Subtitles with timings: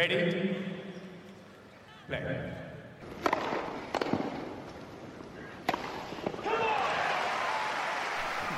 [0.00, 0.32] Ready?
[2.08, 2.20] Play.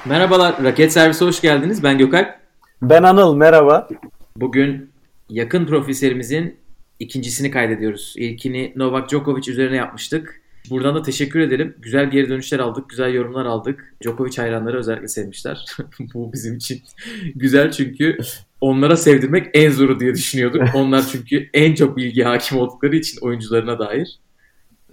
[0.04, 1.82] Merhabalar, Raket Servisi hoş geldiniz.
[1.82, 2.34] Ben Gökalp.
[2.82, 3.88] Ben Anıl, merhaba.
[4.36, 4.90] Bugün
[5.28, 6.56] yakın profil serimizin
[6.98, 8.14] ikincisini kaydediyoruz.
[8.16, 10.40] İlkini Novak Djokovic üzerine yapmıştık.
[10.70, 11.77] Buradan da teşekkür edelim.
[11.79, 13.95] Güzel geri dönüşler aldık, güzel yorumlar aldık.
[14.04, 15.66] Djokovic hayranları özellikle sevmişler.
[16.14, 16.82] Bu bizim için
[17.34, 18.18] güzel çünkü
[18.62, 20.62] onlara sevdirmek en zoru diye düşünüyorduk.
[20.74, 24.18] Onlar çünkü en çok bilgi hakim oldukları için oyuncularına dair.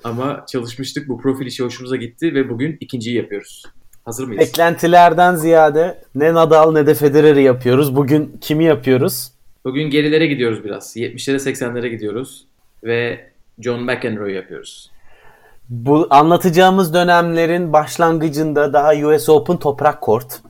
[0.03, 1.07] Ama çalışmıştık.
[1.07, 3.63] Bu profil işi hoşumuza gitti ve bugün ikinciyi yapıyoruz.
[4.05, 4.39] Hazır mıyız?
[4.41, 7.95] Beklentilerden ziyade ne Nadal ne de Federer'i yapıyoruz.
[7.95, 9.31] Bugün kimi yapıyoruz?
[9.65, 10.97] Bugün gerilere gidiyoruz biraz.
[10.97, 12.45] 70'lere 80'lere gidiyoruz.
[12.83, 14.91] Ve John McEnroe yapıyoruz.
[15.69, 20.41] Bu anlatacağımız dönemlerin başlangıcında daha US Open toprak kort.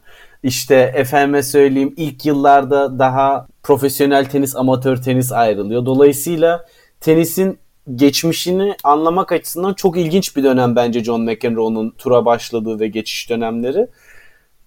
[0.43, 5.85] İşte efendime söyleyeyim ilk yıllarda daha profesyonel tenis, amatör tenis ayrılıyor.
[5.85, 6.65] Dolayısıyla
[7.01, 7.59] tenisin
[7.95, 13.87] geçmişini anlamak açısından çok ilginç bir dönem bence John McEnroe'nun tura başladığı ve geçiş dönemleri.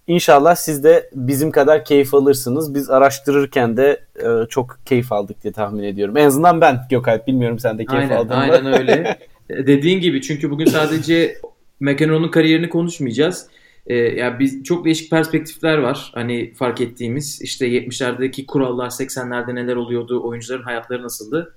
[0.07, 2.75] İnşallah siz de bizim kadar keyif alırsınız.
[2.75, 6.17] Biz araştırırken de e, çok keyif aldık diye tahmin ediyorum.
[6.17, 8.43] En azından ben Gökalp bilmiyorum sen de keyif aynen, aldın mı?
[8.43, 9.19] Aynen öyle.
[9.49, 11.37] Dediğin gibi çünkü bugün sadece
[11.81, 13.47] McEnroe'nun kariyerini konuşmayacağız.
[13.87, 16.11] Ee, yani biz çok değişik perspektifler var.
[16.15, 21.55] Hani fark ettiğimiz işte 70'lerdeki kurallar, 80'lerde neler oluyordu, oyuncuların hayatları nasıldı?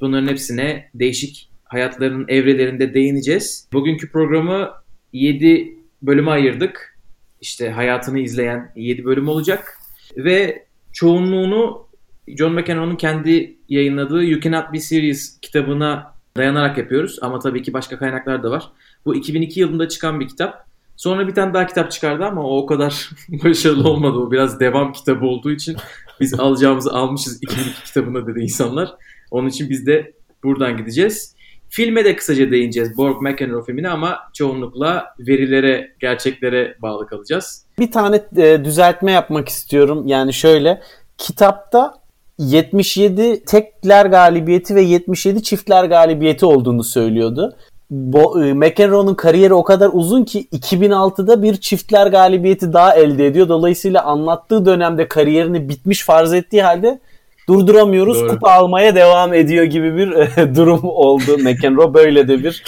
[0.00, 3.68] Bunların hepsine değişik hayatlarının evrelerinde değineceğiz.
[3.72, 4.70] Bugünkü programı
[5.12, 6.98] 7 bölüme ayırdık.
[7.40, 9.78] İşte hayatını izleyen 7 bölüm olacak.
[10.16, 11.88] Ve çoğunluğunu
[12.28, 17.18] John McEnroe'nun kendi yayınladığı You Cannot Be Serious kitabına dayanarak yapıyoruz.
[17.22, 18.72] Ama tabii ki başka kaynaklar da var.
[19.04, 20.67] Bu 2002 yılında çıkan bir kitap.
[20.98, 23.10] Sonra bir tane daha kitap çıkardı ama o o kadar
[23.44, 24.18] başarılı olmadı.
[24.18, 25.76] O biraz devam kitabı olduğu için
[26.20, 28.94] biz alacağımızı almışız 2002 kitabına dedi insanlar.
[29.30, 30.12] Onun için biz de
[30.44, 31.34] buradan gideceğiz.
[31.68, 37.66] Filme de kısaca değineceğiz Borg McEnroe filmine ama çoğunlukla verilere, gerçeklere bağlı kalacağız.
[37.78, 40.06] Bir tane e, düzeltme yapmak istiyorum.
[40.06, 40.82] Yani şöyle
[41.18, 41.94] kitapta
[42.38, 47.56] 77 tekler galibiyeti ve 77 çiftler galibiyeti olduğunu söylüyordu.
[47.90, 53.48] Bo, e, McEnroe'nun kariyeri o kadar uzun ki 2006'da bir çiftler galibiyeti daha elde ediyor.
[53.48, 57.00] Dolayısıyla anlattığı dönemde kariyerini bitmiş farz ettiği halde
[57.48, 58.20] durduramıyoruz.
[58.20, 58.28] Doğru.
[58.28, 61.38] Kupa almaya devam ediyor gibi bir e, durum oldu.
[61.38, 62.64] McEnroe böyle de bir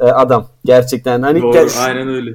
[0.00, 1.22] e, adam gerçekten.
[1.22, 2.30] Hani Doğru, gel- aynen öyle.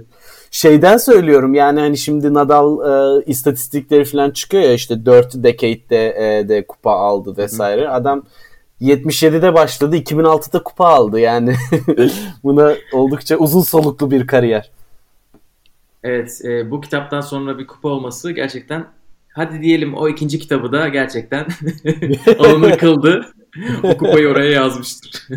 [0.51, 2.79] şeyden söylüyorum yani hani şimdi Nadal
[3.19, 7.89] e, istatistikleri falan çıkıyor ya işte 4 decade'de e, de kupa aldı vesaire.
[7.89, 8.23] Adam
[8.81, 11.55] 77'de başladı 2006'da kupa aldı yani
[12.43, 14.71] buna oldukça uzun soluklu bir kariyer.
[16.03, 18.85] Evet, e, bu kitaptan sonra bir kupa olması gerçekten
[19.33, 21.47] hadi diyelim o ikinci kitabı da gerçekten
[22.39, 23.25] alınır kıldı.
[23.83, 25.27] o kupayı oraya yazmıştır.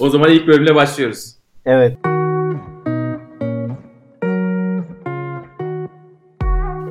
[0.00, 1.34] o zaman ilk bölümle başlıyoruz.
[1.64, 1.98] Evet.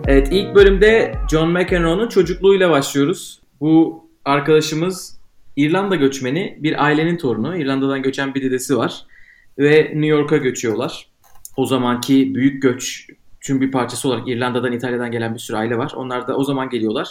[0.08, 3.40] Evet ilk bölümde John McEnroe'nun çocukluğuyla başlıyoruz.
[3.62, 5.20] Bu arkadaşımız
[5.56, 7.58] İrlanda göçmeni bir ailenin torunu.
[7.58, 9.06] İrlanda'dan göçen bir dedesi var.
[9.58, 11.10] Ve New York'a göçüyorlar.
[11.58, 15.94] O zamanki büyük göçün bir parçası olarak İrlanda'dan İtalya'dan gelen bir sürü aile var.
[15.96, 17.08] Onlar da o zaman geliyorlar.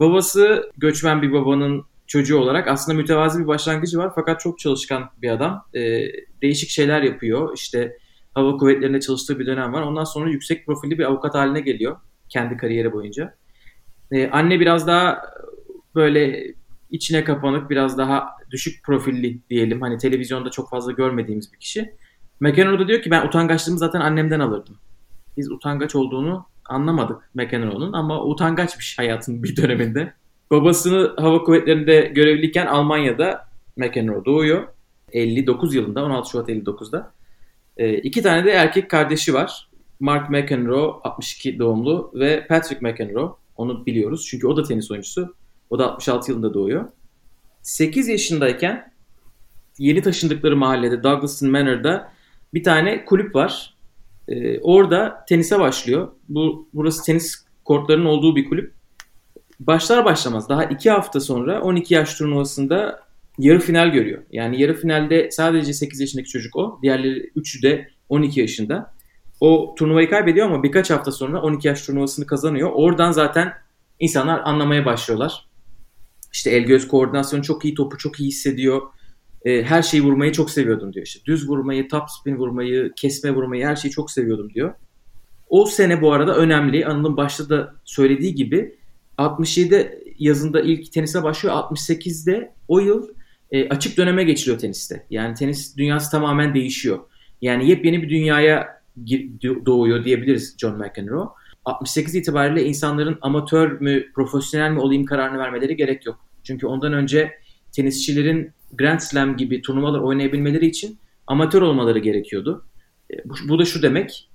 [0.00, 4.12] Babası göçmen bir babanın çocuğu olarak aslında mütevazi bir başlangıcı var.
[4.14, 5.64] Fakat çok çalışkan bir adam.
[5.74, 6.06] Ee,
[6.42, 7.54] değişik şeyler yapıyor.
[7.54, 7.96] İşte
[8.34, 9.82] hava kuvvetlerinde çalıştığı bir dönem var.
[9.82, 11.96] Ondan sonra yüksek profilli bir avukat haline geliyor
[12.28, 13.34] kendi kariyeri boyunca.
[14.12, 15.22] Ee, anne biraz daha
[15.96, 16.54] böyle
[16.90, 19.80] içine kapanık, biraz daha düşük profilli diyelim.
[19.80, 21.94] Hani televizyonda çok fazla görmediğimiz bir kişi.
[22.40, 24.76] McEnroe diyor ki ben utangaçlığımı zaten annemden alırdım.
[25.36, 30.12] Biz utangaç olduğunu anlamadık McEnroe'nun ama utangaçmış hayatın bir döneminde.
[30.50, 34.68] Babasını hava kuvvetlerinde görevliyken Almanya'da McEnroe doğuyor.
[35.12, 37.12] 59 yılında, 16 Şubat 59'da.
[37.76, 39.68] E, iki tane de erkek kardeşi var.
[40.00, 43.30] Mark McEnroe 62 doğumlu ve Patrick McEnroe.
[43.56, 45.34] Onu biliyoruz çünkü o da tenis oyuncusu.
[45.70, 46.84] O da 66 yılında doğuyor.
[47.62, 48.92] 8 yaşındayken
[49.78, 52.12] yeni taşındıkları mahallede Douglaston Manor'da
[52.54, 53.74] bir tane kulüp var.
[54.28, 56.08] Ee, orada tenise başlıyor.
[56.28, 58.74] Bu Burası tenis kortlarının olduğu bir kulüp.
[59.60, 63.06] Başlar başlamaz daha 2 hafta sonra 12 yaş turnuvasında
[63.38, 64.22] yarı final görüyor.
[64.32, 66.78] Yani yarı finalde sadece 8 yaşındaki çocuk o.
[66.82, 68.94] Diğerleri 3'ü de 12 yaşında.
[69.40, 72.70] O turnuvayı kaybediyor ama birkaç hafta sonra 12 yaş turnuvasını kazanıyor.
[72.74, 73.52] Oradan zaten
[74.00, 75.45] insanlar anlamaya başlıyorlar.
[76.36, 78.82] İşte el göz koordinasyonu çok iyi, topu çok iyi hissediyor.
[79.44, 81.06] E, her şeyi vurmayı çok seviyordum diyor.
[81.06, 84.74] İşte düz vurmayı, top spin vurmayı, kesme vurmayı her şeyi çok seviyordum diyor.
[85.48, 86.86] O sene bu arada önemli.
[86.86, 88.78] Anıl'ın başta da söylediği gibi
[89.18, 91.54] 67 yazında ilk tenise başlıyor.
[91.54, 93.08] 68'de o yıl
[93.50, 95.06] e, açık döneme geçiliyor teniste.
[95.10, 96.98] Yani tenis dünyası tamamen değişiyor.
[97.40, 98.82] Yani yepyeni bir dünyaya
[99.66, 101.28] doğuyor diyebiliriz John McEnroe.
[101.64, 106.25] 68 itibariyle insanların amatör mü, profesyonel mi olayım kararını vermeleri gerek yok.
[106.46, 107.32] Çünkü ondan önce
[107.72, 112.64] tenisçilerin Grand Slam gibi turnuvalar oynayabilmeleri için amatör olmaları gerekiyordu.
[113.10, 113.14] E,
[113.48, 114.30] bu, da şu demek,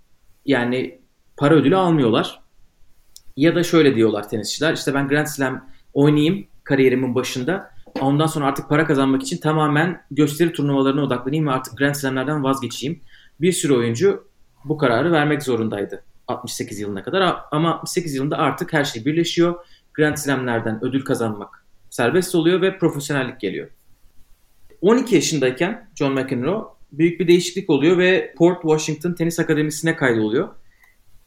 [0.45, 0.99] yani
[1.37, 2.41] para ödülü almıyorlar.
[3.37, 7.71] Ya da şöyle diyorlar tenisçiler, işte ben Grand Slam oynayayım kariyerimin başında.
[8.01, 13.01] Ondan sonra artık para kazanmak için tamamen gösteri turnuvalarına odaklanayım ve artık Grand Slam'lerden vazgeçeyim.
[13.41, 14.27] Bir sürü oyuncu
[14.65, 17.35] bu kararı vermek zorundaydı 68 yılına kadar.
[17.51, 19.55] Ama 68 yılında artık her şey birleşiyor.
[19.93, 21.60] Grand Slam'lerden ödül kazanmak
[21.91, 23.69] serbest oluyor ve profesyonellik geliyor.
[24.81, 30.49] 12 yaşındayken John McEnroe büyük bir değişiklik oluyor ve Port Washington Tenis Akademisi'ne kaydoluyor.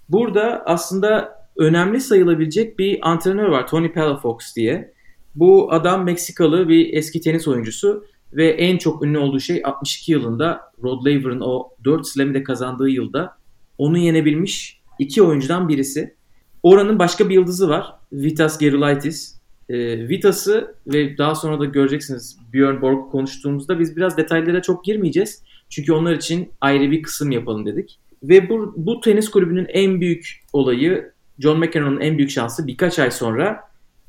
[0.08, 4.94] Burada aslında önemli sayılabilecek bir antrenör var Tony Palafox diye.
[5.34, 10.72] Bu adam Meksikalı bir eski tenis oyuncusu ve en çok ünlü olduğu şey 62 yılında
[10.82, 13.36] Rod Laver'ın o 4 slam'i de kazandığı yılda
[13.78, 16.14] onu yenebilmiş iki oyuncudan birisi.
[16.62, 17.94] Oranın başka bir yıldızı var.
[18.12, 19.43] Vitas Gerulaitis.
[19.68, 25.42] E, Vitas'ı ve daha sonra da göreceksiniz Björn Borg konuştuğumuzda biz biraz detaylara çok girmeyeceğiz.
[25.68, 27.98] Çünkü onlar için ayrı bir kısım yapalım dedik.
[28.22, 33.10] Ve bu, bu tenis kulübünün en büyük olayı John McEnroe'nun en büyük şansı birkaç ay
[33.10, 33.60] sonra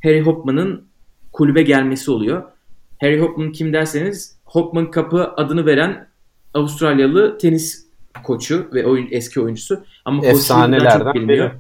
[0.04, 0.86] Harry Hopman'ın
[1.32, 2.44] kulübe gelmesi oluyor.
[3.02, 6.08] Harry Hopman kim derseniz Hopman Cup'ı adını veren
[6.54, 7.86] Avustralyalı tenis
[8.24, 9.84] koçu ve oyun eski oyuncusu.
[10.06, 11.52] Ama efsanelerden çok biliniyor.
[11.52, 11.60] Biri.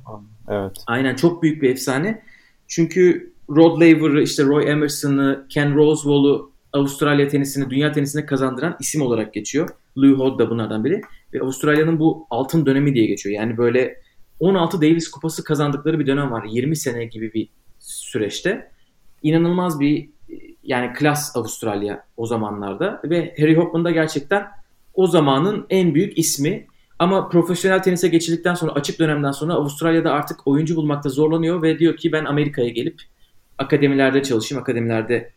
[0.50, 0.72] Evet.
[0.88, 2.22] Aynen çok büyük bir efsane.
[2.68, 9.34] Çünkü Rod Laver'ı, işte Roy Emerson'ı, Ken Rosewall'u Avustralya tenisini, dünya tenisine kazandıran isim olarak
[9.34, 9.70] geçiyor.
[9.98, 11.02] Lou Hodd da bunlardan biri.
[11.34, 13.36] Ve Avustralya'nın bu altın dönemi diye geçiyor.
[13.36, 14.02] Yani böyle
[14.40, 16.44] 16 Davis kupası kazandıkları bir dönem var.
[16.50, 17.50] 20 sene gibi bir
[17.80, 18.72] süreçte.
[19.24, 20.10] İnanılmaz bir
[20.64, 24.48] yani klas Avustralya o zamanlarda ve Harry Hopman da gerçekten
[24.94, 26.68] o zamanın en büyük ismi.
[27.00, 31.98] Ama profesyonel tenise geçildikten sonra açık dönemden sonra Avustralya'da artık oyuncu bulmakta zorlanıyor ve diyor
[31.98, 33.02] ki ben Amerika'ya gelip
[33.58, 35.32] akademilerde çalışayım, akademilerde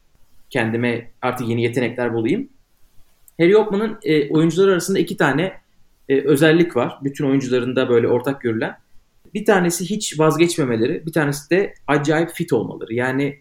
[0.51, 2.49] kendime artık yeni yetenekler bulayım.
[3.41, 5.53] Harry Hopman'ın e, oyuncular arasında iki tane
[6.09, 6.99] e, özellik var.
[7.05, 8.79] Bütün oyuncularında böyle ortak görülen.
[9.35, 12.95] Bir tanesi hiç vazgeçmemeleri, bir tanesi de acayip fit olmaları.
[12.95, 13.39] Yani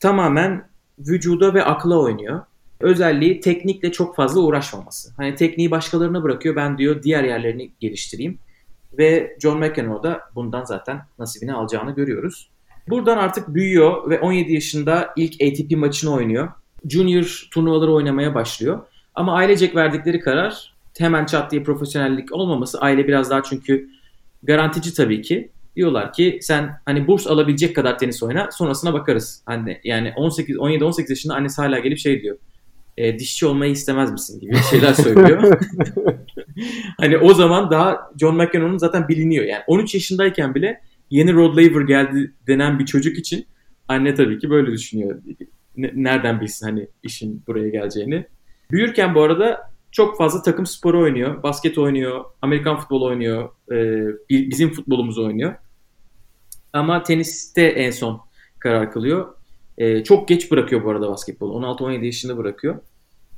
[0.00, 0.68] tamamen
[0.98, 2.40] vücuda ve akla oynuyor.
[2.80, 5.12] Özelliği teknikle çok fazla uğraşmaması.
[5.16, 6.56] Hani tekniği başkalarına bırakıyor.
[6.56, 8.38] Ben diyor diğer yerlerini geliştireyim.
[8.98, 12.50] Ve John McEnroe da bundan zaten nasibini alacağını görüyoruz.
[12.90, 16.48] Buradan artık büyüyor ve 17 yaşında ilk ATP maçını oynuyor.
[16.88, 18.80] Junior turnuvaları oynamaya başlıyor.
[19.14, 22.80] Ama ailecek verdikleri karar hemen çat diye profesyonellik olmaması.
[22.80, 23.88] Aile biraz daha çünkü
[24.42, 25.50] garantici tabii ki.
[25.76, 29.42] Diyorlar ki sen hani burs alabilecek kadar tenis oyna sonrasına bakarız.
[29.46, 32.36] Hani yani 18 17 18 yaşında annesi hala gelip şey diyor.
[32.96, 35.42] E, dişçi olmayı istemez misin gibi şeyler söylüyor.
[36.96, 39.44] hani o zaman daha John McEnroe'nun zaten biliniyor.
[39.44, 43.46] Yani 13 yaşındayken bile yeni Rod Laver geldi denen bir çocuk için
[43.88, 45.22] anne tabii ki böyle düşünüyor.
[45.76, 48.26] Nereden bilsin hani işin buraya geleceğini.
[48.70, 51.42] Büyürken bu arada çok fazla takım sporu oynuyor.
[51.42, 55.54] Basket oynuyor, Amerikan futbolu oynuyor, e, bizim futbolumuzu oynuyor.
[56.72, 58.20] Ama teniste en son
[58.58, 59.34] karar kılıyor.
[59.78, 61.52] E, çok geç bırakıyor bu arada basketbolu.
[61.52, 62.78] 16-17 yaşında bırakıyor.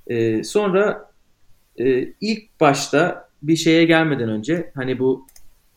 [0.07, 1.11] E, sonra
[2.21, 5.27] ilk başta bir şeye gelmeden önce hani bu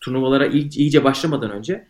[0.02, 1.88] turnuvalara iyice başlamadan önce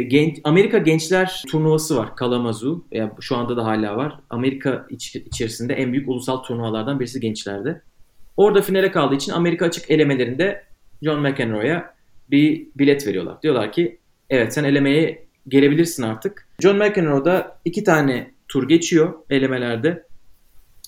[0.00, 2.84] genç, Amerika Gençler Turnuvası var Kalamazoo.
[2.92, 4.18] Yani şu anda da hala var.
[4.30, 7.80] Amerika iç, içerisinde en büyük ulusal turnuvalardan birisi gençlerde.
[8.36, 10.64] Orada finale kaldığı için Amerika açık elemelerinde
[11.02, 11.94] John McEnroe'ya
[12.30, 13.42] bir bilet veriyorlar.
[13.42, 13.98] Diyorlar ki
[14.30, 16.48] evet sen elemeye gelebilirsin artık.
[16.60, 20.06] John McEnroe'da iki tane tur geçiyor elemelerde.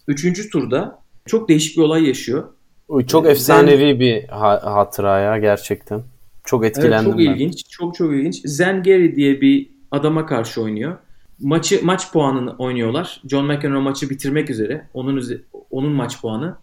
[0.09, 2.49] Üçüncü turda çok değişik bir olay yaşıyor.
[3.07, 6.03] Çok efsanevi bir hatıra ya gerçekten.
[6.45, 7.25] Çok etkilendim evet, çok ben.
[7.25, 7.65] ilginç.
[7.69, 8.41] Çok çok ilginç.
[8.45, 10.99] Zen Gary diye bir adama karşı oynuyor.
[11.41, 13.23] Maçı maç puanını oynuyorlar.
[13.31, 14.89] John McEnroe maçı bitirmek üzere.
[14.95, 15.23] Onun
[15.71, 16.57] onun maç puanı.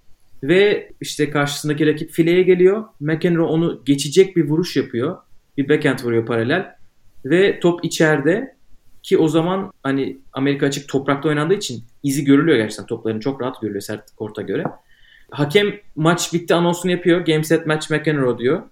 [0.43, 2.83] Ve işte karşısındaki rakip fileye geliyor.
[2.99, 5.17] McEnroe onu geçecek bir vuruş yapıyor.
[5.57, 6.75] Bir backhand vuruyor paralel.
[7.25, 8.55] Ve top içeride
[9.03, 13.61] ki o zaman hani Amerika açık toprakta oynandığı için izi görülüyor gerçekten topların çok rahat
[13.61, 14.63] görülüyor sert korta göre.
[15.31, 17.25] Hakem maç bitti anonsunu yapıyor.
[17.25, 18.63] Game set match McEnroe diyor.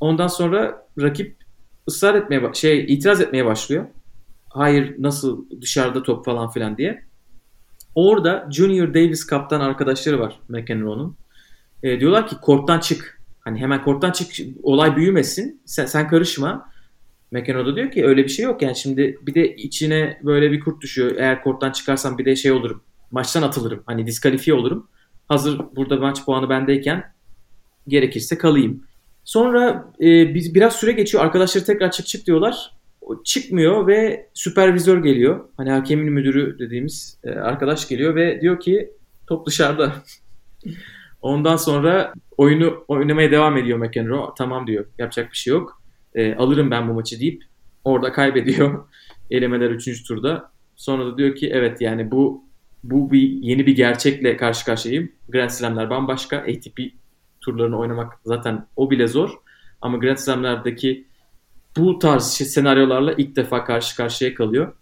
[0.00, 1.36] Ondan sonra rakip
[1.88, 3.86] ısrar etmeye şey itiraz etmeye başlıyor.
[4.48, 7.04] Hayır nasıl dışarıda top falan filan diye.
[7.94, 11.16] Orada Junior Davis kaptan arkadaşları var McEnroe'nun.
[11.82, 13.20] E, diyorlar ki korttan çık.
[13.40, 14.28] Hani hemen korttan çık
[14.62, 15.60] olay büyümesin.
[15.64, 16.70] Sen, sen karışma.
[17.30, 20.60] McEnroe da diyor ki öyle bir şey yok yani şimdi bir de içine böyle bir
[20.60, 21.16] kurt düşüyor.
[21.16, 22.82] Eğer korttan çıkarsam bir de şey olurum.
[23.10, 23.82] Maçtan atılırım.
[23.86, 24.88] Hani diskalifiye olurum.
[25.28, 27.12] Hazır burada maç puanı bendeyken
[27.88, 28.84] gerekirse kalayım.
[29.24, 31.24] Sonra e, biz biraz süre geçiyor.
[31.24, 32.70] Arkadaşları tekrar çık çık diyorlar.
[33.00, 35.48] O çıkmıyor ve süpervizör geliyor.
[35.56, 38.90] Hani hakemin müdürü dediğimiz e, arkadaş geliyor ve diyor ki
[39.26, 39.92] top dışarıda.
[41.22, 44.30] Ondan sonra oyunu oynamaya devam ediyor McEnroe.
[44.38, 44.86] Tamam diyor.
[44.98, 45.82] Yapacak bir şey yok.
[46.14, 47.42] E, alırım ben bu maçı deyip
[47.84, 48.84] orada kaybediyor.
[49.30, 50.08] Elemeler 3.
[50.08, 50.52] turda.
[50.76, 52.44] Sonra da diyor ki evet yani bu
[52.84, 55.12] bu bir yeni bir gerçekle karşı karşıyayım.
[55.28, 56.36] Grand Slam'ler bambaşka.
[56.36, 56.80] ATP
[57.44, 59.30] turlarını oynamak zaten o bile zor.
[59.80, 61.06] Ama Grand Slam'lerdeki
[61.76, 64.74] bu tarz şey, senaryolarla ilk defa karşı karşıya kalıyor.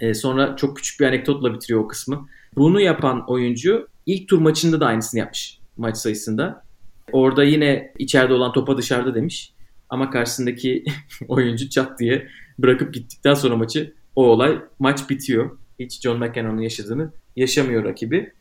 [0.00, 2.28] E, sonra çok küçük bir anekdotla bitiriyor o kısmı.
[2.56, 6.64] Bunu yapan oyuncu ilk tur maçında da aynısını yapmış maç sayısında.
[7.12, 9.54] Orada yine içeride olan topa dışarıda demiş.
[9.88, 10.84] Ama karşısındaki
[11.28, 15.58] oyuncu çat diye bırakıp gittikten sonra maçı o olay maç bitiyor.
[15.78, 18.32] Hiç John McEnroe'nun yaşadığını yaşamıyor rakibi.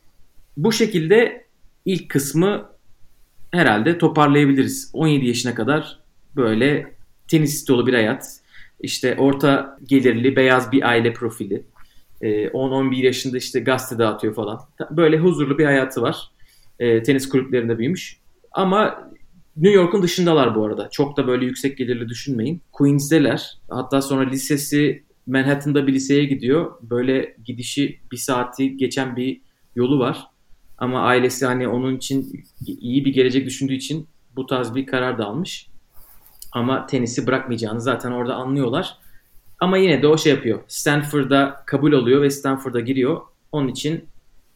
[0.58, 1.46] Bu şekilde
[1.86, 2.70] ilk kısmı
[3.54, 4.92] herhalde toparlayabiliriz.
[4.94, 6.00] 17 yaşına kadar
[6.36, 6.96] böyle
[7.28, 8.40] tenis dolu bir hayat.
[8.80, 11.64] İşte orta gelirli beyaz bir aile profili.
[12.22, 14.60] 10-11 ee, yaşında işte gazete dağıtıyor falan.
[14.92, 16.32] Böyle huzurlu bir hayatı var.
[16.80, 18.18] E, tenis kulüplerinde büyümüş.
[18.52, 19.12] Ama
[19.58, 20.90] New York'un dışındalar bu arada.
[20.90, 22.62] Çok da böyle yüksek gelirli düşünmeyin.
[22.72, 23.58] Queens'deler.
[23.70, 26.72] Hatta sonra lisesi Manhattan'da bir liseye gidiyor.
[26.82, 29.42] Böyle gidişi bir saati geçen bir
[29.76, 30.28] yolu var.
[30.84, 35.26] Ama ailesi hani onun için iyi bir gelecek düşündüğü için bu tarz bir karar da
[35.26, 35.68] almış.
[36.52, 38.98] Ama tenisi bırakmayacağını zaten orada anlıyorlar.
[39.60, 40.64] Ama yine de o şey yapıyor.
[40.68, 43.22] Stanford'a kabul oluyor ve Stanford'a giriyor.
[43.52, 44.06] Onun için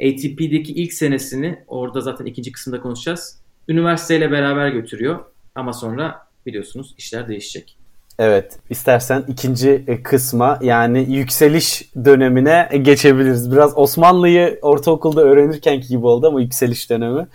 [0.03, 3.41] ATP'deki ilk senesini orada zaten ikinci kısımda konuşacağız.
[3.67, 5.25] Üniversiteyle beraber götürüyor.
[5.55, 7.77] Ama sonra biliyorsunuz işler değişecek.
[8.19, 8.59] Evet.
[8.69, 13.51] istersen ikinci e, kısma yani yükseliş dönemine geçebiliriz.
[13.51, 17.27] Biraz Osmanlı'yı ortaokulda öğrenirken gibi oldu ama yükseliş dönemi.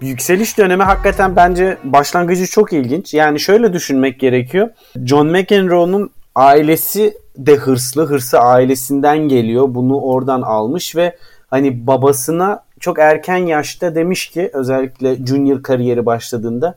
[0.00, 3.14] yükseliş dönemi hakikaten bence başlangıcı çok ilginç.
[3.14, 4.68] Yani şöyle düşünmek gerekiyor.
[5.04, 8.06] John McEnroe'nun ailesi de hırslı.
[8.06, 9.64] Hırsı ailesinden geliyor.
[9.68, 11.16] Bunu oradan almış ve
[11.50, 16.74] hani babasına çok erken yaşta demiş ki özellikle junior kariyeri başladığında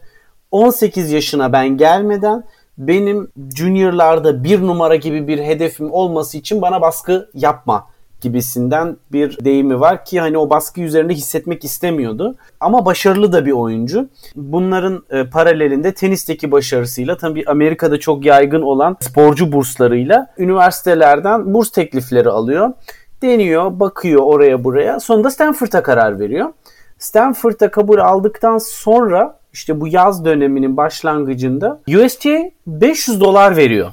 [0.52, 2.44] 18 yaşına ben gelmeden
[2.78, 7.88] benim juniorlarda bir numara gibi bir hedefim olması için bana baskı yapma
[8.22, 12.36] gibisinden bir deyimi var ki hani o baskı üzerinde hissetmek istemiyordu.
[12.60, 14.10] Ama başarılı da bir oyuncu.
[14.36, 22.30] Bunların e, paralelinde tenisteki başarısıyla tabii Amerika'da çok yaygın olan sporcu burslarıyla üniversitelerden burs teklifleri
[22.30, 22.74] alıyor.
[23.22, 25.00] Deniyor, bakıyor oraya buraya.
[25.00, 26.54] Sonunda Stanford'a karar veriyor.
[26.98, 33.92] Stanford'a kabul aldıktan sonra işte bu yaz döneminin başlangıcında USTA 500 dolar veriyor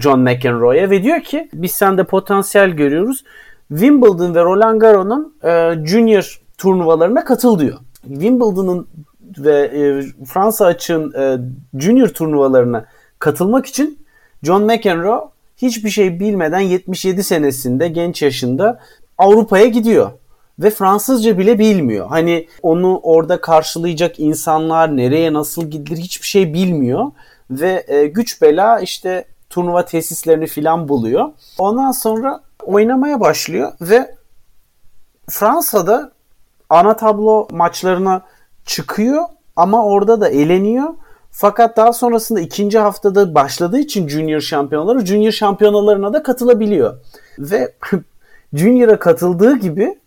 [0.00, 3.24] John McEnroe'ya ve diyor ki biz sende potansiyel görüyoruz.
[3.68, 7.78] Wimbledon ve Roland Garros'un e, junior turnuvalarına katıl diyor.
[8.02, 8.88] Wimbledon'un
[9.38, 11.38] ve e, Fransa açığın e,
[11.80, 12.86] junior turnuvalarına
[13.18, 13.98] katılmak için
[14.42, 15.28] John McEnroe
[15.62, 18.80] hiçbir şey bilmeden 77 senesinde genç yaşında
[19.18, 20.10] Avrupa'ya gidiyor
[20.58, 22.06] ve Fransızca bile bilmiyor.
[22.08, 27.10] Hani onu orada karşılayacak insanlar nereye nasıl gidilir hiçbir şey bilmiyor
[27.50, 31.32] ve e, güç bela işte turnuva tesislerini filan buluyor.
[31.58, 34.16] Ondan sonra oynamaya başlıyor ve
[35.28, 36.12] Fransa'da
[36.68, 38.22] ana tablo maçlarına
[38.66, 39.24] çıkıyor
[39.56, 40.88] ama orada da eleniyor.
[41.30, 46.96] Fakat daha sonrasında ikinci haftada başladığı için Junior şampiyonaları Junior şampiyonalarına da katılabiliyor.
[47.38, 47.72] Ve
[48.54, 49.98] Junior'a katıldığı gibi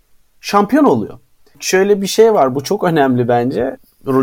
[0.41, 1.19] şampiyon oluyor.
[1.59, 3.77] Şöyle bir şey var bu çok önemli bence.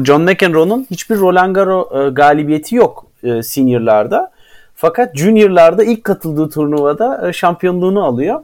[0.05, 4.31] John McEnroe'nun hiçbir Roland Garros e, galibiyeti yok e, seniorlarda.
[4.75, 8.41] Fakat juniorlarda ilk katıldığı turnuvada e, şampiyonluğunu alıyor.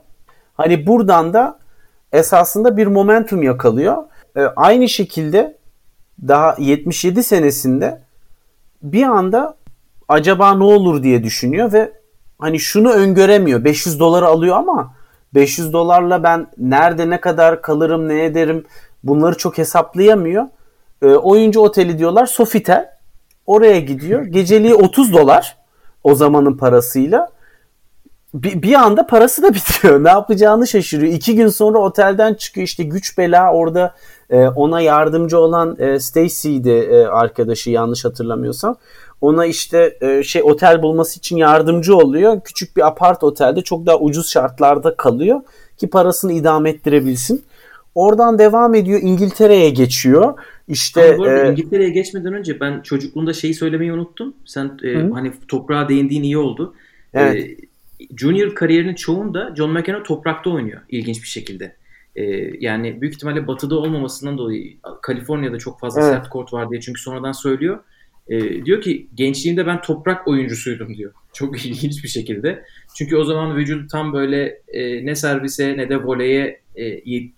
[0.54, 1.58] Hani buradan da
[2.12, 3.96] esasında bir momentum yakalıyor.
[4.56, 5.56] Aynı şekilde
[6.28, 8.05] daha 77 senesinde
[8.83, 9.56] bir anda
[10.09, 11.92] acaba ne olur diye düşünüyor ve
[12.38, 13.64] hani şunu öngöremiyor.
[13.64, 14.95] 500 doları alıyor ama
[15.35, 18.64] 500 dolarla ben nerede ne kadar kalırım ne ederim
[19.04, 20.47] bunları çok hesaplayamıyor.
[21.02, 22.97] E, oyuncu oteli diyorlar Sofitel.
[23.47, 24.23] Oraya gidiyor.
[24.23, 25.56] Geceliği 30 dolar
[26.04, 27.28] o zamanın parasıyla.
[28.42, 30.04] Bir, bir anda parası da bitiyor.
[30.04, 31.12] Ne yapacağını şaşırıyor.
[31.12, 33.94] İki gün sonra otelden çıkıyor işte güç bela orada
[34.30, 38.76] e, ona yardımcı olan e, Stacy'di e, arkadaşı yanlış hatırlamıyorsam.
[39.20, 42.40] Ona işte e, şey otel bulması için yardımcı oluyor.
[42.40, 45.40] Küçük bir apart otelde çok daha ucuz şartlarda kalıyor
[45.76, 47.44] ki parasını idame ettirebilsin.
[47.94, 50.34] Oradan devam ediyor İngiltere'ye geçiyor.
[50.68, 54.34] İşte Ama e, İngiltere'ye geçmeden önce ben çocukluğunda şeyi söylemeyi unuttum.
[54.44, 55.10] Sen e, Hı.
[55.12, 56.74] hani toprağa değindiğin iyi oldu.
[57.14, 57.36] Evet.
[57.36, 57.56] E,
[58.16, 61.76] junior kariyerinin çoğunda John McEnroe toprakta oynuyor ilginç bir şekilde.
[62.16, 62.25] E,
[62.60, 66.10] yani büyük ihtimalle batıda olmamasından dolayı Kaliforniya'da çok fazla Evet.
[66.12, 67.78] sert kort var diye çünkü sonradan söylüyor.
[68.28, 71.12] E, diyor ki gençliğimde ben toprak oyuncusuydum diyor.
[71.32, 72.64] Çok ilginç bir şekilde.
[72.96, 77.32] Çünkü o zaman vücudu tam böyle e, ne servise ne de voleye e, yet-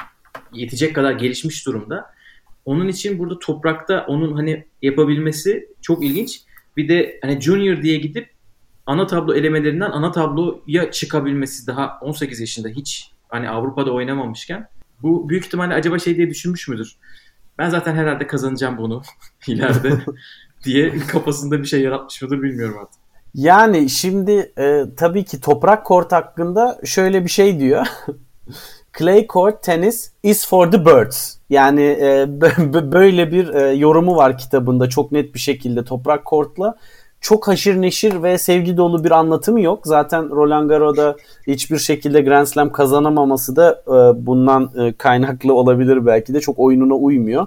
[0.52, 2.06] yetecek kadar gelişmiş durumda.
[2.64, 6.40] Onun için burada toprakta onun hani yapabilmesi çok ilginç.
[6.76, 8.28] Bir de hani junior diye gidip
[8.88, 14.68] ana tablo elemelerinden ana tabloya çıkabilmesi daha 18 yaşında hiç hani Avrupa'da oynamamışken
[15.02, 16.96] bu büyük ihtimalle acaba şey diye düşünmüş müdür?
[17.58, 19.02] Ben zaten herhalde kazanacağım bunu
[19.46, 19.92] ileride
[20.64, 23.00] diye kafasında bir şey yaratmış mıdır bilmiyorum artık.
[23.34, 27.86] Yani şimdi e, tabii ki toprak kort hakkında şöyle bir şey diyor.
[28.98, 31.36] Clay court tennis is for the birds.
[31.50, 36.24] Yani e, bö- bö- böyle bir e, yorumu var kitabında çok net bir şekilde toprak
[36.24, 36.76] kortla.
[37.20, 39.80] Çok haşır neşir ve sevgi dolu bir anlatımı yok.
[39.84, 46.34] Zaten Roland Garros'da hiçbir şekilde Grand Slam kazanamaması da e, bundan e, kaynaklı olabilir belki
[46.34, 46.40] de.
[46.40, 47.46] Çok oyununa uymuyor.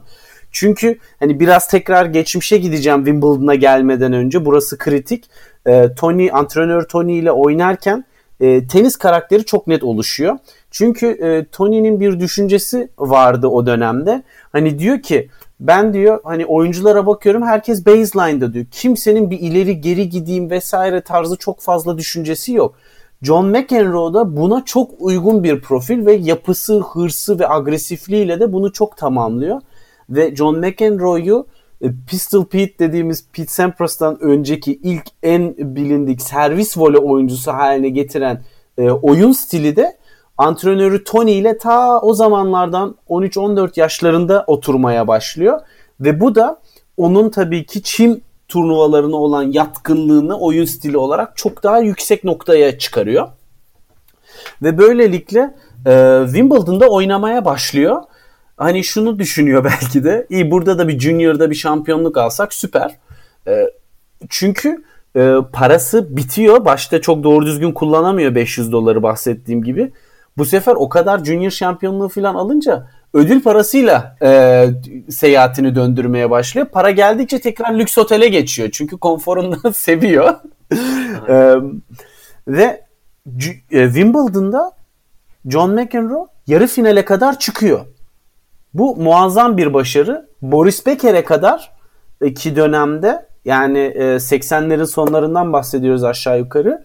[0.51, 4.45] Çünkü hani biraz tekrar geçmişe gideceğim Wimbledon'a gelmeden önce.
[4.45, 5.25] Burası kritik.
[5.65, 8.05] E, Tony, antrenör Tony ile oynarken
[8.39, 10.37] e, tenis karakteri çok net oluşuyor.
[10.71, 14.23] Çünkü e, Tony'nin bir düşüncesi vardı o dönemde.
[14.51, 15.29] Hani diyor ki
[15.61, 18.65] ben diyor hani oyunculara bakıyorum herkes baseline'da diyor.
[18.71, 22.75] Kimsenin bir ileri geri gideyim vesaire tarzı çok fazla düşüncesi yok.
[23.21, 28.73] John McEnroe da buna çok uygun bir profil ve yapısı, hırsı ve agresifliğiyle de bunu
[28.73, 29.61] çok tamamlıyor.
[30.09, 31.45] Ve John McEnroe'yu
[31.81, 38.41] e, Pistol Pete dediğimiz Pete Sampras'tan önceki ilk en bilindik servis voley oyuncusu haline getiren
[38.77, 39.97] e, oyun stili de
[40.37, 45.59] antrenörü Tony ile ta o zamanlardan 13-14 yaşlarında oturmaya başlıyor.
[45.99, 46.61] Ve bu da
[46.97, 53.27] onun tabii ki çim turnuvalarına olan yatkınlığını oyun stili olarak çok daha yüksek noktaya çıkarıyor.
[54.61, 58.01] Ve böylelikle e, Wimbledon'da oynamaya başlıyor.
[58.57, 60.27] Hani şunu düşünüyor belki de.
[60.29, 62.95] İyi burada da bir junior'da bir şampiyonluk alsak süper.
[63.47, 63.71] E,
[64.29, 64.83] çünkü
[65.15, 66.65] e, parası bitiyor.
[66.65, 69.91] Başta çok doğru düzgün kullanamıyor 500 doları bahsettiğim gibi.
[70.37, 74.65] Bu sefer o kadar junior şampiyonluğu falan alınca ödül parasıyla e,
[75.09, 76.67] seyahatini döndürmeye başlıyor.
[76.67, 78.69] Para geldikçe tekrar lüks otele geçiyor.
[78.71, 80.33] Çünkü konforundan seviyor.
[81.27, 81.55] e,
[82.47, 82.85] ve
[83.71, 84.71] e, Wimbledon'da
[85.45, 87.85] John McEnroe yarı finale kadar çıkıyor.
[88.73, 90.29] Bu muazzam bir başarı.
[90.41, 91.71] Boris Becker'e kadar
[92.21, 96.83] e, ki dönemde yani e, 80'lerin sonlarından bahsediyoruz aşağı yukarı.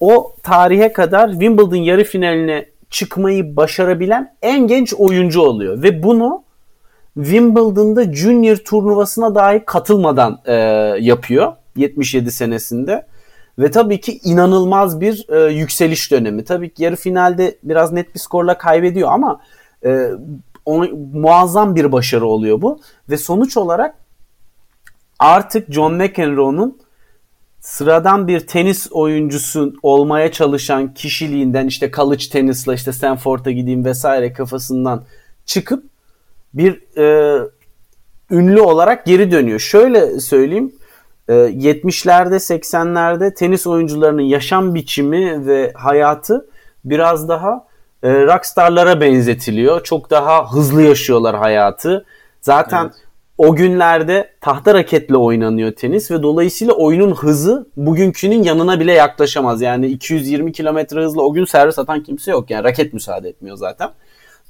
[0.00, 5.82] O tarihe kadar Wimbledon yarı finaline çıkmayı başarabilen en genç oyuncu oluyor.
[5.82, 6.42] Ve bunu
[7.14, 10.54] Wimbledon'da Junior turnuvasına dahi katılmadan e,
[11.00, 13.06] yapıyor 77 senesinde.
[13.58, 16.44] Ve tabii ki inanılmaz bir e, yükseliş dönemi.
[16.44, 19.40] Tabii ki yarı finalde biraz net bir skorla kaybediyor ama
[19.84, 20.10] e,
[20.66, 22.80] o, muazzam bir başarı oluyor bu.
[23.10, 23.94] Ve sonuç olarak
[25.18, 26.80] artık John McEnroe'nun
[27.60, 35.04] sıradan bir tenis oyuncusu olmaya çalışan kişiliğinden işte college tenisle işte Stanford'a gideyim vesaire kafasından
[35.46, 35.84] çıkıp
[36.54, 37.38] bir e,
[38.30, 39.58] ünlü olarak geri dönüyor.
[39.58, 40.72] Şöyle söyleyeyim.
[41.28, 46.46] e, 70'lerde 80'lerde tenis oyuncularının yaşam biçimi ve hayatı
[46.84, 47.66] biraz daha
[48.02, 49.84] e, rockstarlara benzetiliyor.
[49.84, 52.04] Çok daha hızlı yaşıyorlar hayatı.
[52.40, 52.94] Zaten Evet.
[53.40, 59.62] O günlerde tahta raketle oynanıyor tenis ve dolayısıyla oyunun hızı bugünkünün yanına bile yaklaşamaz.
[59.62, 62.50] Yani 220 kilometre hızla o gün servis atan kimse yok.
[62.50, 63.90] Yani raket müsaade etmiyor zaten.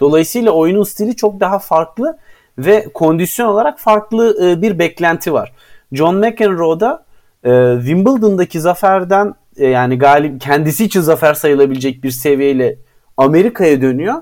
[0.01, 2.19] Dolayısıyla oyunun stili çok daha farklı
[2.59, 5.53] ve kondisyon olarak farklı e, bir beklenti var.
[5.93, 7.05] John McEnroe'da
[7.45, 12.79] e, Wimbledon'daki zaferden e, yani galip kendisi için zafer sayılabilecek bir seviyeyle
[13.17, 14.15] Amerika'ya dönüyor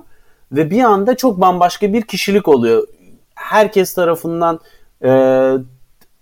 [0.53, 2.87] ve bir anda çok bambaşka bir kişilik oluyor.
[3.39, 4.61] Herkes tarafından
[5.05, 5.11] e,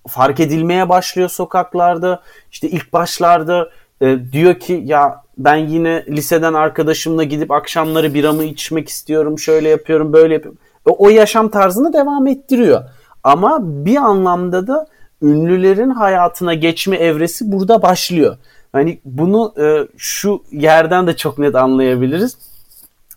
[0.08, 2.22] fark edilmeye başlıyor sokaklarda.
[2.50, 8.88] İşte ilk başlarda e, diyor ki ya ben yine liseden arkadaşımla gidip akşamları biramı içmek
[8.88, 9.38] istiyorum.
[9.38, 10.60] Şöyle yapıyorum, böyle yapıyorum.
[10.88, 12.82] E, o yaşam tarzını devam ettiriyor.
[13.24, 14.86] Ama bir anlamda da
[15.22, 18.36] ünlülerin hayatına geçme evresi burada başlıyor.
[18.72, 22.38] Hani bunu e, şu yerden de çok net anlayabiliriz.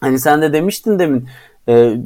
[0.02, 1.30] Hani sen de demiştin demin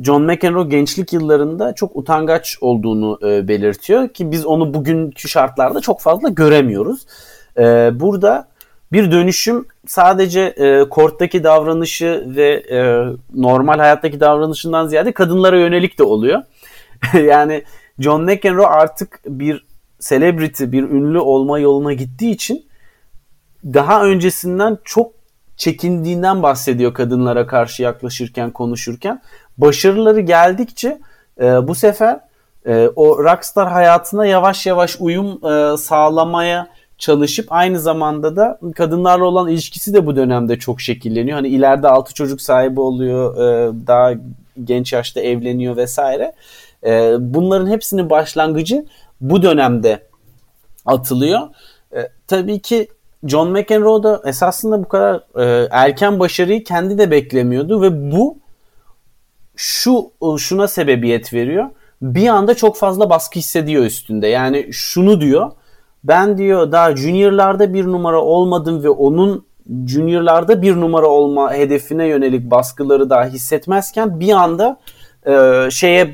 [0.04, 6.02] John McEnroe gençlik yıllarında çok utangaç olduğunu e, belirtiyor ki biz onu bugünkü şartlarda çok
[6.02, 7.06] fazla göremiyoruz.
[7.58, 7.63] E,
[7.99, 8.47] burada
[8.91, 12.80] bir dönüşüm sadece e, korttaki davranışı ve e,
[13.36, 16.41] normal hayattaki davranışından ziyade kadınlara yönelik de oluyor.
[17.13, 17.63] yani
[17.99, 19.65] John McEnroe artık bir
[19.99, 22.65] celebrity, bir ünlü olma yoluna gittiği için
[23.63, 25.22] daha öncesinden çok
[25.57, 29.21] çekindiğinden bahsediyor kadınlara karşı yaklaşırken, konuşurken.
[29.57, 30.99] Başarıları geldikçe
[31.41, 32.19] e, bu sefer
[32.67, 39.49] e, o rockstar hayatına yavaş yavaş uyum e, sağlamaya çalışıp aynı zamanda da kadınlarla olan
[39.49, 41.37] ilişkisi de bu dönemde çok şekilleniyor.
[41.37, 44.13] Hani ileride altı çocuk sahibi oluyor, e, daha
[44.63, 46.33] genç yaşta evleniyor vesaire.
[46.85, 48.85] E, bunların hepsinin başlangıcı
[49.21, 50.07] bu dönemde
[50.85, 51.41] atılıyor.
[51.95, 52.87] E, tabii ki
[53.25, 58.38] John McEnroe da esasında bu kadar e, erken başarıyı kendi de beklemiyordu ve bu
[59.55, 61.69] şu şuna sebebiyet veriyor.
[62.01, 64.27] Bir anda çok fazla baskı hissediyor üstünde.
[64.27, 65.51] Yani şunu diyor.
[66.03, 69.45] Ben diyor daha juniorlarda bir numara olmadım ve onun
[69.88, 74.79] juniorlarda bir numara olma hedefine yönelik baskıları daha hissetmezken bir anda
[75.27, 76.13] e, şeye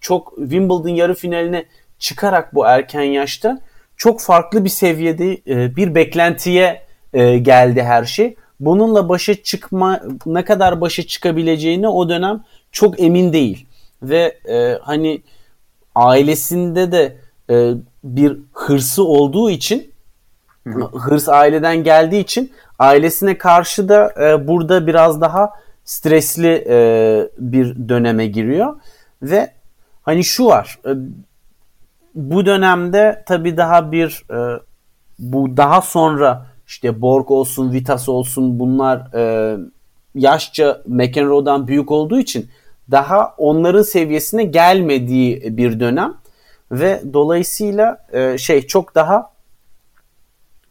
[0.00, 1.64] çok Wimbledon yarı finaline
[1.98, 3.60] çıkarak bu erken yaşta
[4.00, 6.82] çok farklı bir seviyede e, bir beklentiye
[7.12, 8.36] e, geldi her şey.
[8.60, 13.66] Bununla başa çıkma ne kadar başa çıkabileceğini o dönem çok emin değil.
[14.02, 15.22] Ve e, hani
[15.94, 17.16] ailesinde de
[17.50, 19.92] e, bir hırsı olduğu için
[20.92, 25.50] hırs aileden geldiği için ailesine karşı da e, burada biraz daha
[25.84, 28.76] stresli e, bir döneme giriyor.
[29.22, 29.50] Ve
[30.02, 30.90] hani şu var e,
[32.14, 34.60] bu dönemde tabii daha bir e,
[35.18, 39.56] bu daha sonra işte Borg olsun, Vitas olsun bunlar e,
[40.14, 42.50] yaşça McEnroe'dan büyük olduğu için
[42.90, 46.14] daha onların seviyesine gelmediği bir dönem
[46.72, 49.30] ve dolayısıyla e, şey çok daha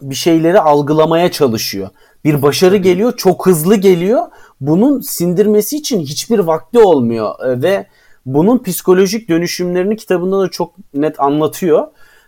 [0.02, 1.90] bir şeyleri algılamaya çalışıyor.
[2.24, 4.28] Bir başarı geliyor, çok hızlı geliyor.
[4.62, 7.88] Bunun sindirmesi için hiçbir vakti olmuyor e, ve
[8.26, 11.88] bunun psikolojik dönüşümlerini kitabında da çok net anlatıyor.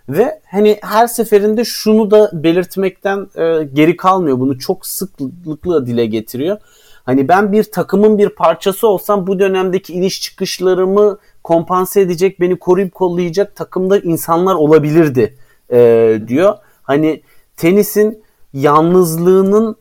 [0.10, 4.40] Ve hani her seferinde şunu da belirtmekten e, geri kalmıyor.
[4.40, 6.58] Bunu çok sıklıkla dile getiriyor.
[7.04, 12.94] Hani ben bir takımın bir parçası olsam bu dönemdeki iniş çıkışlarımı kompanse edecek, beni koruyup
[12.94, 15.38] kollayacak takımda insanlar olabilirdi
[15.72, 16.56] e, diyor.
[16.84, 17.24] Hani
[17.58, 18.24] tenisin
[18.54, 19.76] yalnızlığının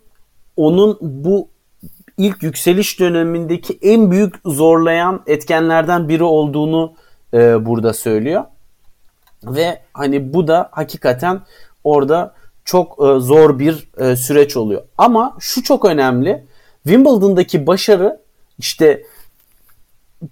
[0.57, 1.49] onun bu
[2.21, 6.95] ilk yükseliş dönemindeki en büyük zorlayan etkenlerden biri olduğunu
[7.35, 8.45] e, burada söylüyor.
[9.45, 11.41] Ve hani bu da hakikaten
[11.85, 14.83] orada çok e, zor bir e, süreç oluyor.
[14.99, 16.45] Ama şu çok önemli.
[16.85, 18.21] Wimbledon'daki başarı
[18.59, 19.03] işte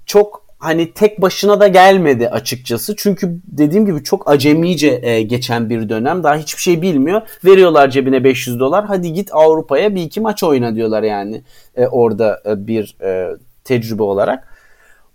[0.06, 2.96] çok hani tek başına da gelmedi açıkçası.
[2.96, 6.22] Çünkü dediğim gibi çok acemice e, geçen bir dönem.
[6.22, 7.22] Daha hiçbir şey bilmiyor.
[7.44, 8.84] Veriyorlar cebine 500 dolar.
[8.84, 11.42] Hadi git Avrupa'ya bir iki maç oyna diyorlar yani.
[11.76, 14.48] E, orada e, bir e, tecrübe olarak.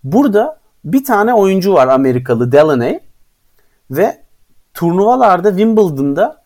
[0.04, 3.00] Burada bir tane oyuncu var Amerikalı Delaney
[3.92, 4.18] ve
[4.74, 6.43] turnuvalarda Wimbledon'da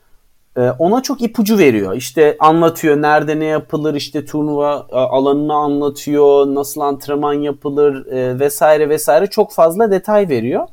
[0.62, 1.94] ona çok ipucu veriyor.
[1.94, 8.90] İşte anlatıyor nerede ne yapılır, işte turnuva e, alanını anlatıyor, nasıl antrenman yapılır e, vesaire
[8.90, 10.68] vesaire çok fazla detay veriyor.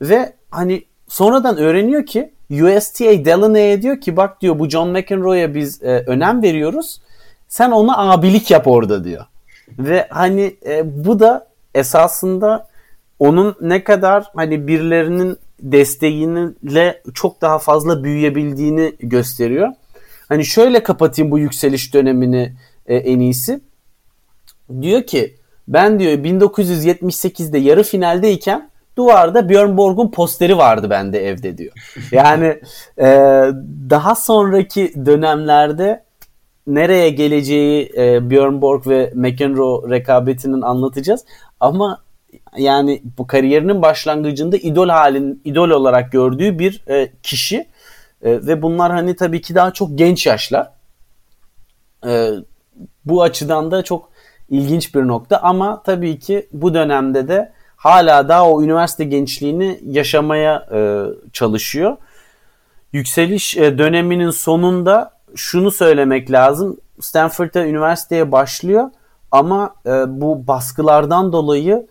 [0.00, 5.82] Ve hani sonradan öğreniyor ki USTA Delaney'e diyor ki bak diyor bu John McEnroe'ya biz
[5.82, 7.00] e, önem veriyoruz.
[7.48, 9.24] Sen ona abilik yap orada diyor.
[9.78, 12.68] Ve hani bu da esasında
[13.18, 19.72] onun ne kadar hani birilerinin desteğiyle çok daha fazla büyüyebildiğini gösteriyor.
[20.28, 22.52] Hani şöyle kapatayım bu yükseliş dönemini
[22.86, 23.60] e, en iyisi.
[24.80, 25.36] Diyor ki
[25.68, 31.72] ben diyor 1978'de yarı finaldeyken duvarda Björn Borg'un posteri vardı bende evde diyor.
[32.12, 32.60] Yani
[32.98, 33.06] e,
[33.90, 36.04] daha sonraki dönemlerde
[36.66, 41.24] nereye geleceği e, Björn Borg ve McEnroe rekabetinin anlatacağız.
[41.60, 42.05] Ama
[42.56, 47.56] yani bu kariyerinin başlangıcında idol halin idol olarak gördüğü bir e, kişi
[48.22, 50.70] e, ve bunlar hani tabii ki daha çok genç yaşlar.
[52.06, 52.30] E,
[53.04, 54.08] bu açıdan da çok
[54.50, 60.66] ilginç bir nokta ama tabii ki bu dönemde de hala daha o üniversite gençliğini yaşamaya
[60.72, 61.96] e, çalışıyor.
[62.92, 66.76] Yükseliş e, döneminin sonunda şunu söylemek lazım.
[67.00, 68.90] Stanford'a üniversiteye başlıyor
[69.30, 71.86] ama e, bu baskılardan dolayı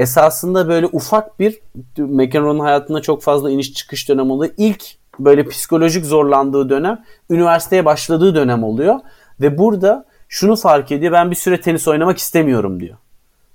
[0.00, 1.60] esasında böyle ufak bir
[1.98, 4.52] McEnroe'nun hayatında çok fazla iniş çıkış dönem oluyor.
[4.56, 4.84] İlk
[5.18, 9.00] böyle psikolojik zorlandığı dönem üniversiteye başladığı dönem oluyor.
[9.40, 12.96] Ve burada şunu fark ediyor ben bir süre tenis oynamak istemiyorum diyor.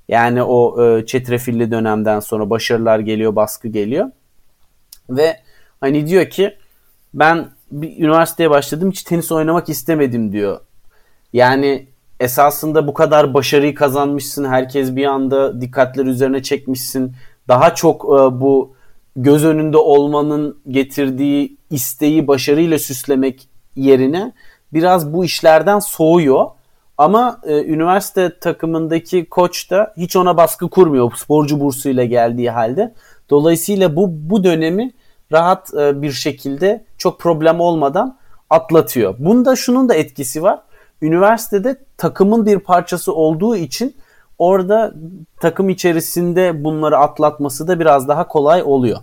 [0.08, 4.12] Yani o e, çetrefilli dönemden sonra başarılar geliyor, baskı geliyor.
[5.10, 5.40] Ve
[5.82, 6.58] hani diyor ki
[7.14, 10.60] ben bir üniversiteye başladım hiç tenis oynamak istemedim diyor.
[11.34, 11.88] Yani
[12.20, 14.46] esasında bu kadar başarıyı kazanmışsın.
[14.46, 17.16] Herkes bir anda dikkatler üzerine çekmişsin.
[17.48, 18.76] Daha çok e, bu
[19.16, 24.34] göz önünde olmanın getirdiği isteği başarıyla süslemek yerine
[24.74, 26.46] biraz bu işlerden soğuyor.
[26.98, 32.94] Ama e, üniversite takımındaki koç da hiç ona baskı kurmuyor sporcu bursuyla geldiği halde.
[33.30, 34.92] Dolayısıyla bu bu dönemi
[35.32, 38.18] rahat e, bir şekilde çok problem olmadan
[38.50, 39.16] atlatıyor.
[39.20, 40.60] Bunda şunun da etkisi var.
[41.02, 43.96] Üniversitede takımın bir parçası olduğu için
[44.38, 44.94] orada
[45.42, 48.98] takım içerisinde bunları atlatması da biraz daha kolay oluyor.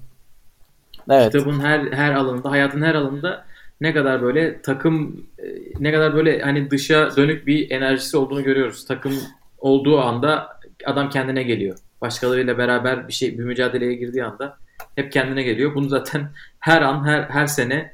[1.11, 1.33] Evet.
[1.33, 3.45] Kitabın her her alanında, hayatın her alanında
[3.81, 5.45] ne kadar böyle takım e,
[5.81, 8.87] ne kadar böyle hani dışa dönük bir enerjisi olduğunu görüyoruz.
[8.87, 9.13] Takım
[9.59, 11.79] olduğu anda adam kendine geliyor.
[12.01, 14.57] Başkalarıyla beraber bir şey bir mücadeleye girdiği anda
[14.97, 15.75] hep kendine geliyor.
[15.75, 16.29] Bunu zaten
[16.61, 17.93] her an her her sene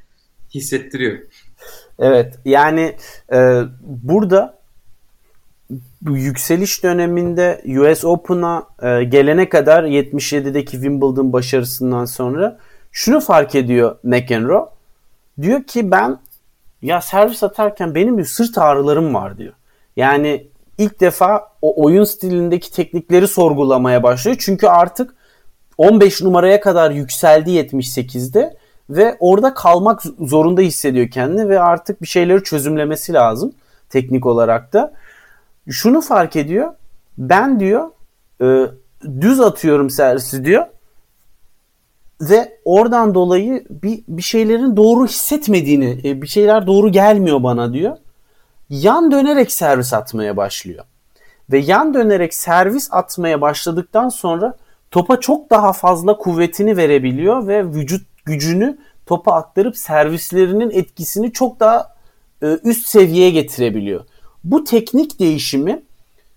[0.54, 1.18] hissettiriyor.
[1.98, 2.96] Evet yani
[3.32, 4.58] e, burada
[6.02, 12.58] bu yükseliş döneminde US Open'a e, gelene kadar 77'deki Wimbledon başarısından sonra
[12.92, 14.68] şunu fark ediyor McEnroe.
[15.42, 16.18] Diyor ki ben
[16.82, 19.52] ya servis atarken benim bir sırt ağrılarım var diyor.
[19.96, 20.46] Yani
[20.78, 24.36] ilk defa o oyun stilindeki teknikleri sorgulamaya başlıyor.
[24.40, 25.14] Çünkü artık
[25.78, 28.56] 15 numaraya kadar yükseldi 78'de
[28.90, 33.52] ve orada kalmak zorunda hissediyor kendini ve artık bir şeyleri çözümlemesi lazım
[33.88, 34.92] teknik olarak da.
[35.70, 36.74] Şunu fark ediyor.
[37.18, 37.90] Ben diyor
[38.42, 38.66] e,
[39.20, 40.66] düz atıyorum servisi diyor
[42.20, 47.96] ve oradan dolayı bir, bir şeylerin doğru hissetmediğini, e, bir şeyler doğru gelmiyor bana diyor.
[48.70, 50.84] Yan dönerek servis atmaya başlıyor.
[51.52, 54.56] Ve yan dönerek servis atmaya başladıktan sonra
[54.90, 61.94] topa çok daha fazla kuvvetini verebiliyor ve vücut gücünü topa aktarıp servislerinin etkisini çok daha
[62.42, 64.04] e, üst seviyeye getirebiliyor.
[64.44, 65.82] Bu teknik değişimi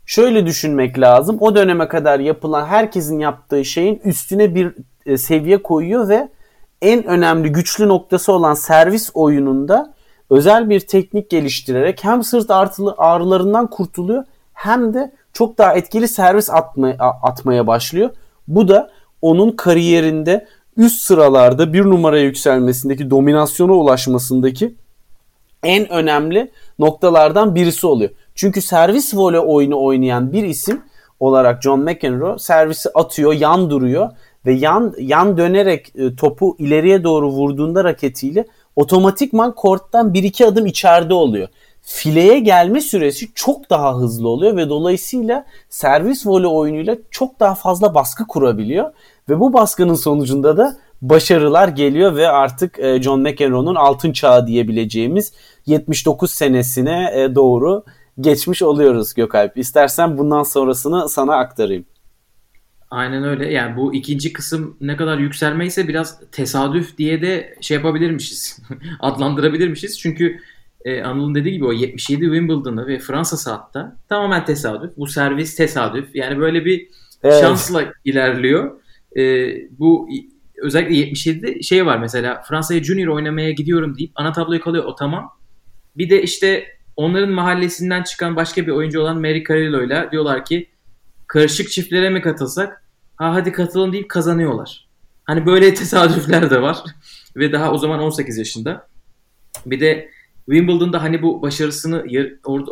[0.06, 1.38] şöyle düşünmek lazım.
[1.40, 4.74] O döneme kadar yapılan herkesin yaptığı şeyin üstüne bir
[5.06, 6.30] e, seviye koyuyor ve
[6.82, 9.94] en önemli güçlü noktası olan servis oyununda
[10.30, 14.24] özel bir teknik geliştirerek hem sırt artılı ağrılarından kurtuluyor
[14.54, 18.10] hem de çok daha etkili servis atmaya, atmaya başlıyor.
[18.48, 20.48] Bu da onun kariyerinde
[20.82, 24.76] üst sıralarda bir numaraya yükselmesindeki dominasyona ulaşmasındaki
[25.64, 28.10] en önemli noktalardan birisi oluyor.
[28.36, 30.82] Çünkü servis voley oyunu oynayan bir isim
[31.20, 34.10] olarak John McEnroe servisi atıyor, yan duruyor
[34.46, 41.14] ve yan yan dönerek e, topu ileriye doğru vurduğunda raketiyle otomatikman korttan 1-2 adım içeride
[41.14, 41.48] oluyor.
[41.82, 47.96] Fileye gelme süresi çok daha hızlı oluyor ve dolayısıyla servis voley oyunuyla çok daha fazla
[47.96, 48.92] baskı kurabiliyor
[49.30, 55.34] ve bu baskının sonucunda da başarılar geliyor ve artık e, John McEnroe'nun altın çağı diyebileceğimiz
[55.66, 57.84] 79 senesine e, doğru
[58.20, 59.58] geçmiş oluyoruz Gökalp.
[59.58, 61.86] İstersen bundan sonrasını sana aktarayım.
[62.92, 63.54] Aynen öyle.
[63.54, 68.60] Yani bu ikinci kısım ne kadar yükselmeyse biraz tesadüf diye de şey yapabilirmişiz.
[69.00, 70.00] adlandırabilirmişiz.
[70.00, 70.40] Çünkü
[70.86, 73.80] e, Anıl'ın dediği gibi o 77 Wimbledon'ı ve Fransa saatte
[74.10, 74.98] tamamen tesadüf.
[74.98, 76.16] Bu servis tesadüf.
[76.16, 76.88] Yani böyle bir
[77.24, 77.42] evet.
[77.42, 78.81] şansla ilerliyor.
[79.18, 80.10] E, bu
[80.62, 85.30] özellikle 77'de şey var mesela Fransa'ya junior oynamaya gidiyorum deyip ana tabloya kalıyor o tamam.
[85.98, 90.70] Bir de işte onların mahallesinden çıkan başka bir oyuncu olan Mary Carillo ile diyorlar ki
[91.28, 92.84] karışık çiftlere mi katılsak?
[93.16, 94.88] Ha hadi katılın deyip kazanıyorlar.
[95.24, 96.78] Hani böyle tesadüfler de var.
[97.36, 98.88] Ve daha o zaman 18 yaşında.
[99.66, 100.10] Bir de
[100.46, 102.06] Wimbledon'da hani bu başarısını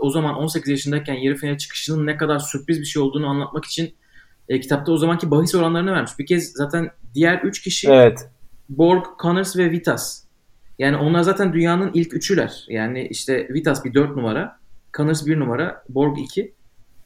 [0.02, 3.94] o zaman 18 yaşındayken yarı final çıkışının ne kadar sürpriz bir şey olduğunu anlatmak için
[4.50, 6.20] e, kitapta o zamanki bahis oranlarını vermiş.
[6.20, 8.30] Bir kez zaten diğer 3 kişi evet.
[8.70, 10.24] Borg, Connors ve Vitas.
[10.80, 12.66] Yani onlar zaten dünyanın ilk üçüler.
[12.70, 14.60] Yani işte Vitas bir 4 numara,
[14.98, 16.54] Connors 1 numara, Borg 2.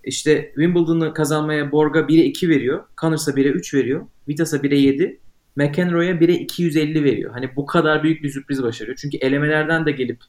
[0.04, 2.84] İşte Wimbledon'ı kazanmaya Borg'a 1'e 2 veriyor.
[3.02, 4.08] Connors'a 1'e 3 veriyor.
[4.28, 5.20] Vitas'a 1'e 7.
[5.56, 7.32] McEnroe'ya 1'e 250 veriyor.
[7.32, 8.98] Hani bu kadar büyük bir sürpriz başarıyor.
[9.02, 10.20] Çünkü elemelerden de gelip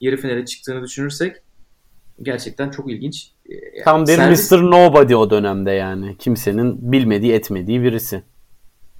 [0.00, 1.36] yarı finale çıktığını düşünürsek
[2.22, 3.30] gerçekten çok ilginç.
[3.48, 4.52] Yani Tam bir servis...
[4.52, 4.62] Mr.
[4.62, 6.16] Nobody o dönemde yani.
[6.18, 8.22] Kimsenin bilmediği etmediği birisi.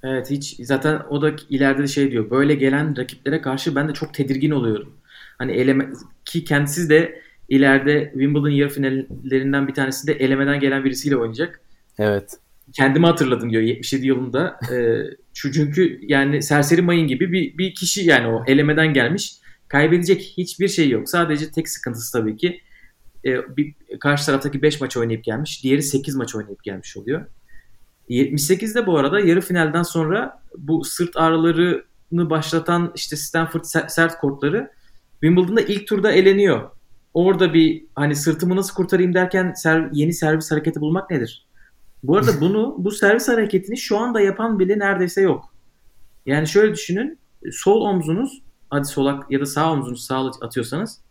[0.03, 2.29] Evet hiç zaten o da ileride de şey diyor.
[2.29, 4.93] Böyle gelen rakiplere karşı ben de çok tedirgin oluyorum.
[5.37, 5.89] Hani eleme
[6.25, 11.61] ki kendisi de ileride Wimbledon yarı finallerinden bir tanesi de elemeden gelen birisiyle oynayacak.
[11.99, 12.37] Evet.
[12.73, 14.59] Kendimi hatırladım diyor 77 yılında.
[14.71, 19.33] Ee, çünkü yani Serseri Mayın gibi bir, bir kişi yani o elemeden gelmiş.
[19.67, 21.09] Kaybedecek hiçbir şey yok.
[21.09, 22.61] Sadece tek sıkıntısı tabii ki
[23.27, 25.63] e, bir, karşı taraftaki 5 maç oynayıp gelmiş.
[25.63, 27.25] Diğeri 8 maç oynayıp gelmiş oluyor.
[28.09, 34.71] 78'de bu arada yarı finalden sonra bu sırt ağrıları başlatan işte Stanford sert kortları
[35.11, 36.69] Wimbledon'da ilk turda eleniyor.
[37.13, 41.47] Orada bir hani sırtımı nasıl kurtarayım derken ser, yeni servis hareketi bulmak nedir?
[42.03, 45.53] Bu arada bunu bu servis hareketini şu anda yapan bile neredeyse yok.
[46.25, 47.19] Yani şöyle düşünün.
[47.51, 51.01] Sol omzunuz hadi solak ya da sağ omzunuz sağ atıyorsanız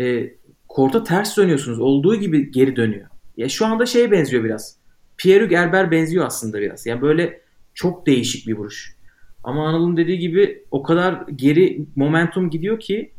[0.00, 0.30] e,
[0.70, 1.80] korta ters dönüyorsunuz.
[1.80, 3.06] Olduğu gibi geri dönüyor.
[3.36, 4.76] Ya şu anda şeye benziyor biraz.
[5.16, 6.86] Pierre Gerber benziyor aslında biraz.
[6.86, 7.40] Yani böyle
[7.74, 8.96] çok değişik bir vuruş.
[9.44, 13.12] Ama Anıl'ın dediği gibi o kadar geri momentum gidiyor ki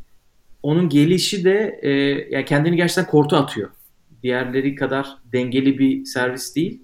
[0.63, 1.89] onun gelişi de e,
[2.35, 3.69] yani kendini gerçekten korta atıyor.
[4.23, 6.81] Diğerleri kadar dengeli bir servis değil.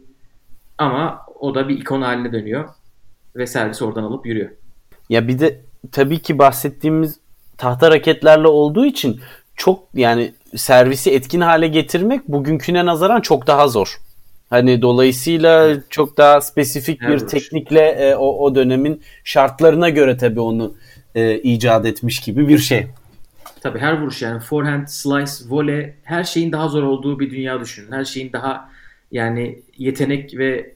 [0.77, 2.69] Ama o da bir ikon haline dönüyor.
[3.35, 4.49] Ve servis oradan alıp yürüyor.
[5.09, 7.19] Ya bir de tabii ki bahsettiğimiz
[7.57, 9.19] tahta raketlerle olduğu için
[9.55, 13.97] çok yani servisi etkin hale getirmek bugünküne nazaran çok daha zor.
[14.49, 17.29] Hani dolayısıyla çok daha spesifik bir evet.
[17.29, 20.75] teknikle e, o, o dönemin şartlarına göre tabii onu
[21.15, 22.87] e, icat etmiş gibi bir şey.
[23.61, 27.91] Tabii her vuruş yani forehand, slice, volley her şeyin daha zor olduğu bir dünya düşünün.
[27.91, 28.69] Her şeyin daha
[29.11, 30.75] yani yetenek ve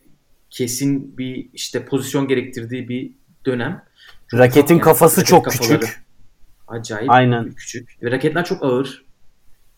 [0.50, 3.12] kesin bir işte pozisyon gerektirdiği bir
[3.46, 3.84] dönem.
[4.28, 5.80] Çok Raketin yani, kafası raket çok kafaları.
[5.80, 6.04] küçük.
[6.68, 7.52] Acayip Aynen.
[7.52, 8.04] küçük.
[8.04, 9.06] Ve raketler çok ağır.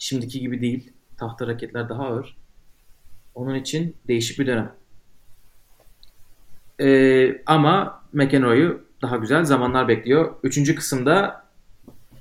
[0.04, 0.92] Şimdiki gibi değil.
[1.18, 2.38] Tahta raketler daha ağır.
[3.36, 4.72] Onun için değişik bir dönem.
[6.82, 10.36] Ee, ama McEnroe'yu daha güzel zamanlar bekliyor.
[10.44, 11.46] Üçüncü kısımda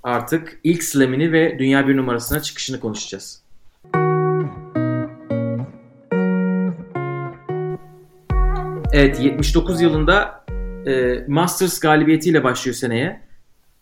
[0.03, 3.43] artık ilk slamini ve dünya bir numarasına çıkışını konuşacağız.
[8.93, 10.45] Evet 79 yılında
[10.87, 13.32] e, Masters galibiyetiyle başlıyor seneye.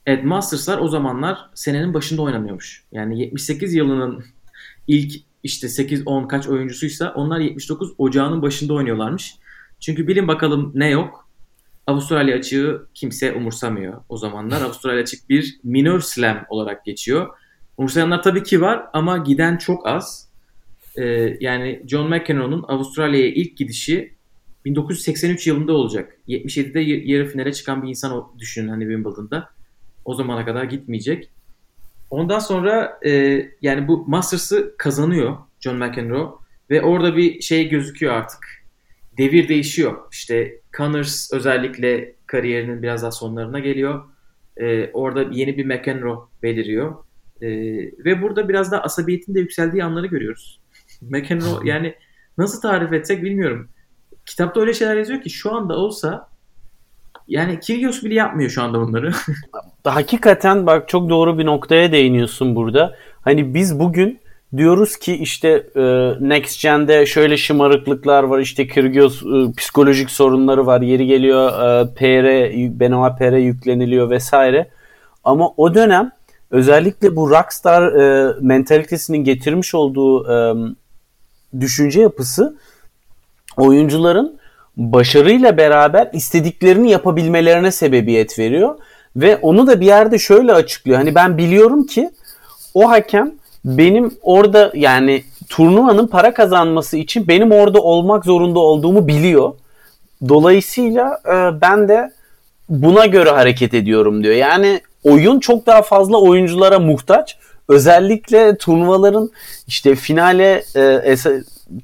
[0.06, 2.84] Evet Masters'lar o zamanlar senenin başında oynanıyormuş.
[2.92, 4.24] Yani 78 yılının
[4.86, 9.34] ilk işte 8-10 kaç oyuncusuysa onlar 79 ocağının başında oynuyorlarmış.
[9.80, 11.28] Çünkü bilin bakalım ne yok.
[11.86, 14.62] Avustralya açığı kimse umursamıyor o zamanlar.
[14.66, 17.28] Avustralya açık bir minor slam olarak geçiyor.
[17.76, 20.30] Umursayanlar tabii ki var ama giden çok az.
[20.96, 24.14] Ee, yani John McEnroe'nun Avustralya'ya ilk gidişi
[24.64, 26.16] 1983 yılında olacak.
[26.28, 29.48] 77'de yarı finale çıkan bir insan düşünün hani Wimbledon'da.
[30.10, 31.30] O zamana kadar gitmeyecek.
[32.10, 33.10] Ondan sonra e,
[33.62, 36.30] yani bu Masters'ı kazanıyor John McEnroe
[36.70, 38.64] ve orada bir şey gözüküyor artık.
[39.18, 39.98] Devir değişiyor.
[40.12, 44.04] İşte Connors özellikle kariyerinin biraz daha sonlarına geliyor.
[44.56, 46.94] E, orada yeni bir McEnroe beliriyor.
[47.42, 47.48] E,
[48.04, 50.60] ve burada biraz daha asabiyetin de yükseldiği anları görüyoruz.
[51.00, 51.94] McEnroe yani
[52.38, 53.68] nasıl tarif etsek bilmiyorum.
[54.26, 56.29] Kitapta öyle şeyler yazıyor ki şu anda olsa
[57.30, 59.12] yani Kyrgios bile yapmıyor şu anda bunları.
[59.84, 62.94] Hakikaten bak çok doğru bir noktaya değiniyorsun burada.
[63.20, 64.20] Hani biz bugün
[64.56, 65.82] diyoruz ki işte e,
[66.20, 72.50] Next Gen'de şöyle şımarıklıklar var işte Kyrgios e, psikolojik sorunları var yeri geliyor e, PR
[72.80, 74.68] Benoit PR yükleniliyor vesaire
[75.24, 76.12] ama o dönem
[76.50, 77.92] özellikle bu rockstar
[78.40, 80.26] mentalitesinin getirmiş olduğu
[81.60, 82.56] düşünce yapısı
[83.56, 84.39] oyuncuların
[84.76, 88.74] başarıyla beraber istediklerini yapabilmelerine sebebiyet veriyor.
[89.16, 90.98] Ve onu da bir yerde şöyle açıklıyor.
[90.98, 92.10] Hani ben biliyorum ki
[92.74, 93.32] o hakem
[93.64, 99.52] benim orada yani turnuvanın para kazanması için benim orada olmak zorunda olduğumu biliyor.
[100.28, 102.12] Dolayısıyla e, ben de
[102.68, 104.34] buna göre hareket ediyorum diyor.
[104.34, 107.38] Yani oyun çok daha fazla oyunculara muhtaç.
[107.68, 109.30] Özellikle turnuvaların
[109.66, 111.16] işte finale e,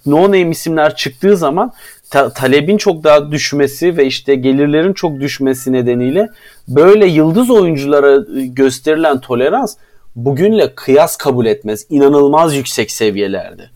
[0.07, 1.73] no name isimler çıktığı zaman
[2.11, 6.29] ta- talebin çok daha düşmesi ve işte gelirlerin çok düşmesi nedeniyle
[6.69, 9.77] böyle yıldız oyunculara e, gösterilen tolerans
[10.17, 11.87] bugünle kıyas kabul etmez.
[11.91, 13.71] İnanılmaz yüksek seviyelerde.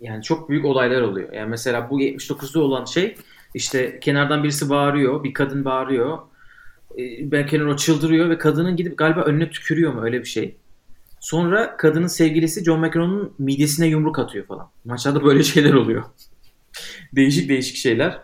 [0.00, 1.32] Yani çok büyük olaylar oluyor.
[1.32, 3.16] Yani mesela bu 79'da olan şey
[3.54, 6.18] işte kenardan birisi bağırıyor, bir kadın bağırıyor.
[6.98, 10.56] E, ben kenar o çıldırıyor ve kadının gidip galiba önüne tükürüyor mu öyle bir şey.
[11.20, 14.68] Sonra kadının sevgilisi John McEnroe'nun midesine yumruk atıyor falan.
[14.84, 16.04] Maçlarda böyle şeyler oluyor
[17.12, 18.20] değişik değişik şeyler.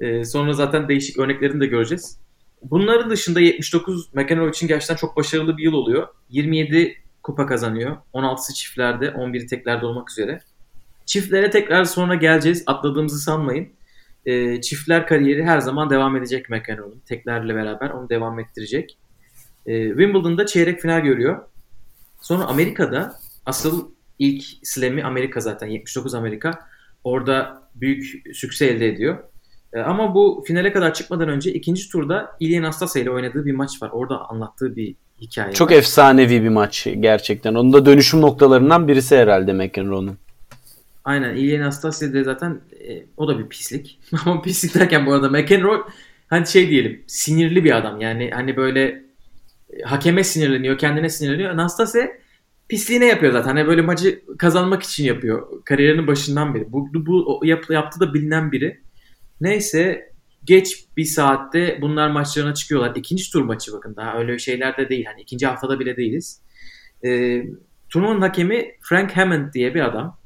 [0.00, 2.18] Ee, sonra zaten değişik örneklerini de göreceğiz.
[2.62, 6.08] Bunların dışında 79 McEnroe için gerçekten çok başarılı bir yıl oluyor.
[6.30, 7.96] 27 kupa kazanıyor.
[8.14, 10.40] 16'sı çiftlerde, 11'i teklerde olmak üzere.
[11.06, 12.62] Çiftlere tekrar sonra geleceğiz.
[12.66, 13.68] Atladığımızı sanmayın.
[14.26, 17.02] Ee, çiftler kariyeri her zaman devam edecek McEnroe'nun.
[17.06, 18.98] Teklerle beraber onu devam ettirecek.
[19.66, 21.42] Ee, Wimbledon'da çeyrek final görüyor.
[22.20, 23.14] Sonra Amerika'da
[23.46, 25.66] asıl ilk slam'i Amerika zaten.
[25.66, 26.66] 79 Amerika.
[27.04, 29.18] Orada büyük sükse elde ediyor.
[29.72, 33.82] E, ama bu finale kadar çıkmadan önce ikinci turda Ilya Nastasya ile oynadığı bir maç
[33.82, 33.90] var.
[33.92, 35.76] Orada anlattığı bir hikaye Çok var.
[35.76, 37.54] efsanevi bir maç gerçekten.
[37.54, 40.18] Onun da dönüşüm noktalarından birisi herhalde McEnroe'nun.
[41.04, 41.36] Aynen.
[41.36, 43.98] Ilya Nastasya de zaten e, o da bir pislik.
[44.26, 45.80] ama pislik derken bu arada McEnroe
[46.28, 48.00] hani şey diyelim sinirli bir adam.
[48.00, 49.02] Yani hani böyle
[49.70, 51.56] e, hakeme sinirleniyor, kendine sinirleniyor.
[51.56, 52.20] Nastase
[52.70, 53.56] pisliğine yapıyor zaten.
[53.56, 55.64] Hani böyle maçı kazanmak için yapıyor.
[55.64, 56.72] Kariyerinin başından beri.
[56.72, 58.80] Bu, bu yap, yaptığı da bilinen biri.
[59.40, 60.10] Neyse
[60.44, 62.96] geç bir saatte bunlar maçlarına çıkıyorlar.
[62.96, 65.04] İkinci tur maçı bakın daha öyle şeyler de değil.
[65.04, 66.42] Hani ikinci haftada bile değiliz.
[67.04, 67.42] Ee,
[67.88, 70.18] turnuvanın hakemi Frank Hammond diye bir adam.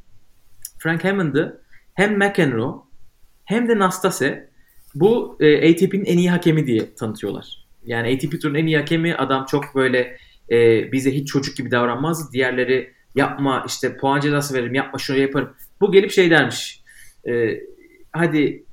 [0.79, 1.63] Frank Hammond'ı
[1.95, 2.75] hem McEnroe
[3.45, 4.51] hem de Nastase
[4.95, 7.67] bu e, ATP'nin en iyi hakemi diye tanıtıyorlar.
[7.87, 10.17] Yani ATP turunun en iyi hakemi adam çok böyle
[10.51, 12.33] e, bize hiç çocuk gibi davranmaz.
[12.33, 15.55] Diğerleri yapma işte puan cezası veririm yapma şunu yaparım.
[15.81, 16.83] Bu gelip şey dermiş.
[17.29, 17.61] E,
[18.13, 18.65] hadi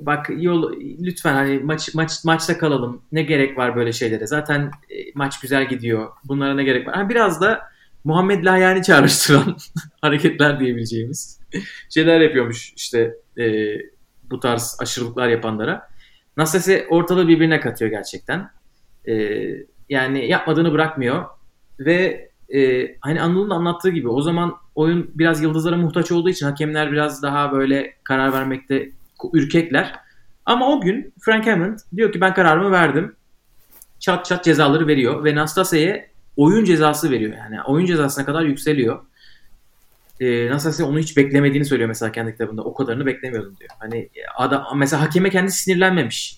[0.00, 3.02] bak yol lütfen hani maç maç maçta kalalım.
[3.12, 4.26] Ne gerek var böyle şeylere?
[4.26, 4.60] Zaten
[4.90, 6.08] e, maç güzel gidiyor.
[6.24, 6.94] Bunlara ne gerek var?
[6.94, 7.62] Yani biraz da
[8.04, 9.56] Muhammed Lahyani çağrıştıran
[10.00, 11.40] hareketler diyebileceğimiz
[11.90, 13.74] şeyler yapıyormuş işte e,
[14.30, 15.88] bu tarz aşırılıklar yapanlara.
[16.36, 18.50] Nasese ortalığı birbirine katıyor gerçekten.
[19.08, 19.14] E,
[19.88, 21.24] yani yapmadığını bırakmıyor
[21.80, 26.92] ve e, hani Anıl'ın anlattığı gibi o zaman oyun biraz yıldızlara muhtaç olduğu için hakemler
[26.92, 28.92] biraz daha böyle karar vermekte
[29.32, 29.94] ürkekler.
[30.46, 33.16] Ama o gün Frank Hammond diyor ki ben kararımı verdim.
[33.98, 37.36] Çat çat cezaları veriyor ve Nastase'ye oyun cezası veriyor.
[37.36, 39.00] Yani oyun cezasına kadar yükseliyor.
[40.20, 42.62] Ee, Nastase onu hiç beklemediğini söylüyor mesela kendi kitabında.
[42.62, 43.70] O kadarını beklemiyordum diyor.
[43.78, 46.37] Hani adam mesela hakeme kendi sinirlenmemiş.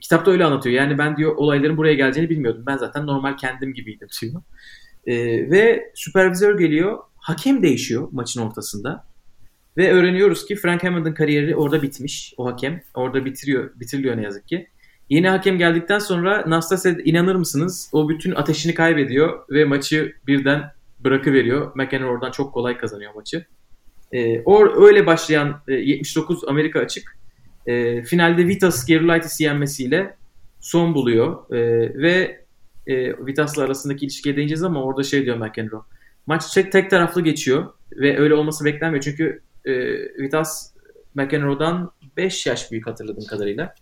[0.00, 0.76] Kitapta öyle anlatıyor.
[0.76, 2.62] Yani ben diyor olayların buraya geleceğini bilmiyordum.
[2.66, 4.42] Ben zaten normal kendim gibiydim diyor.
[5.06, 5.14] Ee,
[5.50, 6.98] ve süpervizör geliyor.
[7.16, 9.04] Hakem değişiyor maçın ortasında.
[9.76, 12.34] Ve öğreniyoruz ki Frank Hammond'ın kariyeri orada bitmiş.
[12.36, 14.68] O hakem orada bitiriyor, bitiriliyor ne yazık ki.
[15.08, 17.90] Yeni hakem geldikten sonra Nastase inanır mısınız?
[17.92, 21.76] O bütün ateşini kaybediyor ve maçı birden bırakıveriyor.
[21.76, 23.46] McEnroe oradan çok kolay kazanıyor maçı.
[24.12, 27.16] E, o öyle başlayan e, 79 Amerika açık
[27.66, 30.16] e, finalde Vitas Gerulaitis'i yenmesiyle
[30.60, 31.54] son buluyor.
[31.54, 31.58] E,
[32.02, 32.44] ve
[32.86, 35.80] e, Vitas'la arasındaki ilişkiye değineceğiz ama orada şey diyor McEnroe.
[36.26, 39.04] Maç tek, tek taraflı geçiyor ve öyle olması beklenmiyor.
[39.04, 39.72] Çünkü e,
[40.22, 40.74] Vitas
[41.14, 43.74] McEnroe'dan 5 yaş büyük hatırladığım kadarıyla.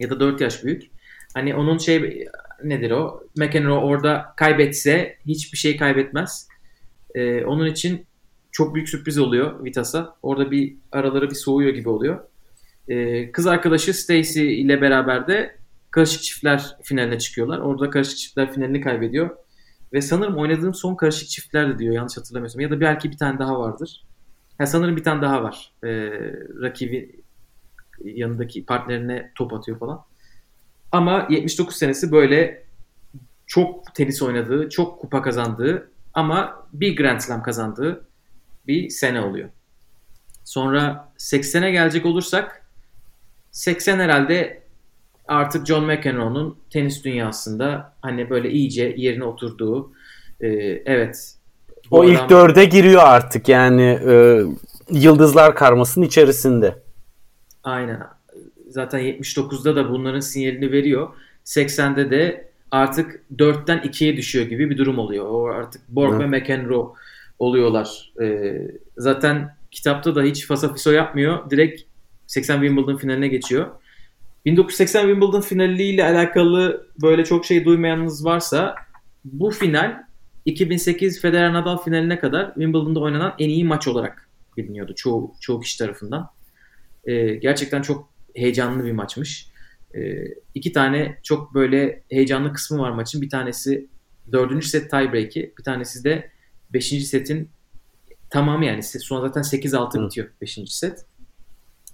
[0.00, 0.82] Ya da 4 yaş büyük.
[1.34, 2.26] Hani onun şey
[2.64, 3.22] nedir o?
[3.36, 6.48] McEnroe orada kaybetse hiçbir şey kaybetmez.
[7.14, 8.06] E, onun için
[8.52, 10.16] çok büyük sürpriz oluyor Vitas'a.
[10.22, 12.20] Orada bir araları bir soğuyor gibi oluyor.
[12.88, 15.56] E, kız arkadaşı Stacy ile beraber de
[15.90, 17.58] karışık çiftler finaline çıkıyorlar.
[17.58, 19.36] Orada karışık çiftler finalini kaybediyor.
[19.92, 22.60] Ve sanırım oynadığım son karışık çiftler de diyor yanlış hatırlamıyorsam.
[22.60, 24.04] Ya da belki bir tane daha vardır.
[24.58, 25.72] Ha, sanırım bir tane daha var.
[25.84, 25.88] E,
[26.62, 27.20] rakibi
[28.04, 30.04] yanındaki partnerine top atıyor falan.
[30.92, 32.66] Ama 79 senesi böyle
[33.46, 38.08] çok tenis oynadığı, çok kupa kazandığı ama bir Grand Slam kazandığı
[38.66, 39.48] bir sene oluyor.
[40.44, 42.65] Sonra 80'e gelecek olursak
[43.56, 44.62] 80 herhalde
[45.28, 49.92] artık John McEnroe'nun tenis dünyasında hani böyle iyice yerine oturduğu
[50.40, 50.48] e,
[50.86, 51.34] evet
[51.90, 52.12] o adam...
[52.12, 54.42] ilk dörde giriyor artık yani e,
[54.90, 56.82] yıldızlar karmasının içerisinde.
[57.64, 58.02] Aynen.
[58.68, 61.08] Zaten 79'da da bunların sinyalini veriyor.
[61.44, 65.26] 80'de de artık 4'ten 2'ye düşüyor gibi bir durum oluyor.
[65.28, 66.18] O artık Borg Hı.
[66.18, 66.86] ve McEnroe
[67.38, 68.12] oluyorlar.
[68.22, 68.58] Ee,
[68.96, 71.50] zaten kitapta da hiç fasafiso yapmıyor.
[71.50, 71.82] Direkt
[72.26, 73.66] 80 Wimbledon finaline geçiyor.
[74.44, 78.74] 1980 Wimbledon finaliyle alakalı böyle çok şey duymayanınız varsa
[79.24, 80.02] bu final
[80.44, 85.78] 2008 Federer Nadal finaline kadar Wimbledon'da oynanan en iyi maç olarak biliniyordu çoğu çoğu kişi
[85.78, 86.30] tarafından.
[87.04, 89.50] Ee, gerçekten çok heyecanlı bir maçmış.
[89.94, 90.24] Ee,
[90.54, 93.22] iki tane çok böyle heyecanlı kısmı var maçın.
[93.22, 93.88] Bir tanesi
[94.32, 96.30] dördüncü set tiebreak'i, bir tanesi de
[96.72, 97.50] beşinci setin
[98.30, 101.06] tamamı yani son zaten 8-6 bitiyor beşinci set.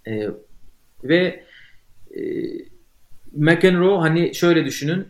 [0.06, 0.28] Ee,
[1.04, 1.44] ve
[2.16, 2.20] e,
[3.32, 5.06] McEnroe hani şöyle düşünün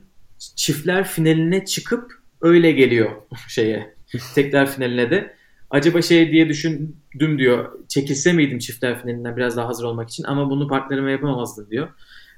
[0.56, 3.10] çiftler finaline çıkıp öyle geliyor
[3.48, 3.94] şeye
[4.34, 5.34] tekrar finaline de.
[5.70, 7.78] Acaba şey diye düşündüm diyor.
[7.88, 11.88] Çekilse miydim çiftler finalinden biraz daha hazır olmak için ama bunu partnerime yapamazdım diyor.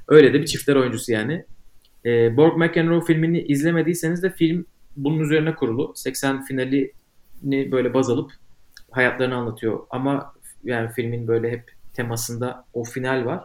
[0.09, 1.45] Öyle de bir çiftler oyuncusu yani.
[2.07, 5.93] E, Borg McEnroe filmini izlemediyseniz de film bunun üzerine kurulu.
[5.97, 6.93] 80 finalini
[7.73, 8.33] böyle baz alıp
[8.91, 9.81] hayatlarını anlatıyor.
[9.91, 10.35] Ama
[10.65, 13.45] yani filmin böyle hep temasında o final var.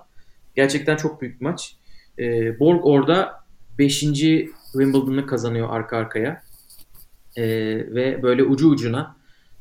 [0.56, 1.76] Gerçekten çok büyük bir maç.
[2.20, 3.44] E, Borg orada
[3.80, 4.00] 5.
[4.00, 6.42] Wimbledon'ı kazanıyor arka arkaya.
[7.36, 7.44] E,
[7.96, 9.16] ve böyle ucu ucuna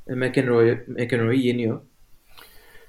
[0.08, 1.80] McEnroe'yu McEnroe yeniyor.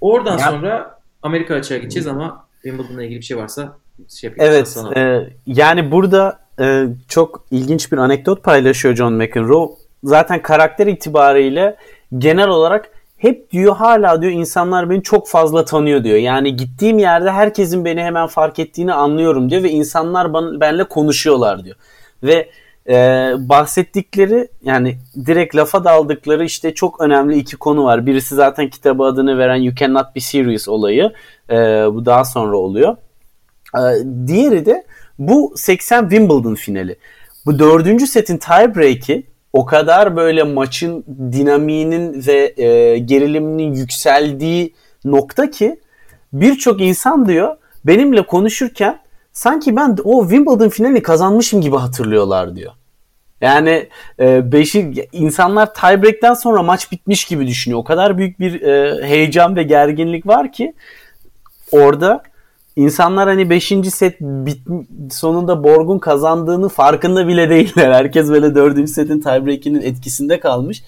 [0.02, 0.52] Oradan ya.
[0.52, 3.78] sonra Amerika açığa gideceğiz ama Wimbledon'la ilgili bir şey varsa
[4.08, 4.34] şey.
[4.38, 4.78] Evet.
[4.95, 9.70] E, yani burada e, çok ilginç bir anekdot paylaşıyor John McEnroe.
[10.04, 11.76] Zaten karakter itibariyle
[12.18, 16.17] genel olarak hep diyor hala diyor insanlar beni çok fazla tanıyor diyor.
[16.17, 21.76] Yani gittiğim yerde herkesin beni hemen fark ettiğini anlıyorum diyor ve insanlar benimle konuşuyorlar diyor.
[22.24, 22.49] Ve
[22.89, 22.95] e,
[23.38, 28.05] bahsettikleri yani direkt lafa daldıkları işte çok önemli iki konu var.
[28.05, 31.13] Birisi zaten kitabı adını veren You Cannot Be Serious olayı.
[31.49, 31.55] E,
[31.93, 32.97] bu daha sonra oluyor.
[33.76, 33.82] E,
[34.28, 34.86] diğeri de
[35.20, 36.95] bu 80 Wimbledon finali.
[37.45, 39.24] Bu dördüncü setin tiebreak'i
[39.54, 44.74] o kadar böyle maçın dinamiğinin ve e, geriliminin yükseldiği
[45.06, 45.80] nokta ki
[46.34, 49.00] birçok insan diyor benimle konuşurken
[49.34, 52.72] sanki ben o Wimbledon finalini kazanmışım gibi hatırlıyorlar diyor.
[53.41, 53.89] Yani
[54.20, 57.80] e, beşi insanlar tiebreak'ten sonra maç bitmiş gibi düşünüyor.
[57.80, 60.74] O kadar büyük bir e, heyecan ve gerginlik var ki
[61.72, 62.24] orada
[62.80, 63.73] insanlar hani 5.
[63.84, 64.61] set bit
[65.11, 67.91] sonunda Borg'un kazandığını farkında bile değiller.
[67.93, 68.89] Herkes böyle 4.
[68.89, 70.84] setin tiebreak'inin etkisinde kalmış.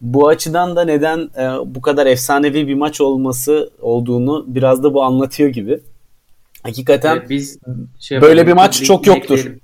[0.00, 5.02] Bu açıdan da neden e, bu kadar efsanevi bir maç olması olduğunu biraz da bu
[5.02, 5.80] anlatıyor gibi.
[6.62, 7.58] Hakikaten evet, biz
[7.98, 9.38] şey böyle bir maç çok yoktur.
[9.38, 9.60] Ekleyelim.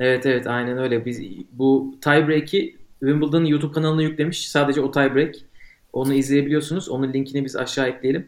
[0.00, 1.04] Evet evet aynen öyle.
[1.04, 1.20] Biz
[1.52, 4.48] bu tiebreak'i Wimbledon YouTube kanalına yüklemiş.
[4.48, 5.34] Sadece o tiebreak.
[5.92, 6.88] Onu izleyebiliyorsunuz.
[6.88, 8.26] Onun linkini biz aşağı ekleyelim.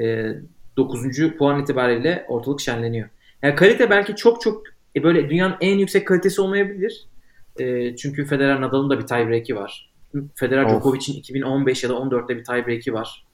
[0.00, 0.34] Ee,
[0.78, 1.36] 9.
[1.38, 3.08] puan itibariyle ortalık şenleniyor.
[3.42, 4.62] Yani kalite belki çok çok
[4.96, 7.06] e, böyle dünyanın en yüksek kalitesi olmayabilir.
[7.58, 9.90] E, çünkü Federer Nadal'ın da bir tiebreak'i var.
[10.34, 13.26] Federer Djokovic'in 2015 ya da 14'te bir tiebreak'i var.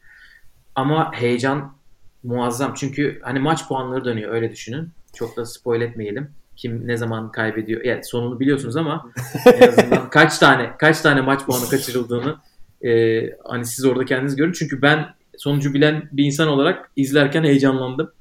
[0.75, 1.77] Ama heyecan
[2.23, 2.75] muazzam.
[2.75, 4.89] Çünkü hani maç puanları dönüyor öyle düşünün.
[5.15, 6.31] Çok da spoil etmeyelim.
[6.57, 7.85] Kim ne zaman kaybediyor.
[7.85, 9.11] Yani sonunu biliyorsunuz ama
[9.47, 12.37] en azından kaç tane kaç tane maç puanı kaçırıldığını
[12.85, 14.53] e, hani siz orada kendiniz görün.
[14.53, 15.07] Çünkü ben
[15.39, 18.13] sonucu bilen bir insan olarak izlerken heyecanlandım.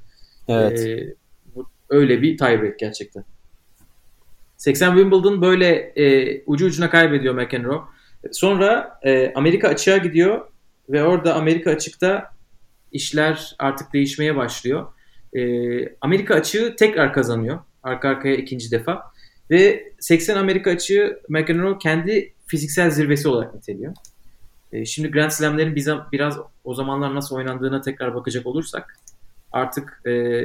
[0.48, 0.80] Evet.
[0.80, 1.16] Ee,
[1.90, 3.24] öyle bir tiebreak gerçekten.
[4.58, 7.82] 80 Wimbledon böyle e, ucu ucuna kaybediyor McEnroe.
[8.32, 10.48] Sonra e, Amerika açığa gidiyor
[10.90, 12.34] ve orada Amerika açıkta
[12.92, 14.88] işler artık değişmeye başlıyor.
[15.34, 15.42] E,
[16.02, 17.60] Amerika açığı tekrar kazanıyor.
[17.84, 19.02] Arka arkaya ikinci defa.
[19.50, 23.94] Ve 80 Amerika açığı McEnroe kendi fiziksel zirvesi olarak niteliyor.
[24.72, 28.96] E, şimdi Grand Slam'lerin bize biraz o zamanlar nasıl oynandığına tekrar bakacak olursak
[29.52, 30.44] artık e,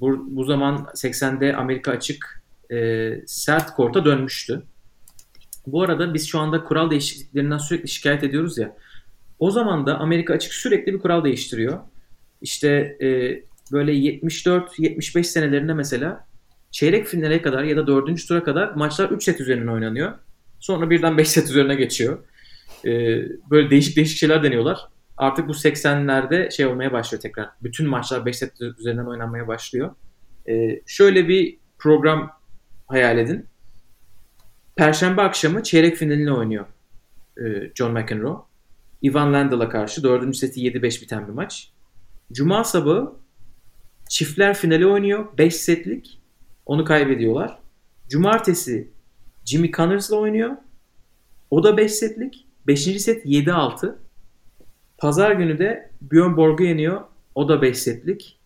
[0.00, 2.42] bu, bu zaman 80'de Amerika açık
[2.72, 4.62] e, sert korta dönmüştü.
[5.66, 8.76] Bu arada biz şu anda kural değişikliklerinden sürekli şikayet ediyoruz ya.
[9.38, 11.78] O zaman da Amerika açık sürekli bir kural değiştiriyor.
[12.42, 12.68] İşte
[13.00, 13.08] e,
[13.72, 16.26] böyle 74-75 senelerinde mesela
[16.70, 20.12] çeyrek finale kadar ya da dördüncü tura kadar maçlar 3 set üzerinden oynanıyor.
[20.60, 22.18] Sonra birden 5 set üzerine geçiyor
[22.84, 22.90] e,
[23.50, 24.78] böyle değişik değişik şeyler deniyorlar.
[25.20, 27.48] Artık bu 80'lerde şey olmaya başlıyor tekrar.
[27.62, 29.94] Bütün maçlar 5 set üzerinden oynanmaya başlıyor.
[30.48, 32.30] E, şöyle bir program
[32.86, 33.46] hayal edin.
[34.76, 36.66] Perşembe akşamı çeyrek finalini oynuyor
[37.38, 38.36] e, John McEnroe.
[39.04, 41.72] Ivan Lendl'a karşı dördüncü seti 7-5 biten bir maç.
[42.32, 43.12] Cuma sabahı
[44.08, 45.38] çiftler finali oynuyor.
[45.38, 46.20] 5 setlik.
[46.66, 47.58] Onu kaybediyorlar.
[48.08, 48.90] Cumartesi
[49.44, 50.50] Jimmy Connors'la oynuyor.
[51.50, 52.46] O da 5 setlik.
[52.66, 53.94] Beşinci set 7-6.
[55.00, 57.00] Pazar günü de Björn Borg'u yeniyor.
[57.34, 58.36] O da 5 setlik.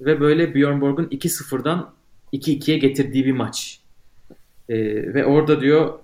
[0.00, 1.92] Ve böyle Björn Borg'un 2-0'dan
[2.32, 3.80] 2-2'ye getirdiği bir maç.
[4.68, 4.76] Ee,
[5.14, 5.98] ve orada diyor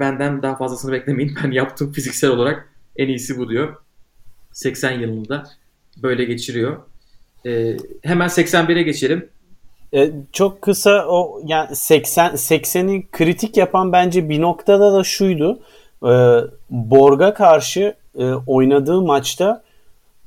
[0.00, 1.34] benden daha fazlasını beklemeyin.
[1.44, 3.76] Ben yaptım fiziksel olarak en iyisi bu diyor.
[4.52, 5.46] 80 yılında
[6.02, 6.76] böyle geçiriyor.
[7.46, 9.28] Ee, hemen 81'e geçelim.
[9.94, 15.60] Ee, çok kısa o yani 80 80'i kritik yapan bence bir noktada da şuydu
[16.02, 16.12] e,
[16.70, 19.62] Borg'a karşı e, oynadığı maçta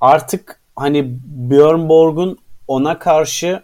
[0.01, 3.61] artık hani Björn Borg'un ona karşı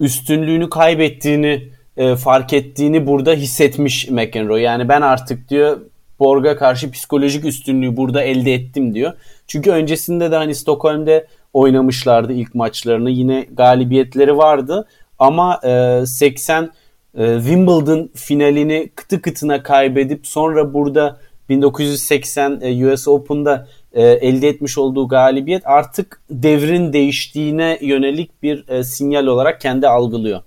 [0.00, 4.60] üstünlüğünü kaybettiğini e, fark ettiğini burada hissetmiş McEnroe.
[4.60, 5.80] Yani ben artık diyor
[6.18, 9.12] Borg'a karşı psikolojik üstünlüğü burada elde ettim diyor.
[9.46, 13.10] Çünkü öncesinde de hani Stockholm'de oynamışlardı ilk maçlarını.
[13.10, 14.88] Yine galibiyetleri vardı.
[15.18, 16.72] Ama e, 80
[17.18, 24.78] e, Wimbledon finalini kıtı kıtına kaybedip sonra burada 1980 e, US Open'da e, elde etmiş
[24.78, 30.42] olduğu galibiyet artık devrin değiştiğine yönelik bir e, sinyal olarak kendi algılıyor.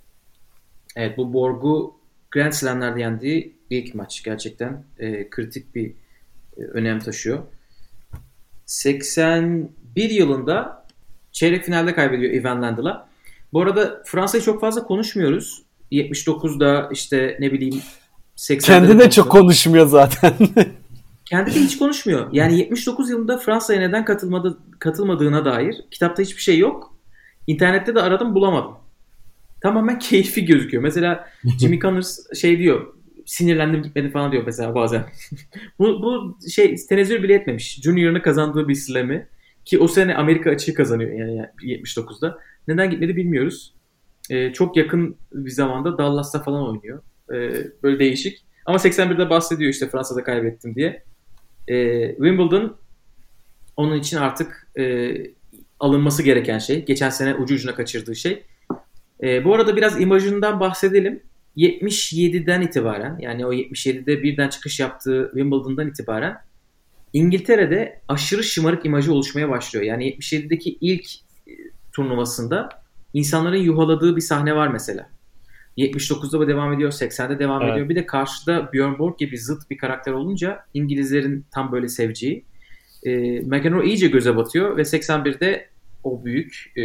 [0.96, 1.94] Evet bu Borg'u
[2.32, 5.94] Grand Slam'lerde yendiği ilk maç gerçekten e, kritik bir
[6.58, 7.40] e, önem taşıyor.
[8.66, 10.86] 81 yılında
[11.32, 13.10] çeyrek finalde kaybediyor Ivan Lendl'a.
[13.54, 15.62] Bu arada Fransa'yı çok fazla konuşmuyoruz.
[15.92, 17.82] 79'da işte ne bileyim
[18.38, 20.34] 80'de Kendi de çok konuşmuyor zaten.
[21.30, 22.30] Kendi de hiç konuşmuyor.
[22.32, 26.96] Yani 79 yılında Fransa'ya neden katılmadı, katılmadığına dair kitapta hiçbir şey yok.
[27.48, 28.72] İnternette de aradım bulamadım.
[29.62, 30.84] Tamamen keyfi gözüküyor.
[30.84, 32.94] Mesela Jimmy Connors şey diyor.
[33.26, 35.06] sinirlendim gitmedi falan diyor mesela bazen.
[35.80, 37.82] bu, bu şey tenezzül bile etmemiş.
[37.82, 39.28] Junior'ını kazandığı bir slam'i
[39.66, 42.40] ki o sene Amerika açığı kazanıyor yani 79'da.
[42.68, 43.74] Neden gitmedi bilmiyoruz.
[44.30, 47.02] Ee, çok yakın bir zamanda Dallas'ta falan oynuyor.
[47.34, 47.52] Ee,
[47.84, 48.46] böyle değişik.
[48.66, 51.04] Ama 81'de bahsediyor işte Fransa'da kaybettim diye.
[51.68, 52.78] Ee, Wimbledon
[53.76, 55.14] onun için artık e,
[55.80, 56.86] alınması gereken şey.
[56.86, 58.44] Geçen sene ucu ucuna kaçırdığı şey.
[59.24, 61.24] E, bu arada biraz imajından bahsedelim.
[61.58, 66.38] 77'den itibaren yani o 77'de birden çıkış yaptığı Wimbledon'dan itibaren
[67.14, 69.86] İngiltere'de aşırı şımarık imajı oluşmaya başlıyor.
[69.86, 71.06] Yani 77'deki ilk
[71.48, 71.52] e,
[71.94, 72.70] turnuvasında
[73.14, 75.10] insanların yuhaladığı bir sahne var mesela.
[75.78, 77.74] 79'da bu devam ediyor, 80'de devam evet.
[77.74, 77.90] ediyor.
[77.90, 82.46] Bir de karşıda Björn Borg gibi zıt bir karakter olunca İngilizlerin tam böyle seveceği.
[83.04, 85.70] E, McEnroe iyice göze batıyor ve 81'de
[86.04, 86.82] o büyük e,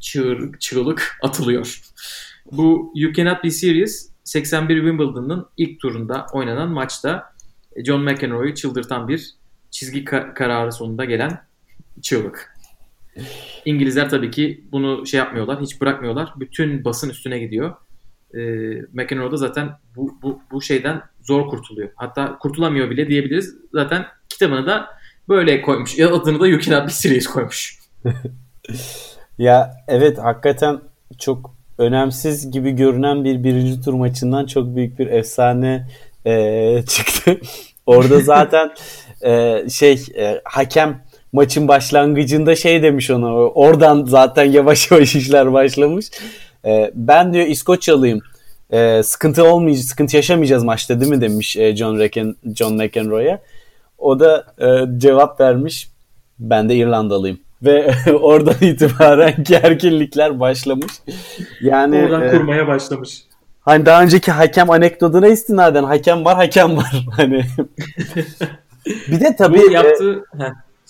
[0.00, 1.80] çığır, çığlık atılıyor.
[2.52, 7.32] Bu You Cannot Be Serious 81 Wimbledon'ın ilk turunda oynanan maçta
[7.84, 9.34] John McEnroe'yu çıldırtan bir
[9.70, 11.42] çizgi ka- kararı sonunda gelen
[12.02, 12.56] çığlık.
[13.64, 16.32] İngilizler tabii ki bunu şey yapmıyorlar, hiç bırakmıyorlar.
[16.36, 17.74] Bütün basın üstüne gidiyor.
[18.34, 18.40] E,
[18.92, 21.90] McEnroe da zaten bu, bu, bu şeyden zor kurtuluyor.
[21.96, 23.56] Hatta kurtulamıyor bile diyebiliriz.
[23.72, 24.86] Zaten kitabını da
[25.28, 25.98] böyle koymuş.
[25.98, 27.78] Ya adını da Cannot Be Serious koymuş.
[29.38, 30.80] ya evet hakikaten
[31.18, 35.88] çok önemsiz gibi görünen bir birinci tur maçından çok büyük bir efsane
[36.26, 37.40] e, çıktı.
[37.86, 38.70] Orada zaten
[39.24, 46.06] e, şey e, hakem maçın başlangıcında şey demiş ona oradan zaten yavaş yavaş işler başlamış.
[46.64, 48.20] E, ben diyor İskoçyalıyım.
[48.70, 53.40] E, sıkıntı olmayacak, sıkıntı yaşamayacağız maçta değil mi demiş e, John Recken, John McEnroe'ya.
[53.98, 55.90] O da e, cevap vermiş.
[56.38, 60.92] Ben de İrlandalıyım ve oradan itibaren gerginlikler başlamış.
[61.60, 63.22] Yani oradan e, kurmaya başlamış.
[63.60, 67.06] Hani daha önceki hakem anekdotuna istinaden hakem var, hakem var.
[67.16, 67.44] Hani
[68.86, 70.44] bir de tabii bu yaptığı e,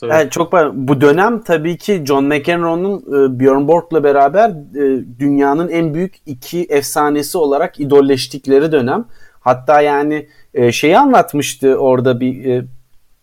[0.06, 5.94] yani çok bu dönem tabii ki John McEnroe'nun e, Björn Borg'la beraber e, dünyanın en
[5.94, 9.04] büyük iki efsanesi olarak idolleştikleri dönem.
[9.40, 12.64] Hatta yani e, şeyi anlatmıştı orada bir e,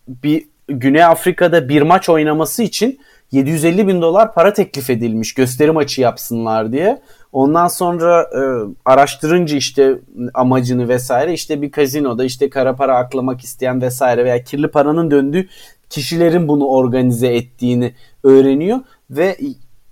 [0.08, 3.00] bir Güney Afrika'da bir maç oynaması için
[3.32, 7.02] 750 bin dolar para teklif edilmiş gösteri maçı yapsınlar diye.
[7.32, 8.40] Ondan sonra e,
[8.84, 9.98] araştırınca işte
[10.34, 15.48] amacını vesaire işte bir kazinoda işte kara para aklamak isteyen vesaire veya kirli paranın döndüğü
[15.90, 18.80] kişilerin bunu organize ettiğini öğreniyor
[19.10, 19.36] ve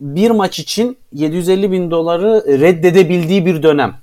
[0.00, 3.94] bir maç için 750 bin doları reddedebildiği bir dönem.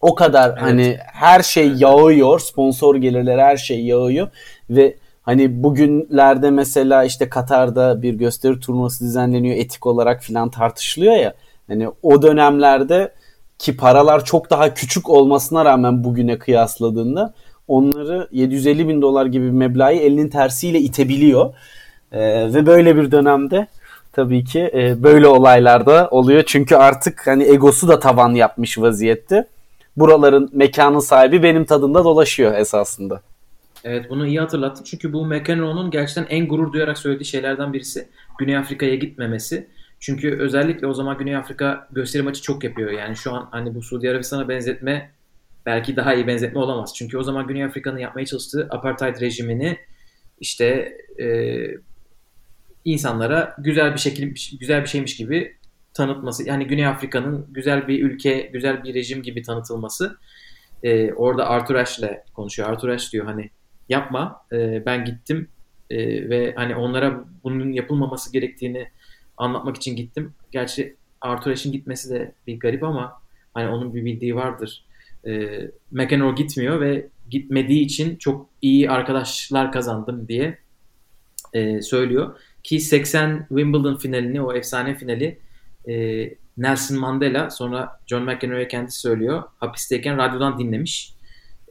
[0.00, 0.62] O kadar evet.
[0.62, 4.28] hani her şey yağıyor, sponsor gelirleri her şey yağıyor
[4.70, 4.96] ve
[5.26, 11.34] Hani bugünlerde mesela işte Katar'da bir gösteri turnuvası düzenleniyor etik olarak filan tartışılıyor ya.
[11.66, 13.12] Hani o dönemlerde
[13.58, 17.34] ki paralar çok daha küçük olmasına rağmen bugüne kıyasladığında
[17.68, 21.54] onları 750 bin dolar gibi bir meblağı elinin tersiyle itebiliyor.
[22.12, 23.66] Ee, ve böyle bir dönemde
[24.12, 26.42] tabii ki e, böyle olaylarda oluyor.
[26.46, 29.46] Çünkü artık hani egosu da tavan yapmış vaziyette.
[29.96, 33.20] Buraların mekanın sahibi benim tadında dolaşıyor esasında.
[33.84, 34.84] Evet bunu iyi hatırlattın.
[34.84, 38.08] Çünkü bu McEnroe'nun gerçekten en gurur duyarak söylediği şeylerden birisi.
[38.38, 39.66] Güney Afrika'ya gitmemesi.
[40.00, 42.90] Çünkü özellikle o zaman Güney Afrika gösteri maçı çok yapıyor.
[42.90, 45.10] Yani şu an hani bu Suudi Arabistan'a benzetme
[45.66, 46.92] belki daha iyi benzetme olamaz.
[46.96, 49.78] Çünkü o zaman Güney Afrika'nın yapmaya çalıştığı apartheid rejimini
[50.40, 51.26] işte e,
[52.84, 55.56] insanlara güzel bir şekil güzel bir şeymiş gibi
[55.94, 56.48] tanıtması.
[56.48, 60.18] Yani Güney Afrika'nın güzel bir ülke, güzel bir rejim gibi tanıtılması.
[60.82, 62.68] E, orada Arthur Ashe'le konuşuyor.
[62.68, 63.50] Arthur Ashe diyor hani
[63.88, 64.46] yapma.
[64.52, 65.48] E, ben gittim
[65.90, 68.88] e, ve hani onlara bunun yapılmaması gerektiğini
[69.36, 70.34] anlatmak için gittim.
[70.50, 73.22] Gerçi Arthur Ashe'in gitmesi de bir garip ama
[73.54, 74.85] hani onun bir bildiği vardır.
[75.26, 75.60] E,
[75.90, 80.58] McEnroe gitmiyor ve gitmediği için çok iyi arkadaşlar kazandım diye
[81.52, 82.40] e, söylüyor.
[82.62, 85.38] Ki 80 Wimbledon finalini, o efsane finali
[85.88, 89.42] e, Nelson Mandela sonra John McEnroe'ya kendisi söylüyor.
[89.60, 91.14] Hapisteyken radyodan dinlemiş.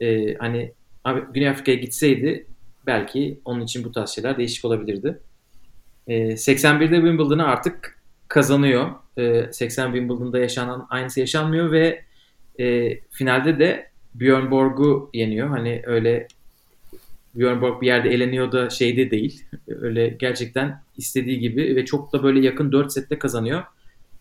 [0.00, 0.72] E, hani
[1.04, 2.46] Abi Güney Afrika'ya gitseydi
[2.86, 5.18] belki onun için bu tarz şeyler değişik olabilirdi.
[6.06, 8.90] E, ee, 81'de Wimbledon'ı artık kazanıyor.
[9.16, 12.04] E, ee, 80 Wimbledon'da yaşanan aynısı yaşanmıyor ve
[12.60, 15.48] e, finalde de Björn Borg'u yeniyor.
[15.48, 16.28] Hani öyle
[17.36, 19.44] Björn Borg bir yerde eleniyor da şeyde değil.
[19.68, 23.64] Öyle gerçekten istediği gibi ve çok da böyle yakın 4 sette kazanıyor.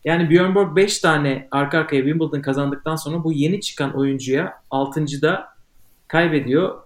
[0.05, 5.47] Yani Björn Borg 5 tane arka arkaya Wimbledon kazandıktan sonra bu yeni çıkan oyuncuya 6.da
[6.07, 6.81] kaybediyor.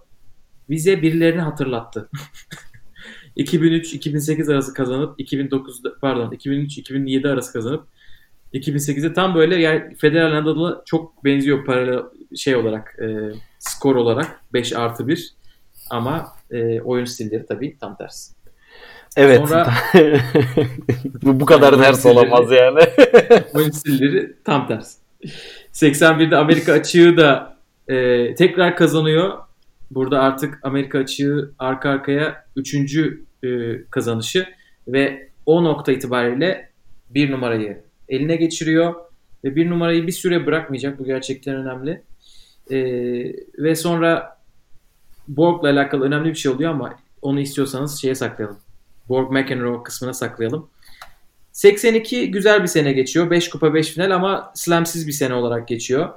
[0.70, 2.08] Bize birilerini hatırlattı.
[3.36, 7.86] 2003-2008 arası kazanıp 2009 pardon 2003-2007 arası kazanıp
[8.54, 12.00] 2008'de tam böyle yani Federer Nadal'a çok benziyor paralel
[12.36, 13.06] şey olarak e,
[13.58, 15.34] skor olarak 5 artı 1
[15.90, 18.32] ama e, oyun stilleri tabii tam tersi.
[19.16, 19.38] Evet.
[19.38, 19.72] Sonra,
[21.22, 22.80] bu, bu kadar yani ders olamaz yani.
[23.54, 24.98] oyun stilleri tam tersi.
[25.72, 27.56] 81'de Amerika açığı da
[27.88, 29.38] e, tekrar kazanıyor.
[29.90, 32.74] Burada artık Amerika açığı arka arkaya 3.
[32.74, 33.08] E,
[33.90, 34.46] kazanışı
[34.88, 36.70] ve o nokta itibariyle
[37.10, 38.94] bir numarayı eline geçiriyor
[39.44, 40.98] ve bir numarayı bir süre bırakmayacak.
[40.98, 42.02] Bu gerçekten önemli.
[42.70, 42.78] E,
[43.58, 44.38] ve sonra
[45.28, 48.58] Borg'la alakalı önemli bir şey oluyor ama onu istiyorsanız şeye saklayalım.
[49.08, 50.70] Borg McEnroe kısmına saklayalım.
[51.52, 53.30] 82 güzel bir sene geçiyor.
[53.30, 56.08] 5 kupa 5 final ama slamsiz bir sene olarak geçiyor.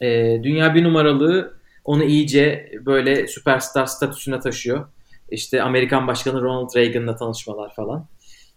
[0.00, 4.88] E, dünya bir numaralığı onu iyice böyle süperstar statüsüne taşıyor.
[5.30, 8.06] İşte Amerikan Başkanı Ronald Reagan'la tanışmalar falan.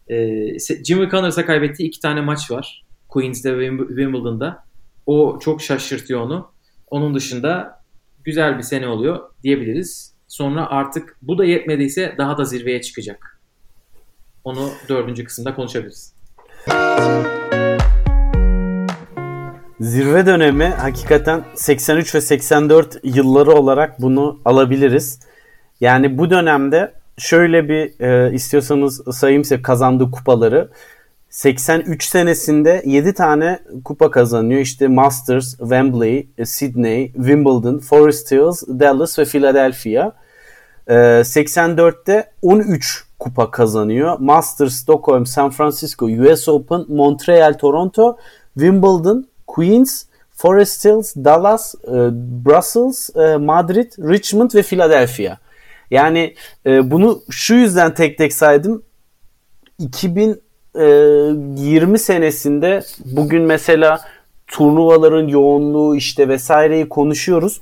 [0.10, 2.86] E, Jimmy Connors'a kaybettiği iki tane maç var.
[3.08, 4.64] Queens'de ve Wimbledon'da.
[5.06, 6.52] O çok şaşırtıyor onu.
[6.88, 7.84] Onun dışında
[8.24, 10.14] güzel bir sene oluyor diyebiliriz.
[10.28, 13.42] Sonra artık bu da yetmediyse daha da zirveye çıkacak.
[14.44, 16.14] Onu dördüncü kısımda konuşabiliriz.
[19.80, 25.20] Zirve dönemi hakikaten 83 ve 84 yılları olarak bunu alabiliriz.
[25.82, 30.70] Yani bu dönemde şöyle bir e, istiyorsanız sayayım size kazandığı kupaları.
[31.30, 34.62] 83 senesinde 7 tane kupa kazanıyor.
[34.62, 40.12] İşte Masters, Wembley, Sydney, Wimbledon, Forest Hills, Dallas ve Philadelphia.
[40.88, 44.20] 84'te 13 kupa kazanıyor.
[44.20, 48.18] Masters, Stockholm, San Francisco, US Open, Montreal, Toronto,
[48.54, 50.04] Wimbledon, Queens,
[50.36, 51.92] Forest Hills, Dallas, e,
[52.46, 55.38] Brussels, e, Madrid, Richmond ve Philadelphia.
[55.92, 56.36] Yani
[56.66, 58.84] e, bunu şu yüzden tek tek saydım.
[59.80, 64.00] 2020 senesinde bugün mesela
[64.48, 67.62] turnuvaların yoğunluğu işte vesaireyi konuşuyoruz.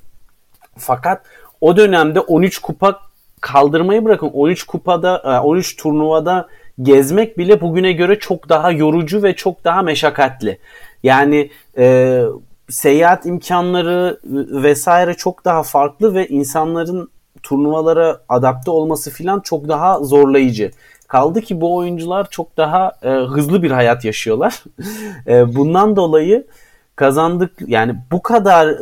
[0.77, 1.25] Fakat
[1.61, 2.99] o dönemde 13 kupa
[3.41, 6.47] kaldırmayı bırakın 13 kupada 13 turnuvada
[6.81, 10.59] gezmek bile bugüne göre çok daha yorucu ve çok daha meşakkatli.
[11.03, 12.21] Yani e,
[12.69, 14.19] seyahat imkanları
[14.63, 17.09] vesaire çok daha farklı ve insanların
[17.45, 20.71] turnuvalara adapte olması filan çok daha zorlayıcı.
[21.07, 24.63] Kaldı ki bu oyuncular çok daha e, hızlı bir hayat yaşıyorlar.
[25.27, 26.47] e, bundan dolayı
[26.95, 28.77] kazandık yani bu kadar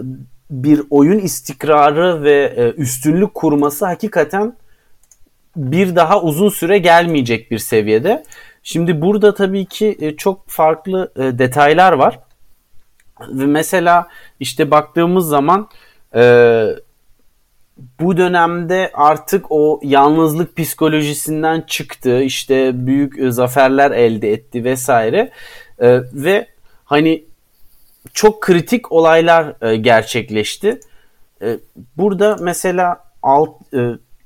[0.49, 4.53] bir oyun istikrarı ve e, üstünlük kurması hakikaten
[5.55, 8.23] bir daha uzun süre gelmeyecek bir seviyede.
[8.63, 12.19] Şimdi burada tabii ki e, çok farklı e, detaylar var.
[13.29, 14.07] Ve mesela
[14.39, 15.69] işte baktığımız zaman
[16.15, 16.65] e,
[17.99, 22.21] bu dönemde artık o yalnızlık psikolojisinden çıktı.
[22.21, 25.31] İşte büyük zaferler elde etti vesaire.
[26.13, 26.47] Ve
[26.85, 27.25] hani
[28.13, 30.79] çok kritik olaylar gerçekleşti.
[31.97, 33.49] Burada mesela alt,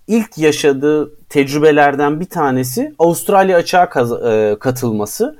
[0.07, 5.37] ilk yaşadığı tecrübelerden bir tanesi Avustralya açığa e, katılması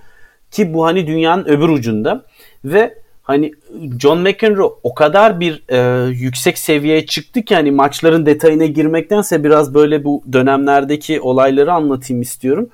[0.52, 2.26] ki bu hani dünyanın öbür ucunda
[2.66, 2.98] ve
[3.28, 3.52] hani
[4.00, 9.74] John McEnroe o kadar bir e, yüksek seviyeye çıktı ki hani maçların detayına girmektense biraz
[9.74, 12.70] böyle bu dönemlerdeki olayları anlatayım istiyorum.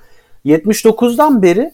[0.45, 1.71] 79'dan beri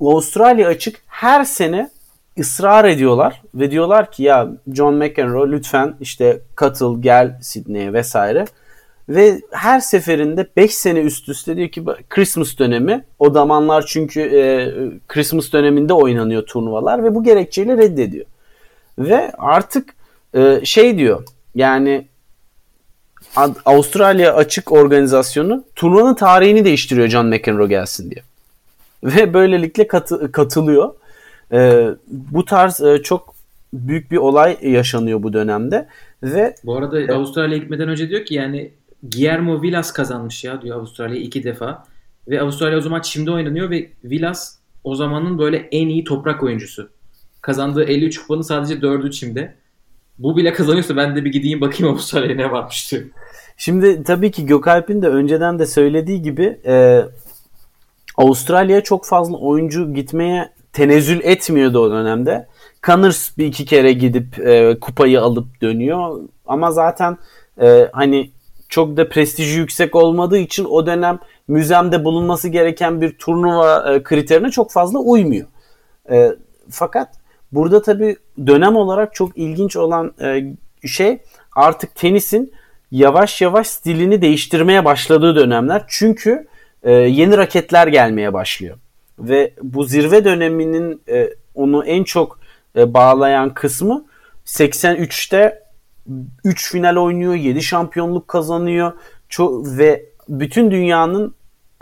[0.00, 1.90] Avustralya açık her sene
[2.38, 8.44] ısrar ediyorlar ve diyorlar ki ya John McEnroe lütfen işte katıl gel Sydney'e vesaire.
[9.08, 13.04] Ve her seferinde 5 sene üst üste diyor ki Christmas dönemi.
[13.18, 14.42] O zamanlar çünkü e,
[15.08, 18.26] Christmas döneminde oynanıyor turnuvalar ve bu gerekçeyle reddediyor.
[18.98, 19.94] Ve artık
[20.34, 21.24] e, şey diyor
[21.54, 22.06] yani
[23.64, 28.22] Avustralya açık organizasyonu turnuvanın tarihini değiştiriyor John McEnroe gelsin diye.
[29.04, 30.94] Ve böylelikle katı, katılıyor.
[31.52, 33.34] E, bu tarz e, çok
[33.72, 35.88] büyük bir olay yaşanıyor bu dönemde
[36.22, 38.70] ve bu arada Avustralya gitmeden önce diyor ki yani
[39.12, 41.84] Guillermo Vilas kazanmış ya diyor Avustralya iki defa.
[42.28, 46.90] Ve Avustralya o zaman çimde oynanıyor ve Vilas o zamanın böyle en iyi toprak oyuncusu.
[47.40, 49.54] Kazandığı 53 kupanın sadece 4'ü çimde.
[50.18, 53.02] Bu bile kazanıyorsa ben de bir gideyim bakayım Avustralya'ya ne varmış diyor.
[53.56, 57.04] Şimdi tabii ki Gökalp'in de önceden de söylediği gibi e,
[58.16, 62.46] Avustralya'ya çok fazla oyuncu gitmeye tenezzül etmiyordu o dönemde.
[62.82, 66.20] Connors bir iki kere gidip e, kupayı alıp dönüyor.
[66.46, 67.18] Ama zaten
[67.60, 68.30] e, hani
[68.74, 71.18] çok da prestiji yüksek olmadığı için o dönem
[71.48, 75.46] müzemde bulunması gereken bir turnuva e, kriterine çok fazla uymuyor.
[76.10, 76.30] E,
[76.70, 77.08] fakat
[77.52, 78.16] burada tabii
[78.46, 80.44] dönem olarak çok ilginç olan e,
[80.88, 81.18] şey
[81.56, 82.52] artık tenisin
[82.90, 85.84] yavaş yavaş stilini değiştirmeye başladığı dönemler.
[85.88, 86.46] Çünkü
[86.86, 88.76] yeni raketler gelmeye başlıyor.
[89.18, 91.02] Ve bu zirve döneminin
[91.54, 92.38] onu en çok
[92.76, 94.04] bağlayan kısmı
[94.46, 95.63] 83'te
[96.44, 98.92] 3 final oynuyor, 7 şampiyonluk kazanıyor.
[99.28, 101.34] Çok, ve bütün dünyanın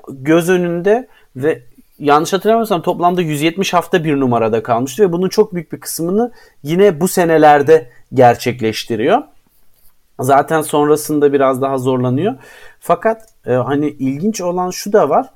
[0.08, 1.62] göz önünde ve
[1.98, 7.00] yanlış hatırlamıyorsam toplamda 170 hafta bir numarada kalmıştı ve bunun çok büyük bir kısmını yine
[7.00, 9.22] bu senelerde gerçekleştiriyor.
[10.20, 12.34] Zaten sonrasında biraz daha zorlanıyor.
[12.80, 15.26] Fakat e, hani ilginç olan şu da var.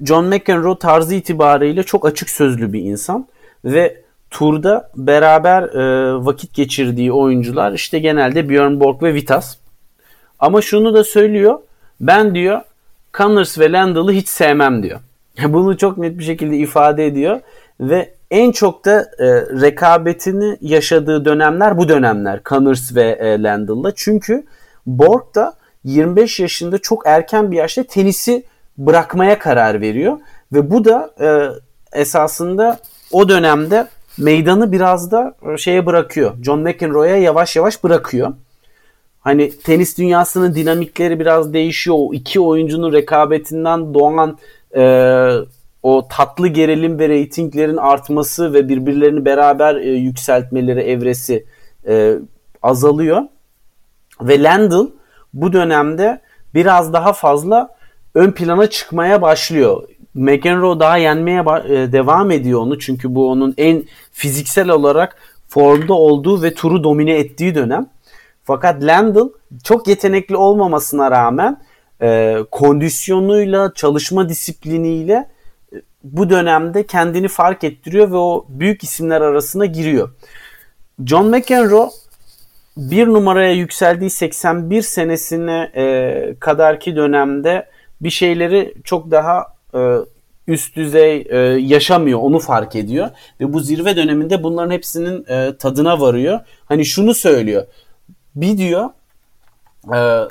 [0.00, 3.28] John McEnroe tarzı itibariyle çok açık sözlü bir insan
[3.64, 9.56] ve turda beraber e, vakit geçirdiği oyuncular işte genelde Björn Borg ve Vitas.
[10.38, 11.58] Ama şunu da söylüyor.
[12.00, 12.60] Ben diyor
[13.14, 15.00] Connors ve Landell'ı hiç sevmem diyor.
[15.48, 17.40] Bunu çok net bir şekilde ifade ediyor
[17.80, 19.26] ve en çok da e,
[19.60, 23.92] rekabetini yaşadığı dönemler bu dönemler Connors ve e, Landell'la.
[23.96, 24.44] Çünkü
[24.86, 25.54] Borg da
[25.84, 28.44] 25 yaşında çok erken bir yaşta tenisi
[28.78, 30.18] bırakmaya karar veriyor
[30.52, 31.48] ve bu da e,
[32.00, 32.78] esasında
[33.12, 33.86] o dönemde
[34.18, 36.32] meydanı biraz da e, şeye bırakıyor.
[36.42, 38.34] John McEnroe'ya yavaş yavaş bırakıyor.
[39.20, 41.96] Hani tenis dünyasının dinamikleri biraz değişiyor.
[42.00, 44.38] O iki oyuncunun rekabetinden doğan
[44.76, 44.82] e,
[45.82, 51.46] o tatlı gerilim ve reytinglerin artması ve birbirlerini beraber e, yükseltmeleri evresi
[51.88, 52.14] e,
[52.62, 53.22] azalıyor.
[54.20, 54.88] Ve Landell
[55.34, 56.20] bu dönemde
[56.54, 57.76] biraz daha fazla
[58.14, 59.88] ön plana çıkmaya başlıyor.
[60.16, 65.16] McEnroe daha yenmeye e, devam ediyor onu çünkü bu onun en fiziksel olarak
[65.48, 67.86] formda olduğu ve turu domine ettiği dönem.
[68.44, 69.28] Fakat Landell
[69.64, 71.60] çok yetenekli olmamasına rağmen
[72.02, 75.28] e, kondisyonuyla, çalışma disipliniyle
[75.72, 80.10] e, bu dönemde kendini fark ettiriyor ve o büyük isimler arasına giriyor.
[81.04, 81.90] John McEnroe
[82.76, 87.68] bir numaraya yükseldiği 81 senesine e, kadarki dönemde
[88.00, 89.55] bir şeyleri çok daha
[90.46, 93.10] üst düzey e, yaşamıyor onu fark ediyor
[93.40, 96.40] ve bu zirve döneminde bunların hepsinin e, tadına varıyor.
[96.64, 97.66] Hani şunu söylüyor.
[98.34, 98.90] Bir diyor
[99.94, 100.28] e,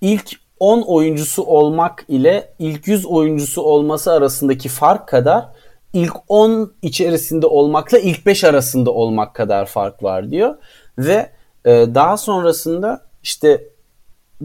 [0.00, 0.30] ilk
[0.60, 5.44] 10 oyuncusu olmak ile ilk 100 oyuncusu olması arasındaki fark kadar
[5.92, 10.56] ilk 10 içerisinde olmakla ilk 5 arasında olmak kadar fark var diyor.
[10.98, 11.30] Ve
[11.64, 13.68] e, daha sonrasında işte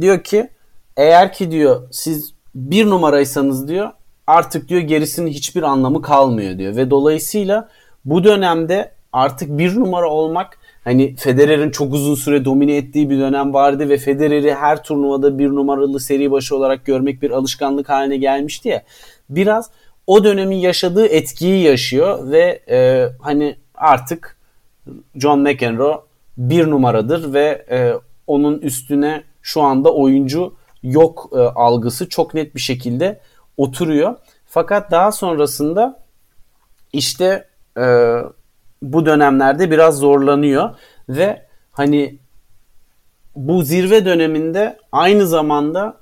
[0.02, 0.50] diyor ki
[0.98, 3.90] eğer ki diyor siz bir numaraysanız diyor
[4.28, 6.76] artık diyor gerisinin hiçbir anlamı kalmıyor diyor.
[6.76, 7.70] Ve dolayısıyla
[8.06, 13.54] bu dönemde artık bir numara olmak hani Federer'in çok uzun süre domine ettiği bir dönem
[13.54, 18.70] vardı ve Federer'i her turnuvada bir numaralı seri başı olarak görmek bir alışkanlık haline gelmişti
[18.70, 18.84] ya.
[19.30, 19.70] Biraz
[20.08, 24.38] o dönemin yaşadığı etkiyi yaşıyor ve e, hani artık
[25.16, 26.02] John McEnroe
[26.38, 27.94] bir numaradır ve e,
[28.28, 30.54] onun üstüne şu anda oyuncu
[30.84, 33.22] yok e, algısı çok net bir şekilde
[33.58, 34.16] oturuyor.
[34.46, 36.00] Fakat daha sonrasında
[36.94, 38.16] işte e,
[38.82, 40.70] bu dönemlerde biraz zorlanıyor
[41.10, 42.20] ve hani
[43.36, 45.98] bu zirve döneminde aynı zamanda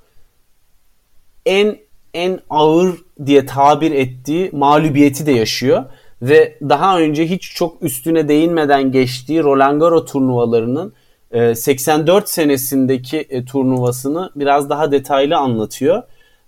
[1.46, 1.78] en
[2.14, 5.86] en ağır diye tabir ettiği mağlubiyeti de yaşıyor
[6.22, 10.94] ve daha önce hiç çok üstüne değinmeden geçtiği Roland Garros turnuvalarının
[11.34, 16.04] 84 e, senesindeki e, turnuvasını biraz daha detaylı anlatıyor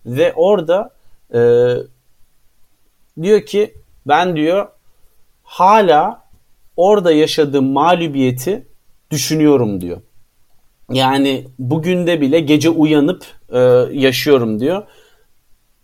[0.05, 0.93] ve orada
[1.33, 1.41] e,
[3.21, 3.73] diyor ki
[4.07, 4.67] ben diyor
[5.43, 6.23] hala
[6.77, 8.67] orada yaşadığım mağlubiyeti
[9.11, 10.01] düşünüyorum diyor.
[10.91, 13.59] Yani bugün de bile gece uyanıp e,
[13.91, 14.83] yaşıyorum diyor.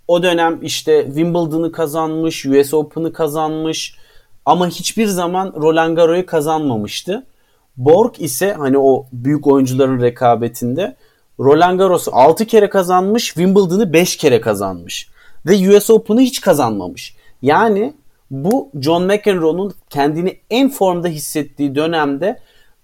[0.07, 3.95] O dönem işte Wimbledon'ı kazanmış, US Open'ı kazanmış
[4.45, 7.25] ama hiçbir zaman Roland Garros'u kazanmamıştı.
[7.77, 10.95] Borg ise hani o büyük oyuncuların rekabetinde
[11.39, 15.09] Roland Garros'u 6 kere kazanmış, Wimbledon'ı 5 kere kazanmış
[15.45, 17.15] ve US Open'ı hiç kazanmamış.
[17.41, 17.93] Yani
[18.31, 22.39] bu John McEnroe'nun kendini en formda hissettiği dönemde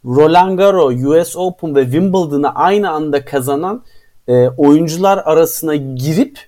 [0.05, 3.83] Roland Garros, US Open ve Wimbledon'ı aynı anda kazanan
[4.27, 6.39] e, oyuncular arasına girip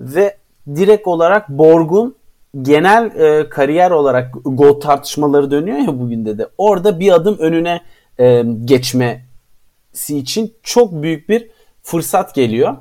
[0.00, 0.36] ve
[0.74, 2.16] direkt olarak Borg'un
[2.62, 6.48] genel e, kariyer olarak gol tartışmaları dönüyor ya bugün de.
[6.58, 7.80] Orada bir adım önüne
[8.18, 11.50] e, geçmesi için çok büyük bir
[11.82, 12.76] fırsat geliyor.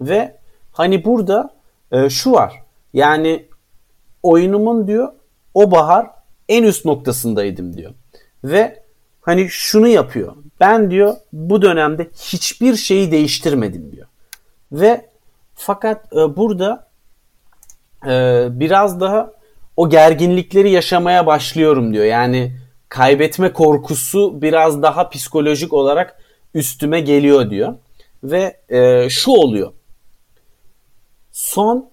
[0.00, 0.36] Ve
[0.72, 1.54] hani burada
[1.92, 2.62] e, şu var.
[2.92, 3.46] Yani
[4.22, 5.12] oyunumun diyor
[5.54, 6.10] o bahar
[6.48, 7.92] en üst noktasındaydım diyor.
[8.44, 8.82] Ve
[9.20, 10.36] hani şunu yapıyor.
[10.60, 14.06] Ben diyor bu dönemde hiçbir şeyi değiştirmedim diyor.
[14.72, 15.08] Ve
[15.54, 16.91] fakat e, burada
[18.06, 19.32] e, biraz daha
[19.76, 22.04] o gerginlikleri yaşamaya başlıyorum diyor.
[22.04, 22.52] Yani
[22.88, 26.22] kaybetme korkusu biraz daha psikolojik olarak
[26.54, 27.74] üstüme geliyor diyor.
[28.24, 29.72] Ve e, şu oluyor.
[31.32, 31.90] Son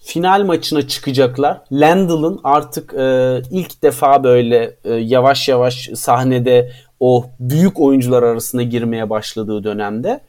[0.00, 1.60] final maçına çıkacaklar.
[1.72, 9.10] Landell'ın artık e, ilk defa böyle e, yavaş yavaş sahnede o büyük oyuncular arasında girmeye
[9.10, 10.20] başladığı dönemde.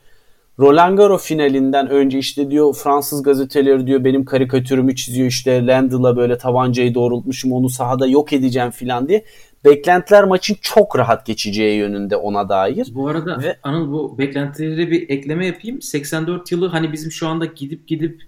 [0.59, 6.37] Roland Garros finalinden önce işte diyor Fransız gazeteleri diyor benim karikatürümü çiziyor işte Landell'a böyle
[6.37, 9.25] tabancayı doğrultmuşum onu sahada yok edeceğim filan diye.
[9.65, 12.87] Beklentiler maçın çok rahat geçeceği yönünde ona dair.
[12.91, 15.81] Bu arada Ve, Anıl bu beklentileri bir ekleme yapayım.
[15.81, 18.21] 84 yılı hani bizim şu anda gidip gidip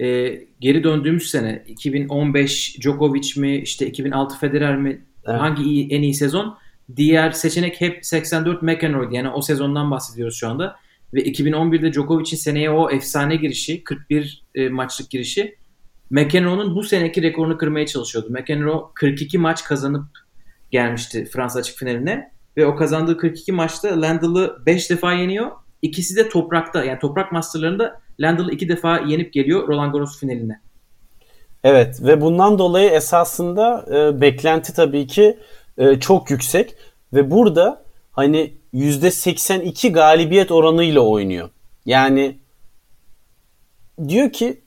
[0.00, 0.06] e,
[0.60, 5.40] geri döndüğümüz sene 2015 Djokovic mi işte 2006 Federer mi evet.
[5.40, 6.58] hangi iyi, en iyi sezon?
[6.96, 9.14] Diğer seçenek hep 84 McEnroe'di.
[9.14, 10.76] Yani o sezondan bahsediyoruz şu anda.
[11.14, 15.56] Ve 2011'de Djokovic'in seneye o efsane girişi, 41 e, maçlık girişi
[16.10, 18.30] McEnroe'nun bu seneki rekorunu kırmaya çalışıyordu.
[18.30, 20.06] McEnroe 42 maç kazanıp
[20.70, 25.50] gelmişti Fransa açık finaline ve o kazandığı 42 maçta Landell'ı 5 defa yeniyor.
[25.82, 30.60] İkisi de toprakta yani toprak masterlarında Landell'ı 2 defa yenip geliyor Roland Garros finaline.
[31.64, 35.38] Evet ve bundan dolayı esasında e, beklenti tabii ki
[35.78, 36.74] e, çok yüksek
[37.12, 41.50] ve burada hani %82 galibiyet oranıyla oynuyor.
[41.86, 42.38] Yani
[44.08, 44.60] diyor ki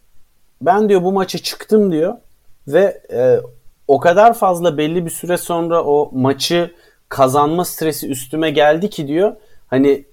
[0.62, 2.14] ben diyor bu maça çıktım diyor
[2.68, 3.39] ve e,
[3.88, 6.72] o kadar fazla belli bir süre sonra o maçı
[7.10, 9.36] kazanma stresi üstüme geldi ki diyor.
[9.68, 10.05] Hani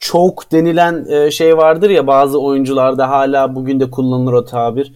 [0.00, 4.92] çok denilen e, şey vardır ya bazı oyuncularda hala bugün de kullanılır o tabir.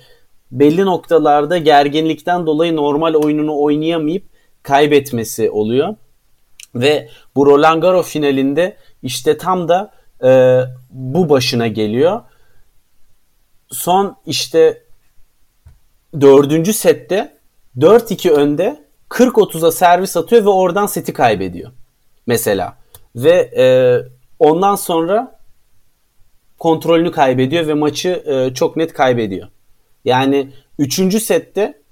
[0.50, 4.24] Belli noktalarda gerginlikten dolayı normal oyununu oynayamayıp
[4.62, 5.94] kaybetmesi oluyor.
[6.74, 9.92] Ve bu Roland Garros finalinde işte tam da
[10.24, 10.60] e,
[10.90, 12.20] bu başına geliyor.
[13.70, 14.82] Son işte
[16.20, 17.38] dördüncü sette
[17.78, 21.70] 4-2 önde 40-30'a servis atıyor ve oradan seti kaybediyor.
[22.26, 22.76] Mesela.
[23.16, 23.64] Ve e,
[24.38, 25.38] ondan sonra
[26.58, 29.48] kontrolünü kaybediyor ve maçı e, çok net kaybediyor.
[30.04, 31.22] Yani 3.
[31.22, 31.82] sette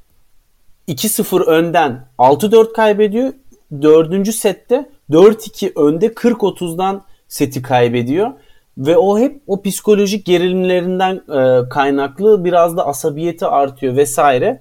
[0.89, 3.33] 2-0 önden 6-4 kaybediyor.
[3.83, 4.35] 4.
[4.35, 8.31] sette 4-2 önde 40-30'dan seti kaybediyor.
[8.79, 14.61] Ve o hep o psikolojik gerilimlerinden e, kaynaklı biraz da asabiyeti artıyor vesaire.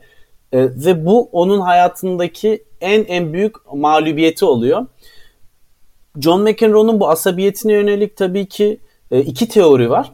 [0.51, 4.85] E, ve bu onun hayatındaki en en büyük mağlubiyeti oluyor.
[6.19, 8.79] John McEnroe'nun bu asabiyetine yönelik tabii ki
[9.11, 10.11] e, iki teori var.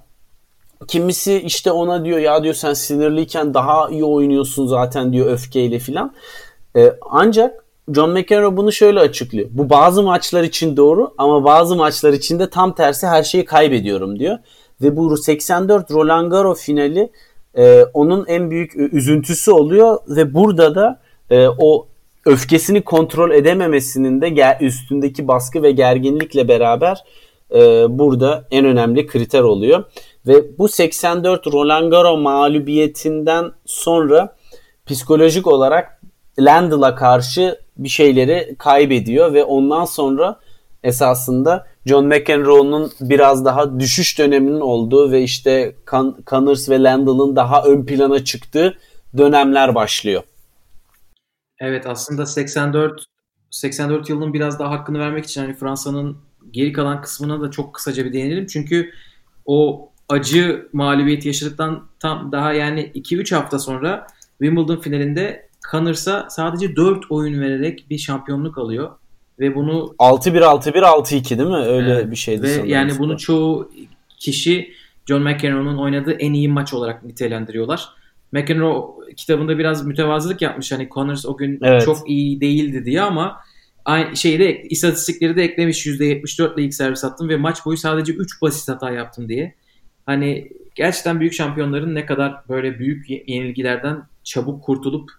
[0.88, 6.14] Kimisi işte ona diyor ya diyor sen sinirliyken daha iyi oynuyorsun zaten diyor öfkeyle filan.
[6.78, 9.50] E, ancak John McEnroe bunu şöyle açıklıyor.
[9.52, 14.20] Bu bazı maçlar için doğru ama bazı maçlar için de tam tersi her şeyi kaybediyorum
[14.20, 14.38] diyor.
[14.82, 17.12] Ve bu 84 Roland Garros finali
[17.58, 21.88] e, onun en büyük üzüntüsü oluyor ve burada da e, o
[22.26, 27.04] öfkesini kontrol edememesinin de üstündeki baskı ve gerginlikle beraber
[27.52, 27.60] e,
[28.00, 29.84] burada en önemli kriter oluyor.
[30.28, 34.36] Ve bu 84 Roland Garros mağlubiyetinden sonra
[34.86, 36.02] psikolojik olarak
[36.40, 40.40] Landell'a karşı bir şeyleri kaybediyor ve ondan sonra
[40.84, 47.64] esasında John McEnroe'nun biraz daha düşüş döneminin olduğu ve işte Con- Connors ve Landell'ın daha
[47.64, 48.78] ön plana çıktığı
[49.18, 50.24] dönemler başlıyor.
[51.60, 53.06] Evet aslında 84
[53.52, 56.18] 84 yılının biraz daha hakkını vermek için hani Fransa'nın
[56.52, 58.48] geri kalan kısmına da çok kısaca bir değinelim.
[58.48, 58.92] Çünkü
[59.46, 64.08] o acı mağlubiyeti yaşadıktan tam daha yani 2-3 hafta sonra
[64.42, 68.92] Wimbledon finalinde Connors'a sadece 4 oyun vererek bir şampiyonluk alıyor
[69.40, 71.56] ve bunu 6-1 6-1 6-2 değil mi?
[71.56, 72.12] Öyle evet.
[72.12, 72.70] bir şeydi ve sanırım.
[72.70, 73.72] Yani bunu çoğu
[74.20, 74.72] kişi
[75.06, 77.90] John McEnroe'nun oynadığı en iyi maç olarak nitelendiriyorlar.
[78.32, 80.72] McEnroe kitabında biraz mütevazılık yapmış.
[80.72, 81.86] Hani Connors o gün evet.
[81.86, 83.38] çok iyi değildi diye ama
[83.86, 88.42] aynı şeyde istatistikleri de eklemiş %74 ile ilk servis attım ve maç boyu sadece 3
[88.42, 89.56] basit hata yaptım diye.
[90.06, 95.12] Hani gerçekten büyük şampiyonların ne kadar böyle büyük yenilgilerden çabuk kurtulup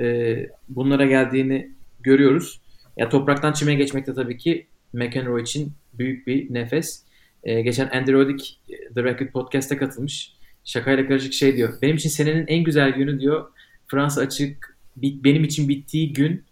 [0.00, 0.36] e,
[0.68, 1.70] bunlara geldiğini
[2.00, 2.60] görüyoruz.
[2.96, 7.02] Ya topraktan çime geçmek de tabii ki McEnroe için büyük bir nefes.
[7.44, 8.56] E, geçen Andy Roddick
[8.94, 10.32] The Record Podcast'a katılmış.
[10.64, 11.74] Şakayla karışık şey diyor.
[11.82, 13.46] Benim için senenin en güzel günü diyor.
[13.86, 16.44] Fransa açık benim için bittiği gün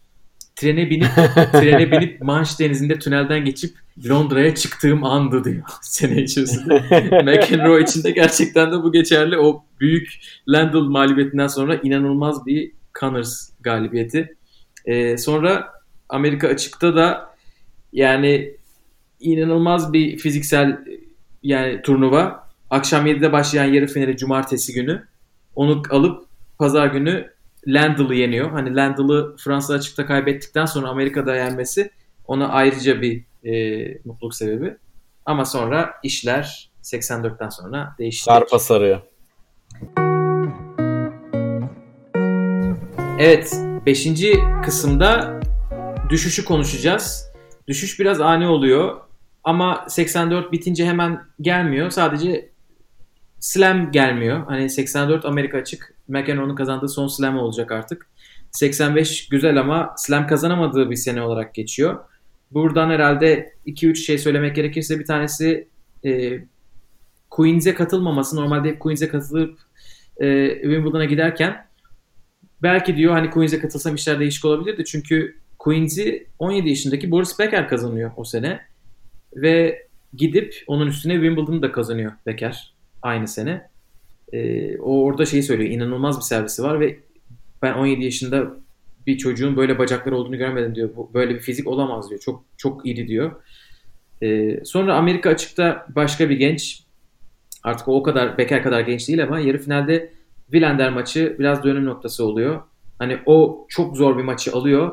[0.56, 1.08] trene binip
[1.52, 3.74] trene binip Manş Denizi'nde tünelden geçip
[4.08, 6.74] Londra'ya çıktığım andı diyor sene içerisinde.
[7.24, 9.38] McEnroe için de gerçekten de bu geçerli.
[9.38, 14.36] O büyük Landell mağlubiyetinden sonra inanılmaz bir Connors galibiyeti.
[14.86, 15.72] Ee, sonra
[16.08, 17.34] Amerika açıkta da
[17.92, 18.56] yani
[19.20, 20.78] inanılmaz bir fiziksel
[21.42, 22.48] yani turnuva.
[22.70, 25.06] Akşam 7'de başlayan yarı finali cumartesi günü.
[25.54, 26.24] Onu alıp
[26.58, 27.32] pazar günü
[27.66, 28.50] Landell'ı yeniyor.
[28.50, 31.90] Hani Landell'ı Fransa açıkta kaybettikten sonra Amerika'da yenmesi
[32.26, 34.76] ona ayrıca bir e, mutluluk sebebi.
[35.26, 38.24] Ama sonra işler 84'ten sonra değişti.
[38.24, 39.00] Sarpa sarıyor.
[43.24, 43.56] Evet,
[43.86, 44.08] 5.
[44.64, 45.40] kısımda
[46.08, 47.32] düşüşü konuşacağız.
[47.68, 49.00] Düşüş biraz ani oluyor
[49.44, 51.90] ama 84 bitince hemen gelmiyor.
[51.90, 52.50] Sadece
[53.40, 54.46] slam gelmiyor.
[54.46, 55.94] Hani 84 Amerika açık.
[56.08, 58.10] McEnroe'nun kazandığı son slam olacak artık.
[58.50, 61.98] 85 güzel ama slam kazanamadığı bir sene olarak geçiyor.
[62.50, 65.68] Buradan herhalde 2-3 şey söylemek gerekirse bir tanesi
[66.04, 66.40] e,
[67.30, 68.36] Queens'e katılmaması.
[68.36, 69.58] Normalde hep Queens'e katılıp
[70.16, 71.71] e, Wimbledon'a giderken
[72.62, 74.84] belki diyor hani Queens'e katılsam işler değişik olabilirdi.
[74.84, 78.60] Çünkü Queens'i 17 yaşındaki Boris Becker kazanıyor o sene.
[79.36, 83.68] Ve gidip onun üstüne Wimbledon'u da kazanıyor Becker aynı sene.
[84.32, 85.70] Ee, o orada şeyi söylüyor.
[85.70, 86.98] inanılmaz bir servisi var ve
[87.62, 88.56] ben 17 yaşında
[89.06, 90.90] bir çocuğun böyle bacakları olduğunu görmedim diyor.
[91.14, 92.20] Böyle bir fizik olamaz diyor.
[92.20, 93.32] Çok çok iri diyor.
[94.22, 96.82] Ee, sonra Amerika açıkta başka bir genç
[97.62, 100.12] artık o, kadar Becker kadar genç değil ama yarı finalde
[100.52, 102.62] Villander maçı biraz dönüm noktası oluyor.
[102.98, 104.92] Hani o çok zor bir maçı alıyor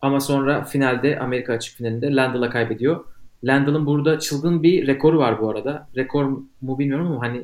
[0.00, 3.04] ama sonra finalde Amerika açık finalinde Landal'a kaybediyor.
[3.44, 5.88] Landal'ın burada çılgın bir rekoru var bu arada.
[5.96, 6.24] Rekor
[6.60, 7.38] mu bilmiyorum ama hani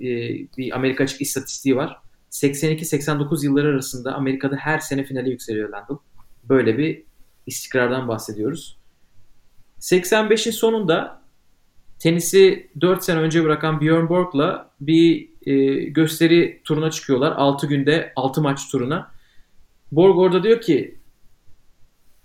[0.00, 0.10] e,
[0.56, 2.00] bir Amerika açık istatistiği var.
[2.30, 5.98] 82-89 yılları arasında Amerika'da her sene finale yükseliyor Landal.
[6.44, 7.02] Böyle bir
[7.46, 8.78] istikrardan bahsediyoruz.
[9.80, 11.22] 85'in sonunda
[11.98, 17.32] tenisi 4 sene önce bırakan Björn Borg'la bir e, gösteri turuna çıkıyorlar.
[17.36, 19.10] 6 günde 6 maç turuna.
[19.92, 20.98] Borg orada diyor ki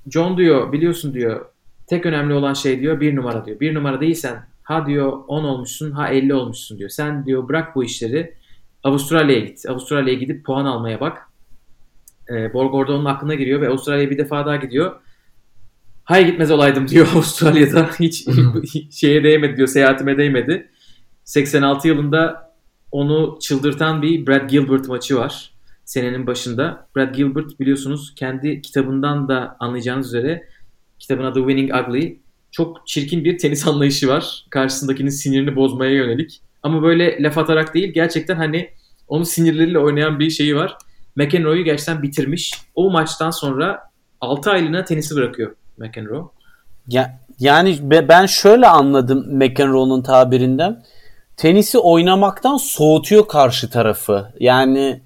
[0.09, 1.45] John diyor biliyorsun diyor
[1.87, 3.59] tek önemli olan şey diyor bir numara diyor.
[3.59, 6.89] Bir numara değilsen ha diyor 10 olmuşsun ha 50 olmuşsun diyor.
[6.89, 8.33] Sen diyor bırak bu işleri
[8.83, 9.65] Avustralya'ya git.
[9.69, 11.29] Avustralya'ya gidip puan almaya bak.
[12.29, 14.95] E, Borg orada onun aklına giriyor ve Avustralya'ya bir defa daha gidiyor.
[16.03, 17.89] Hay gitmez olaydım diyor Avustralya'da.
[17.99, 18.27] Hiç
[18.99, 19.67] şeye değmedi diyor.
[19.67, 20.69] Seyahatime değmedi.
[21.23, 22.50] 86 yılında
[22.91, 25.51] onu çıldırtan bir Brad Gilbert maçı var.
[25.85, 26.87] Senenin başında.
[26.95, 30.43] Brad Gilbert biliyorsunuz kendi kitabından da anlayacağınız üzere
[30.99, 32.19] kitabın adı Winning Ugly.
[32.51, 34.45] Çok çirkin bir tenis anlayışı var.
[34.49, 36.41] Karşısındakinin sinirini bozmaya yönelik.
[36.63, 38.69] Ama böyle laf atarak değil gerçekten hani
[39.07, 40.77] onun sinirleriyle oynayan bir şeyi var.
[41.15, 42.53] McEnroe'yu gerçekten bitirmiş.
[42.75, 46.23] O maçtan sonra 6 aylığına tenisi bırakıyor McEnroe.
[46.87, 50.83] Ya, yani ben şöyle anladım McEnroe'nun tabirinden.
[51.41, 54.27] Tenisi oynamaktan soğutuyor karşı tarafı.
[54.39, 55.01] Yani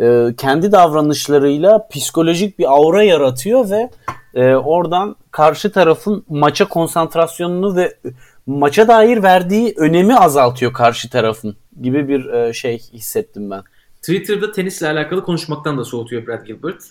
[0.00, 3.90] e, kendi davranışlarıyla psikolojik bir aura yaratıyor ve
[4.34, 7.98] e, oradan karşı tarafın maça konsantrasyonunu ve
[8.46, 13.62] maça dair verdiği önemi azaltıyor karşı tarafın gibi bir e, şey hissettim ben.
[14.02, 16.82] Twitter'da tenisle alakalı konuşmaktan da soğutuyor Brad Gilbert.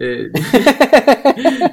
[0.00, 0.04] Ee,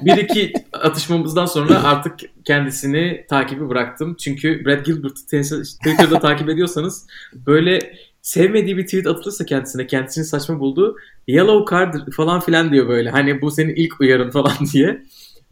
[0.05, 2.19] bir iki atışmamızdan sonra artık
[2.51, 4.15] kendisini takibi bıraktım.
[4.15, 7.79] Çünkü Brad Gilbert'ı Twitter'da takip ediyorsanız böyle
[8.21, 10.95] sevmediği bir tweet atılırsa kendisine kendisini saçma buldu.
[11.27, 13.09] Yellow card falan filan diyor böyle.
[13.09, 15.01] Hani bu senin ilk uyarın falan diye.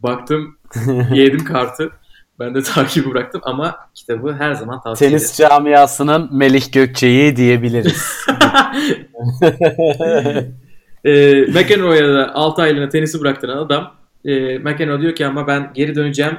[0.00, 0.56] Baktım
[1.14, 1.90] yedim kartı.
[2.38, 5.50] Ben de takibi bıraktım ama kitabı her zaman tavsiye Tenis ederim.
[5.50, 8.26] camiasının Melih Gökçe'yi diyebiliriz.
[11.04, 11.10] e,
[11.42, 13.94] McEnroe'ya da 6 aylığına tenisi bıraktıran adam
[14.24, 16.38] e, McEnroe diyor ki ama ben geri döneceğim.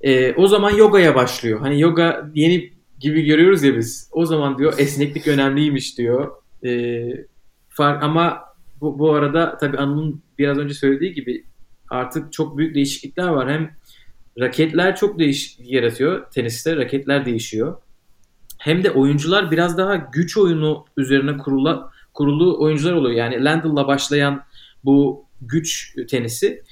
[0.00, 1.60] E, o zaman yogaya başlıyor.
[1.60, 4.10] Hani yoga yeni gibi görüyoruz ya biz.
[4.12, 6.30] O zaman diyor esneklik önemliymiş diyor.
[6.64, 7.02] E,
[7.68, 8.44] fark, ama
[8.80, 11.44] bu, bu arada tabii Anıl'ın biraz önce söylediği gibi
[11.90, 13.50] artık çok büyük değişiklikler var.
[13.50, 13.70] Hem
[14.40, 16.30] raketler çok değişiklik yaratıyor.
[16.30, 17.76] Teniste raketler değişiyor.
[18.58, 23.14] Hem de oyuncular biraz daha güç oyunu üzerine kurula, kurulu oyuncular oluyor.
[23.14, 24.44] Yani Landell'la başlayan
[24.84, 26.62] bu güç tenisi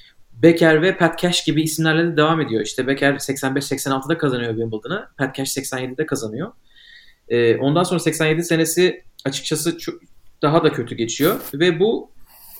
[0.41, 2.61] Becker ve Pat Cash gibi isimlerle de devam ediyor.
[2.61, 5.07] İşte Becker 85-86'da kazanıyor Wimbledon'ı.
[5.17, 6.51] Pat Cash 87'de kazanıyor.
[7.29, 10.01] Ee, ondan sonra 87 senesi açıkçası çok,
[10.41, 11.39] daha da kötü geçiyor.
[11.53, 12.11] Ve bu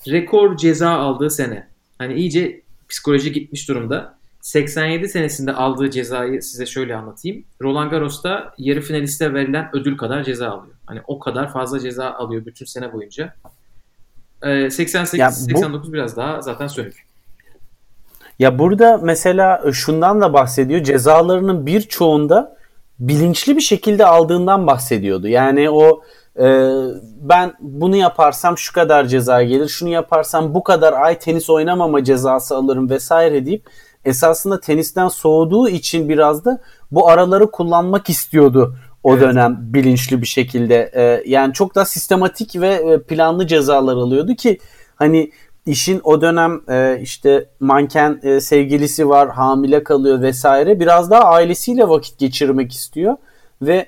[0.07, 1.67] rekor ceza aldığı sene.
[1.97, 4.17] Hani iyice psikoloji gitmiş durumda.
[4.41, 7.43] 87 senesinde aldığı cezayı size şöyle anlatayım.
[7.61, 10.75] Roland Garros'ta yarı finaliste verilen ödül kadar ceza alıyor.
[10.85, 13.35] Hani o kadar fazla ceza alıyor bütün sene boyunca.
[14.41, 17.07] Ee, 88-89 biraz daha zaten sönük.
[18.39, 20.83] Ya burada mesela e, şundan da bahsediyor.
[20.83, 22.57] Cezalarının birçoğunda
[22.99, 25.27] bilinçli bir şekilde aldığından bahsediyordu.
[25.27, 26.01] Yani o
[26.39, 26.45] e,
[27.21, 32.55] ben bunu yaparsam şu kadar ceza gelir, şunu yaparsam bu kadar ay tenis oynamama cezası
[32.55, 33.69] alırım vesaire deyip
[34.05, 36.61] esasında tenisten soğuduğu için biraz da
[36.91, 39.21] bu araları kullanmak istiyordu o evet.
[39.21, 40.91] dönem bilinçli bir şekilde.
[40.95, 44.59] E, yani çok da sistematik ve e, planlı cezalar alıyordu ki
[44.95, 45.31] hani
[45.67, 50.79] işin o dönem e, işte manken e, sevgilisi var, hamile kalıyor vesaire.
[50.79, 53.15] Biraz daha ailesiyle vakit geçirmek istiyor
[53.61, 53.85] ve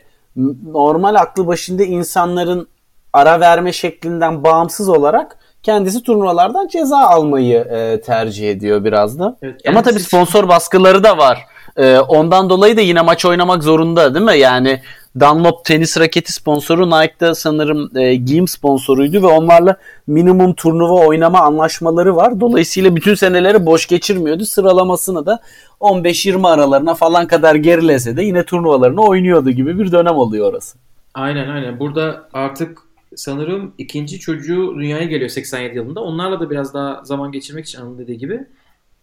[0.66, 2.68] normal aklı başında insanların
[3.14, 9.38] ara verme şeklinden bağımsız olarak kendisi turnuvalardan ceza almayı e, tercih ediyor biraz da.
[9.42, 11.46] Evet, Ama tabii sponsor baskıları da var.
[11.78, 14.38] E, ondan dolayı da yine maç oynamak zorunda değil mi?
[14.38, 14.82] Yani
[15.20, 19.78] Dunlop tenis raketi sponsoru Nike'da sanırım e, giyim sponsoruydu ve onlarla
[20.08, 22.40] minimum turnuva oynama anlaşmaları var.
[22.40, 24.46] Dolayısıyla bütün seneleri boş geçirmiyordu.
[24.46, 25.40] Sıralamasını da
[25.82, 30.78] 15-20 aralarına falan kadar gerilese de yine turnuvalarını oynuyordu gibi bir dönem oluyor orası.
[31.14, 31.80] Aynen aynen.
[31.80, 32.78] Burada artık
[33.16, 36.02] sanırım ikinci çocuğu dünyaya geliyor 87 yılında.
[36.02, 38.46] Onlarla da biraz daha zaman geçirmek için Anıl dediği gibi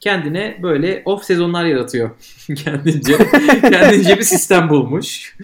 [0.00, 2.10] kendine böyle off sezonlar yaratıyor.
[2.64, 3.16] kendince
[3.60, 5.36] kendince bir sistem bulmuş.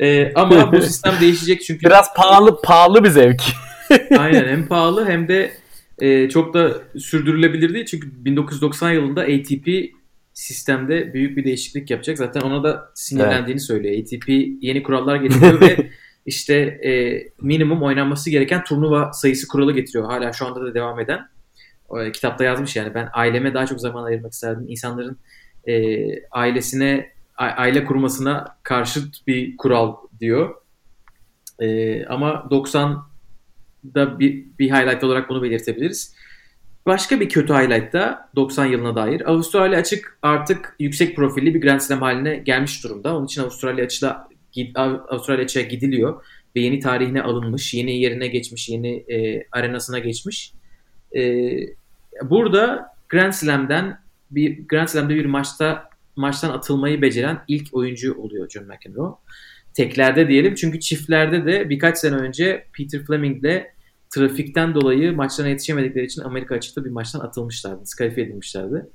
[0.00, 3.42] Ee, ama bu sistem değişecek çünkü Biraz pahalı pahalı bir zevk.
[4.18, 5.50] aynen hem pahalı hem de
[5.98, 7.86] e, çok da sürdürülebilir değil.
[7.86, 9.68] Çünkü 1990 yılında ATP
[10.34, 12.18] sistemde büyük bir değişiklik yapacak.
[12.18, 14.02] Zaten ona da sinirlendiğini söylüyor.
[14.02, 14.28] ATP
[14.60, 15.90] yeni kurallar getiriyor ve
[16.26, 20.04] işte e, minimum oynanması gereken turnuva sayısı kuralı getiriyor.
[20.04, 21.20] Hala şu anda da devam eden.
[22.00, 24.64] E, kitapta yazmış yani ben aileme daha çok zaman ayırmak isterdim.
[24.68, 25.18] İnsanların
[25.68, 25.98] e,
[26.30, 30.54] ailesine aile kurmasına karşıt bir kural diyor.
[31.58, 36.14] E, ama 90'da bir, bir highlight olarak bunu belirtebiliriz.
[36.86, 39.30] Başka bir kötü highlight da 90 yılına dair.
[39.30, 43.16] Avustralya açık artık yüksek profilli bir Grand Slam haline gelmiş durumda.
[43.16, 44.28] Onun için Avustralya açıda
[45.08, 46.24] Avustralya açığa gidiliyor
[46.56, 50.52] ve yeni tarihine alınmış, yeni yerine geçmiş, yeni e, arenasına geçmiş.
[51.16, 51.52] E,
[52.22, 54.00] burada Grand Slam'den
[54.30, 59.14] bir Grand Slam'de bir maçta maçtan atılmayı beceren ilk oyuncu oluyor John McEnroe.
[59.74, 63.62] Teklerde diyelim çünkü çiftlerde de birkaç sene önce Peter Fleming'le
[64.10, 67.82] trafikten dolayı maçlarına yetişemedikleri için Amerika açıkta bir maçtan atılmışlardı.
[67.82, 68.86] Diskalifiye edilmişlerdi.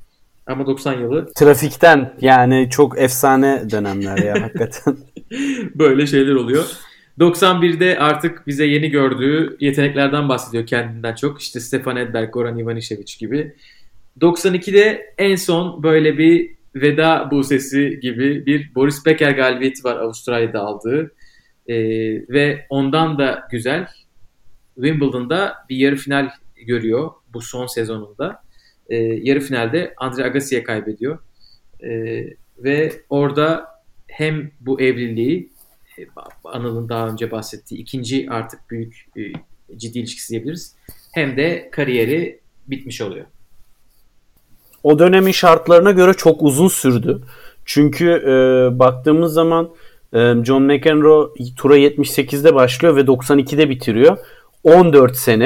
[0.48, 4.98] Ama 90 yılı Trafikten yani çok efsane dönemler ya hakikaten.
[5.76, 6.66] böyle şeyler oluyor.
[7.20, 11.42] 91'de artık bize yeni gördüğü yeteneklerden bahsediyor kendinden çok.
[11.42, 13.56] İşte Stefan Edberg, Goran Ivanisevic gibi.
[14.22, 21.12] 92'de en son böyle bir veda busesi gibi bir Boris Becker galibiyeti var Avustralya'da aldığı.
[21.68, 21.76] Ee,
[22.30, 23.88] ve ondan da güzel
[24.76, 28.44] Wimbledon'da bir yarı final görüyor bu son sezonunda.
[28.90, 31.20] Ee, yarı finalde Andre Agassi'ye kaybediyor.
[31.84, 32.28] Ee,
[32.58, 33.68] ve orada
[34.08, 35.52] hem bu evliliği
[36.00, 36.08] e,
[36.44, 39.22] Anıl'ın daha önce bahsettiği ikinci artık büyük e,
[39.78, 40.76] ciddi ilişkisi diyebiliriz.
[41.14, 43.26] Hem de kariyeri bitmiş oluyor.
[44.84, 47.22] O dönemin şartlarına göre çok uzun sürdü.
[47.66, 48.30] Çünkü e,
[48.80, 49.70] baktığımız zaman
[50.14, 54.18] e, John McEnroe tura 78'de başlıyor ve 92'de bitiriyor.
[54.64, 55.46] 14 sene.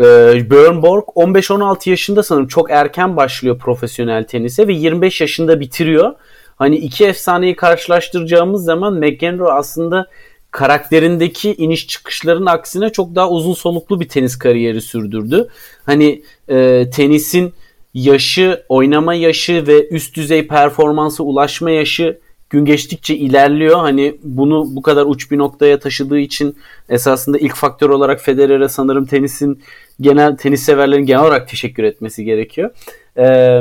[0.00, 0.04] E,
[0.50, 6.14] Björn Borg 15-16 yaşında sanırım çok erken başlıyor profesyonel tenise ve 25 yaşında bitiriyor.
[6.56, 10.06] Hani iki efsaneyi karşılaştıracağımız zaman McEnroe aslında
[10.50, 15.48] karakterindeki iniş çıkışların aksine çok daha uzun soluklu bir tenis kariyeri sürdürdü.
[15.86, 17.54] Hani e, tenisin
[17.94, 22.20] yaşı, oynama yaşı ve üst düzey performansı ulaşma yaşı
[22.50, 23.78] gün geçtikçe ilerliyor.
[23.78, 26.56] Hani bunu bu kadar uç bir noktaya taşıdığı için
[26.88, 29.62] esasında ilk faktör olarak Federer'e sanırım tenisin
[30.00, 32.70] genel tenis severlerin genel olarak teşekkür etmesi gerekiyor.
[33.18, 33.60] Ee,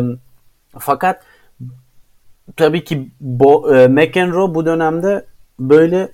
[0.79, 1.23] fakat
[2.57, 5.25] tabii ki Bo, e, McEnroe bu dönemde
[5.59, 6.11] böyle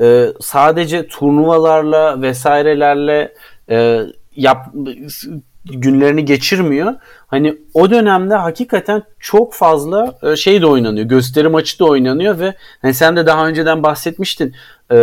[0.00, 3.34] e, sadece turnuvalarla vesairelerle
[3.70, 4.00] e,
[4.36, 4.66] yap
[5.72, 6.94] günlerini geçirmiyor.
[7.26, 11.06] Hani o dönemde hakikaten çok fazla e, şey de oynanıyor.
[11.06, 14.54] Gösteri maçı da oynanıyor ve hani sen de daha önceden bahsetmiştin.
[14.90, 14.96] E,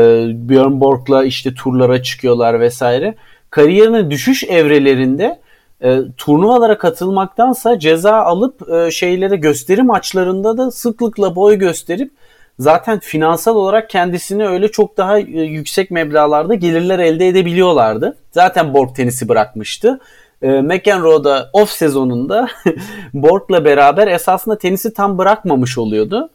[0.50, 3.16] Björn Borg'la işte turlara çıkıyorlar vesaire.
[3.50, 5.40] Kariyerinin düşüş evrelerinde
[5.82, 12.12] e, turnuvalara katılmaktansa ceza alıp e, şeylere gösteri maçlarında da sıklıkla boy gösterip
[12.60, 18.18] zaten finansal olarak kendisini öyle çok daha e, yüksek meblağlarda gelirler elde edebiliyorlardı.
[18.32, 20.00] Zaten Borg tenisi bırakmıştı.
[20.46, 22.48] E, McEnroe da off sezonunda
[23.14, 26.30] Borg'la beraber esasında tenisi tam bırakmamış oluyordu.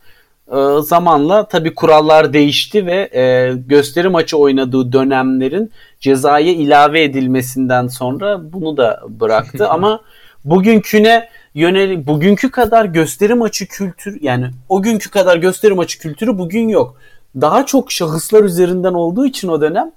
[0.48, 8.52] E, zamanla tabii kurallar değişti ve e, gösteri maçı oynadığı dönemlerin cezaya ilave edilmesinden sonra
[8.52, 9.68] bunu da bıraktı.
[9.70, 10.00] Ama
[10.44, 16.68] bugünküne yönelik bugünkü kadar gösteri maçı kültür yani o günkü kadar gösteri maçı kültürü bugün
[16.68, 16.96] yok.
[17.40, 19.92] Daha çok şahıslar üzerinden olduğu için o dönem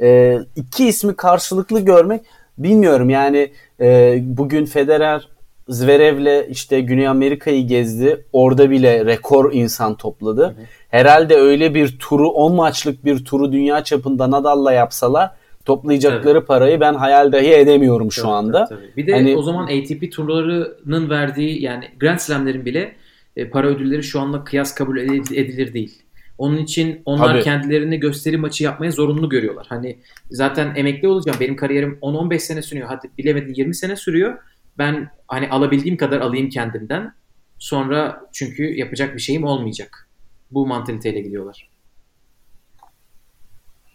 [0.00, 2.20] e, iki ismi karşılıklı görmek
[2.58, 5.28] bilmiyorum yani e, bugün Federer
[5.68, 8.24] Zverev'le işte Güney Amerika'yı gezdi.
[8.32, 10.44] Orada bile rekor insan topladı.
[10.44, 10.64] Hı hı.
[10.88, 15.30] Herhalde öyle bir turu 10 maçlık bir turu dünya çapında Nadal'la yapsalar
[15.68, 16.48] toplayacakları evet.
[16.48, 18.64] parayı ben hayal dahi edemiyorum şu tabii, anda.
[18.64, 18.96] Tabii, tabii.
[18.96, 22.92] Bir de hani, o zaman ATP turlarının verdiği yani Grand Slam'lerin bile
[23.36, 26.02] e, para ödülleri şu anla kıyas kabul edilir değil.
[26.38, 27.42] Onun için onlar Tabii.
[27.42, 29.66] kendilerini gösteri maçı yapmaya zorunlu görüyorlar.
[29.68, 29.98] Hani
[30.30, 31.38] zaten emekli olacağım.
[31.40, 32.88] Benim kariyerim 10-15 sene sürüyor.
[32.88, 34.38] Hadi bilemedin 20 sene sürüyor.
[34.78, 37.14] Ben hani alabildiğim kadar alayım kendimden.
[37.58, 40.08] Sonra çünkü yapacak bir şeyim olmayacak.
[40.50, 41.68] Bu mantaliteyle gidiyorlar.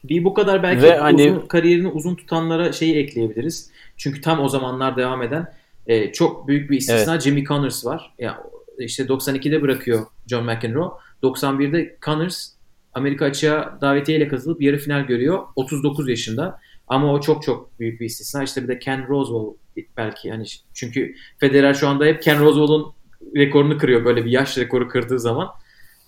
[0.03, 3.72] Bir bu kadar belki Ve hani- uzun, kariyerini uzun tutanlara şeyi ekleyebiliriz.
[3.98, 5.53] Çünkü tam o zamanlar devam eden
[5.88, 8.14] e, çok büyük bir istisna Jimmy Connors var.
[8.20, 8.44] Ya
[8.80, 10.91] işte 92'de bırakıyor John McEnroe.
[11.24, 12.50] 91'de Connors
[12.94, 15.44] Amerika açığa davetiyeyle kazılıp yarı final görüyor.
[15.56, 16.60] 39 yaşında.
[16.88, 18.44] Ama o çok çok büyük bir istisna.
[18.44, 19.54] İşte bir de Ken Rosewall
[19.98, 22.94] belki hani çünkü Federer şu anda hep Ken Rosewall'un
[23.36, 25.50] rekorunu kırıyor böyle bir yaş rekoru kırdığı zaman.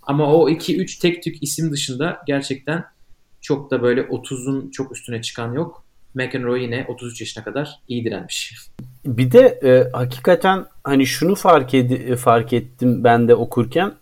[0.04, 2.86] Ama o 2-3 tek tük isim dışında gerçekten
[3.42, 5.86] çok da böyle 30'un çok üstüne çıkan yok.
[6.14, 8.56] McEnroe yine 33 yaşına kadar iyi direnmiş.
[9.06, 13.94] Bir de e, hakikaten hani şunu fark ed- fark ettim ben de okurken.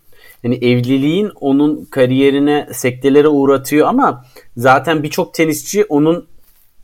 [0.44, 4.24] Hani evliliğin onun kariyerine sektelere uğratıyor ama
[4.56, 6.28] zaten birçok tenisçi onun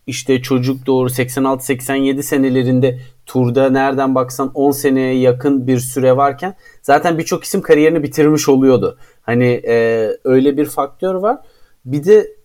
[0.07, 7.19] işte çocuk doğru 86-87 senelerinde turda nereden baksan 10 seneye yakın bir süre varken zaten
[7.19, 8.99] birçok isim kariyerini bitirmiş oluyordu.
[9.23, 11.39] Hani e, öyle bir faktör var.
[11.85, 12.37] Bir de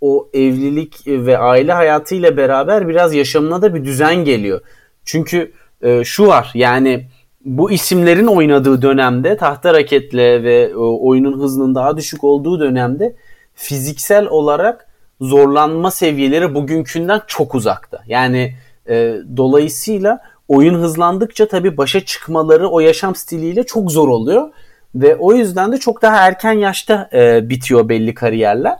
[0.00, 4.60] o evlilik ve aile hayatıyla beraber biraz yaşamına da bir düzen geliyor.
[5.04, 5.52] Çünkü
[5.82, 7.08] e, şu var yani
[7.44, 13.16] bu isimlerin oynadığı dönemde tahta raketle ve e, oyunun hızının daha düşük olduğu dönemde
[13.54, 14.86] fiziksel olarak
[15.20, 18.02] zorlanma seviyeleri bugünkünden çok uzakta.
[18.06, 18.54] Yani
[18.88, 24.50] e, dolayısıyla oyun hızlandıkça tabii başa çıkmaları o yaşam stiliyle çok zor oluyor
[24.94, 28.76] ve o yüzden de çok daha erken yaşta e, bitiyor belli kariyerler.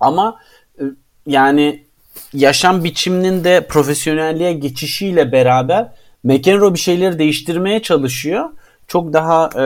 [0.00, 0.38] Ama
[0.78, 0.82] e,
[1.26, 1.84] yani
[2.32, 5.92] yaşam biçiminin de profesyonelliğe geçişiyle beraber
[6.24, 8.50] McEnroe bir şeyleri değiştirmeye çalışıyor.
[8.88, 9.64] Çok daha e,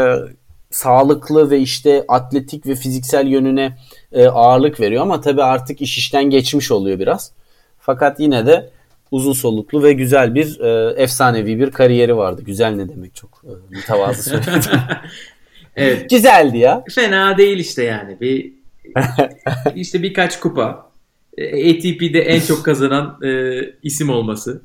[0.71, 3.77] sağlıklı ve işte atletik ve fiziksel yönüne
[4.13, 7.33] e, ağırlık veriyor ama tabii artık iş işten geçmiş oluyor biraz.
[7.81, 8.71] Fakat yine de
[9.11, 12.43] uzun soluklu ve güzel bir e, efsanevi bir kariyeri vardı.
[12.47, 14.81] Güzel ne demek çok e, mütevazı söyledim.
[15.77, 16.11] evet.
[16.11, 16.85] Güzeldi ya.
[16.95, 18.21] Fena değil işte yani.
[18.21, 18.53] Bir
[19.75, 20.91] işte birkaç kupa.
[21.39, 24.63] E, ATP'de en çok kazanan e, isim olması.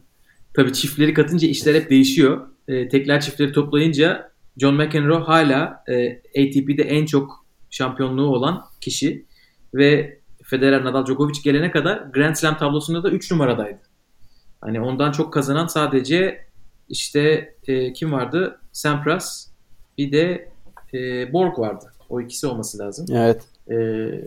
[0.54, 2.48] Tabii çiftleri katınca işler hep değişiyor.
[2.68, 9.26] E, tekler çiftleri toplayınca John McEnroe hala e, ATP'de en çok şampiyonluğu olan kişi
[9.74, 13.80] ve Federer, Nadal, Djokovic gelene kadar Grand Slam tablosunda da 3 numaradaydı.
[14.62, 16.46] Hani ondan çok kazanan sadece
[16.90, 18.60] işte e, kim vardı?
[18.72, 19.48] Sampras
[19.98, 20.50] bir de
[20.94, 21.94] e, Borg vardı.
[22.10, 23.06] O ikisi olması lazım.
[23.14, 23.42] Evet.
[23.68, 23.76] E,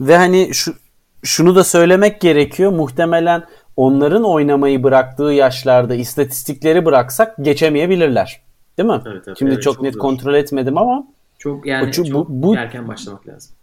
[0.07, 0.75] Ve hani şu
[1.23, 2.73] şunu da söylemek gerekiyor.
[2.73, 3.45] Muhtemelen
[3.77, 8.41] onların oynamayı bıraktığı yaşlarda istatistikleri bıraksak geçemeyebilirler.
[8.79, 9.01] Değil mi?
[9.07, 10.01] Evet, evet, Şimdi evet, çok, çok net zor.
[10.01, 11.07] kontrol etmedim ama
[11.39, 13.55] çok yani çok bu- bu- erken başlamak lazım.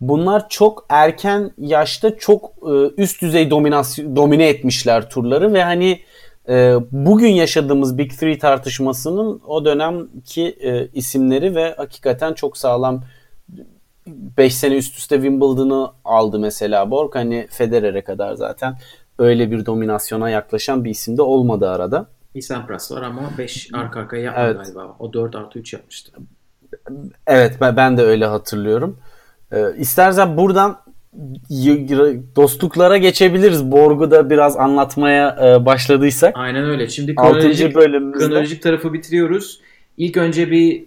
[0.00, 6.00] bunlar çok erken yaşta çok e, üst düzey dominasyon domine etmişler turları ve hani
[6.48, 13.02] e, bugün yaşadığımız Big Three tartışmasının o dönemki e, isimleri ve hakikaten çok sağlam
[14.06, 17.14] 5 sene üst üste Wimbledon'ı aldı mesela Borg.
[17.14, 18.74] Hani Federer'e kadar zaten
[19.20, 22.06] öyle bir dominasyona yaklaşan bir isim de olmadı arada.
[22.34, 24.66] Bir Sampras var ama 5 arka arkaya yapmadı Evet.
[24.74, 24.96] galiba.
[24.98, 26.12] O 4 artı 3 yapmıştı.
[27.26, 28.98] Evet ben, de öyle hatırlıyorum.
[29.52, 30.78] Ee, istersen buradan
[32.36, 33.72] dostluklara geçebiliriz.
[33.72, 36.32] Borg'u da biraz anlatmaya e, başladıysak.
[36.36, 36.88] Aynen öyle.
[36.88, 37.38] Şimdi 6.
[37.38, 39.60] kronolojik, bölümümüzde kronolojik tarafı bitiriyoruz.
[39.96, 40.84] İlk önce bir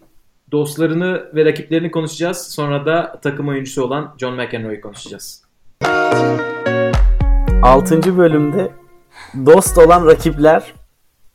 [0.51, 2.37] dostlarını ve rakiplerini konuşacağız.
[2.37, 5.43] Sonra da takım oyuncusu olan John McEnroe'yu konuşacağız.
[7.63, 8.17] 6.
[8.17, 8.71] bölümde
[9.45, 10.73] dost olan rakipler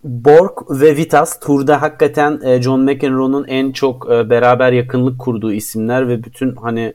[0.04, 6.08] Borg ve Vitas turda hakikaten e, John McEnroe'nun en çok e, beraber yakınlık kurduğu isimler
[6.08, 6.94] ve bütün hani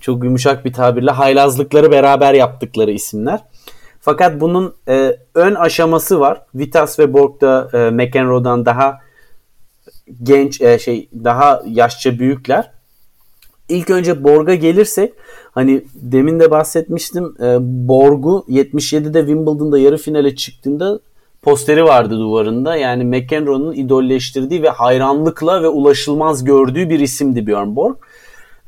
[0.00, 3.40] çok yumuşak bir tabirle haylazlıkları beraber yaptıkları isimler.
[4.00, 6.42] Fakat bunun e, ön aşaması var.
[6.54, 9.00] Vitas ve Borg da e, McEnroe'dan daha
[10.22, 12.75] genç e, şey daha yaşça büyükler.
[13.68, 15.12] İlk önce Borg'a gelirsek
[15.50, 21.00] hani demin de bahsetmiştim e, Borg'u 77'de Wimbledon'da yarı finale çıktığında
[21.42, 22.76] posteri vardı duvarında.
[22.76, 27.96] Yani McEnroe'nun idolleştirdiği ve hayranlıkla ve ulaşılmaz gördüğü bir isimdi Björn Borg.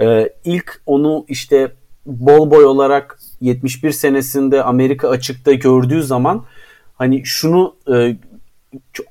[0.00, 1.72] E, ilk onu işte
[2.06, 6.44] bol boy olarak 71 senesinde Amerika açıkta gördüğü zaman
[6.94, 8.16] hani şunu e,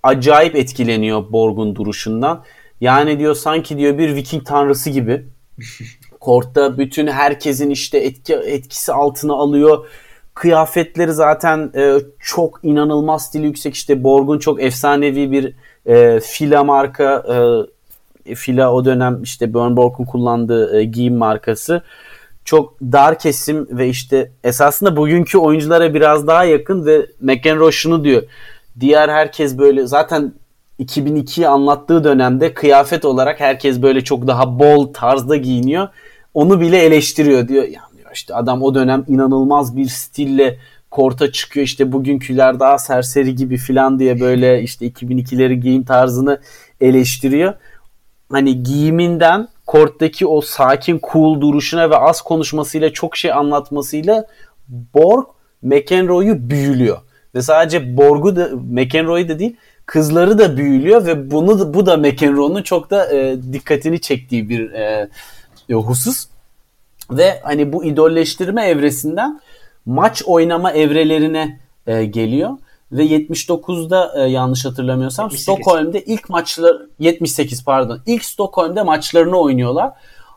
[0.04, 2.44] acayip etkileniyor Borg'un duruşundan.
[2.82, 5.26] Yani diyor sanki diyor bir Viking tanrısı gibi.
[6.20, 9.88] Kortta bütün herkesin işte etki etkisi altına alıyor.
[10.34, 13.76] Kıyafetleri zaten e, çok inanılmaz stili yüksek.
[13.76, 15.56] İşte Borg'un çok efsanevi bir
[15.86, 17.24] e, fila marka
[18.26, 21.82] e, Fila o dönem işte Björn Borg'un kullandığı e, giyim markası
[22.48, 28.24] çok dar kesim ve işte esasında bugünkü oyunculara biraz daha yakın ve McEnroe şunu diyor.
[28.80, 30.34] Diğer herkes böyle zaten
[30.80, 35.88] 2002'yi anlattığı dönemde kıyafet olarak herkes böyle çok daha bol tarzda giyiniyor.
[36.34, 37.64] Onu bile eleştiriyor diyor.
[37.64, 40.58] Ya diyor işte adam o dönem inanılmaz bir stille
[40.92, 46.42] korta çıkıyor işte bugünküler daha serseri gibi filan diye böyle işte 2002'leri giyim tarzını
[46.82, 47.54] eleştiriyor.
[48.32, 54.26] Hani giyiminden korttaki o sakin cool duruşuna ve az konuşmasıyla çok şey anlatmasıyla
[54.68, 55.26] Borg
[55.62, 56.98] McEnroe'yu büyülüyor.
[57.36, 59.56] Ve sadece Borg'u da McEnroe'yu da değil
[59.88, 65.10] kızları da büyülüyor ve bunu bu da McEnroe'nun çok da e, dikkatini çektiği bir e,
[65.70, 66.28] e, husus.
[67.12, 69.42] Ve hani bu idolleştirme evresinden
[69.86, 72.58] maç oynama evrelerine e, geliyor
[72.92, 75.44] ve 79'da e, yanlış hatırlamıyorsam 78.
[75.44, 79.92] Stockholm'de ilk maçlar 78 pardon ilk Stockholm'de maçlarını oynuyorlar.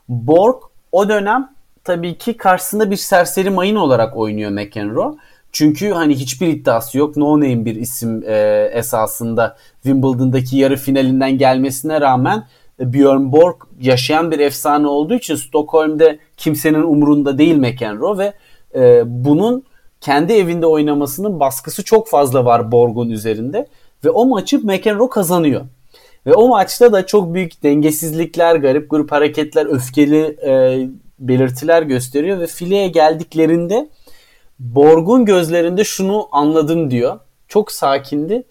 [0.08, 0.56] Borg
[0.92, 1.54] o dönem
[1.84, 5.14] tabii ki karşısında bir serseri mayın olarak oynuyor McEnroe.
[5.52, 7.16] Çünkü hani hiçbir iddiası yok.
[7.16, 12.46] No name bir isim e, esasında Wimbledon'daki yarı finalinden gelmesine rağmen
[12.80, 18.32] e, Björn Borg yaşayan bir efsane olduğu için Stockholm'de kimsenin umurunda değil McEnroe ve
[18.74, 19.64] e, bunun
[20.00, 23.66] kendi evinde oynamasının baskısı çok fazla var Borg'un üzerinde
[24.04, 25.62] ve o maçı McEnroe kazanıyor.
[26.26, 30.80] Ve o maçta da çok büyük dengesizlikler, garip grup hareketler, öfkeli e,
[31.18, 33.88] belirtiler gösteriyor ve fileye geldiklerinde
[34.60, 37.18] Borg'un gözlerinde şunu anladım diyor.
[37.48, 38.42] Çok sakindi.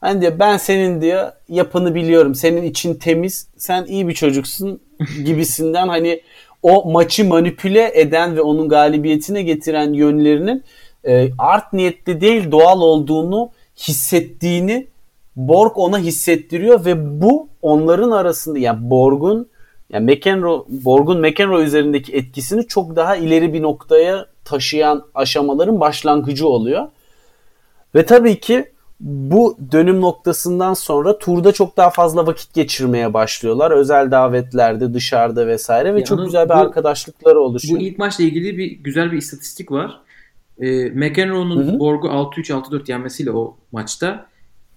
[0.00, 2.34] Hani diyor ben senin diyor yapını biliyorum.
[2.34, 3.48] Senin için temiz.
[3.56, 4.80] Sen iyi bir çocuksun
[5.24, 6.20] gibisinden hani
[6.62, 10.64] o maçı manipüle eden ve onun galibiyetine getiren yönlerinin
[11.04, 14.86] e, art niyetli değil doğal olduğunu hissettiğini
[15.36, 19.48] Borg ona hissettiriyor ve bu onların arasında yani Borg'un
[19.90, 26.88] yani McEnroe, Borg'un McEnroe üzerindeki etkisini çok daha ileri bir noktaya taşıyan aşamaların başlangıcı oluyor.
[27.94, 33.70] Ve tabii ki bu dönüm noktasından sonra turda çok daha fazla vakit geçirmeye başlıyorlar.
[33.70, 37.80] Özel davetlerde, dışarıda vesaire ve ya çok güzel bir bu, arkadaşlıkları oluşuyor.
[37.80, 40.00] Bu ilk maçla ilgili bir güzel bir istatistik var.
[40.58, 44.26] E, McEnroe'nun Borg'u 6-3 6-4 yenmesiyle o maçta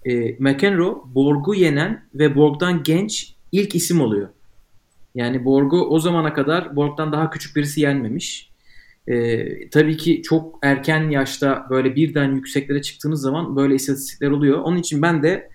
[0.06, 4.30] e, McEnroe Borg'u yenen ve Borg'dan genç ilk isim oluyor.
[5.16, 8.50] Yani Borg'u o zamana kadar Borg'dan daha küçük birisi yenmemiş.
[9.08, 14.60] Ee, tabii ki çok erken yaşta böyle birden yükseklere çıktığınız zaman böyle istatistikler oluyor.
[14.60, 15.50] Onun için ben de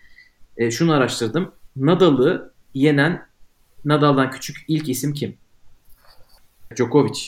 [0.57, 1.53] e, şunu araştırdım.
[1.77, 3.23] Nadal'ı yenen
[3.85, 5.35] Nadal'dan küçük ilk isim kim?
[6.77, 7.21] Djokovic.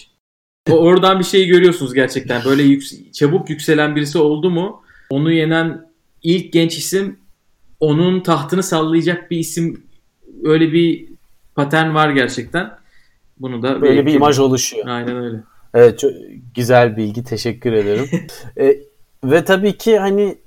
[0.71, 2.45] O oradan bir şey görüyorsunuz gerçekten.
[2.45, 5.91] Böyle yüks- çabuk yükselen birisi oldu mu onu yenen
[6.23, 7.19] ilk genç isim
[7.81, 9.87] onun tahtını sallayacak bir isim
[10.45, 11.07] öyle bir
[11.55, 12.71] patern var gerçekten.
[13.39, 14.87] Bunu da böyle bir imaj oluşuyor.
[14.87, 15.37] Aynen öyle.
[15.75, 16.11] Evet çok
[16.55, 18.09] güzel bilgi teşekkür ederim.
[18.59, 18.77] e,
[19.25, 20.39] ve tabii ki hani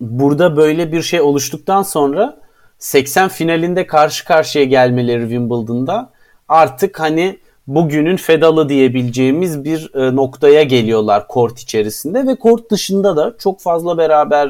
[0.00, 2.40] burada böyle bir şey oluştuktan sonra
[2.78, 6.12] 80 finalinde karşı karşıya gelmeleri Wimbledon'da
[6.48, 13.34] artık hani bugünün fedalı diyebileceğimiz bir e, noktaya geliyorlar kort içerisinde ve kort dışında da
[13.38, 14.48] çok fazla beraber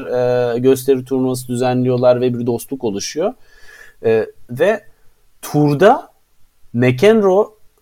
[0.55, 3.33] e, gösteri turnuvası düzenliyorlar ve bir dostluk oluşuyor.
[4.05, 4.83] E, ve
[5.41, 6.09] turda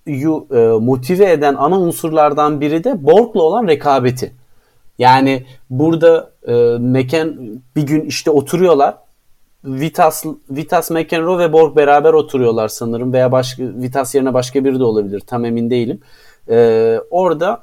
[0.06, 4.34] McEnroe'yu e, motive eden ana unsurlardan biri de Borg'la olan rekabeti.
[4.98, 8.96] Yani burada e, McEn bir gün işte oturuyorlar
[9.64, 14.84] Vitas Vitas McEnroe ve Borg beraber oturuyorlar sanırım veya başka Vitas yerine başka biri de
[14.84, 15.20] olabilir.
[15.20, 16.02] Tam emin değilim.
[16.50, 17.62] Ee, orada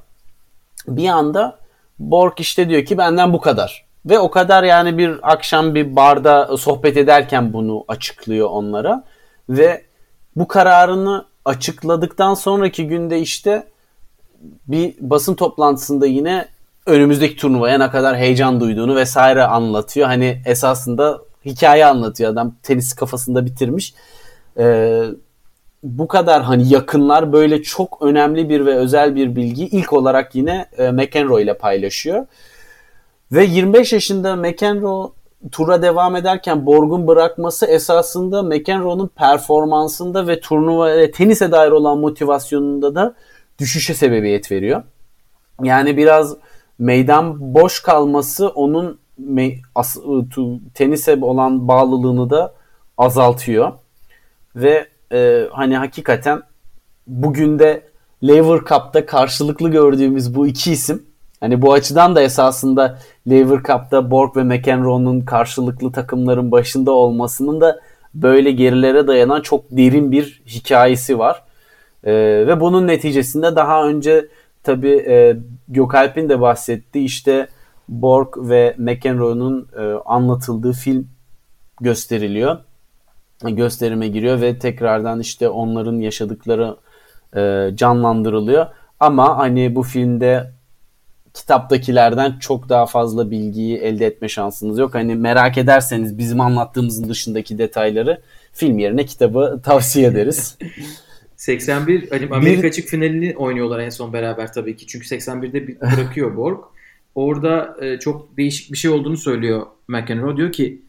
[0.89, 1.59] bir anda
[1.99, 3.85] Borg işte diyor ki benden bu kadar.
[4.07, 9.05] Ve o kadar yani bir akşam bir barda sohbet ederken bunu açıklıyor onlara.
[9.49, 9.83] Ve
[10.37, 13.67] bu kararını açıkladıktan sonraki günde işte
[14.67, 16.49] bir basın toplantısında yine
[16.87, 20.07] önümüzdeki turnuvaya ne kadar heyecan duyduğunu vesaire anlatıyor.
[20.07, 22.55] Hani esasında hikaye anlatıyor adam.
[22.63, 23.95] Tenis kafasında bitirmiş.
[24.59, 25.05] Ee,
[25.83, 30.67] bu kadar hani yakınlar böyle çok önemli bir ve özel bir bilgi ilk olarak yine
[30.79, 32.27] e, McEnroe ile paylaşıyor.
[33.33, 35.11] Ve 25 yaşında McEnroe
[35.53, 43.15] tura devam ederken Borg'un bırakması esasında McEnroe'nun performansında ve turnuva tenise dair olan motivasyonunda da
[43.59, 44.83] düşüşe sebebiyet veriyor.
[45.63, 46.37] Yani biraz
[46.79, 48.99] meydan boş kalması onun
[49.75, 49.97] as,
[50.75, 52.55] tenise olan bağlılığını da
[52.99, 53.73] azaltıyor.
[54.57, 56.43] Ve e, hani hakikaten
[57.07, 57.89] bugün de
[58.23, 61.08] Lever Cup'ta karşılıklı gördüğümüz bu iki isim
[61.41, 62.99] hani bu açıdan da esasında
[63.31, 67.81] Lever Cup'ta Borg ve McEnroe'nun karşılıklı takımların başında olmasının da
[68.15, 71.43] böyle gerilere dayanan çok derin bir hikayesi var.
[72.05, 72.13] E,
[72.47, 74.29] ve bunun neticesinde daha önce
[74.63, 75.37] tabi e,
[75.69, 77.49] Gökalp'in de bahsettiği işte
[77.89, 81.09] Borg ve McEnroe'nun e, anlatıldığı film
[81.81, 82.57] gösteriliyor.
[83.45, 86.77] Gösterime giriyor ve tekrardan işte onların yaşadıkları
[87.37, 88.67] e, canlandırılıyor.
[89.01, 90.51] Ama hani bu filmde
[91.39, 94.95] kitaptakilerden çok daha fazla bilgiyi elde etme şansınız yok.
[94.95, 98.21] Hani merak ederseniz bizim anlattığımızın dışındaki detayları
[98.53, 100.59] film yerine kitabı tavsiye ederiz.
[101.37, 102.69] 81 hani Amerika bir...
[102.69, 104.87] açık finalini oynuyorlar en son beraber tabii ki.
[104.87, 106.59] Çünkü 81'de bırakıyor Borg.
[107.15, 110.37] Orada e, çok değişik bir şey olduğunu söylüyor McEnroe.
[110.37, 110.83] Diyor ki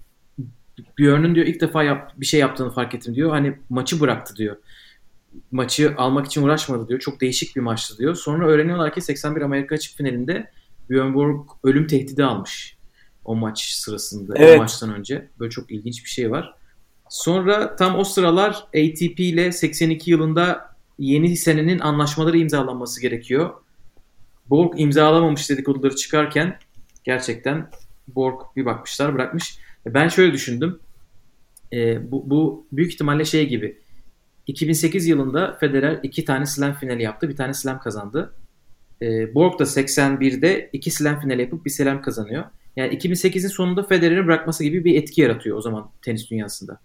[0.99, 3.29] Björn'ün diyor ilk defa yap, bir şey yaptığını fark ettim diyor.
[3.29, 4.55] Hani maçı bıraktı diyor.
[5.51, 6.99] Maçı almak için uğraşmadı diyor.
[6.99, 8.15] Çok değişik bir maçtı diyor.
[8.15, 10.51] Sonra öğreniyorlar ki 81 Amerika açık finalinde
[10.89, 12.77] Björn Borg ölüm tehdidi almış.
[13.25, 14.33] O maç sırasında.
[14.37, 14.59] Evet.
[14.59, 15.27] O maçtan önce.
[15.39, 16.53] Böyle çok ilginç bir şey var.
[17.09, 23.53] Sonra tam o sıralar ATP ile 82 yılında yeni senenin anlaşmaları imzalanması gerekiyor.
[24.49, 26.59] Borg imzalamamış dedikoduları çıkarken
[27.03, 27.69] gerçekten
[28.07, 29.59] Borg bir bakmışlar bırakmış.
[29.85, 30.79] Ben şöyle düşündüm.
[31.73, 33.79] E, bu, bu büyük ihtimalle şey gibi.
[34.49, 37.29] 2008 yılında Federer iki tane slam finali yaptı.
[37.29, 38.33] Bir tane slam kazandı.
[39.01, 42.43] E, Borg da 81'de iki slam finali yapıp bir slam kazanıyor.
[42.75, 46.79] Yani 2008'in sonunda Federer'i bırakması gibi bir etki yaratıyor o zaman tenis dünyasında.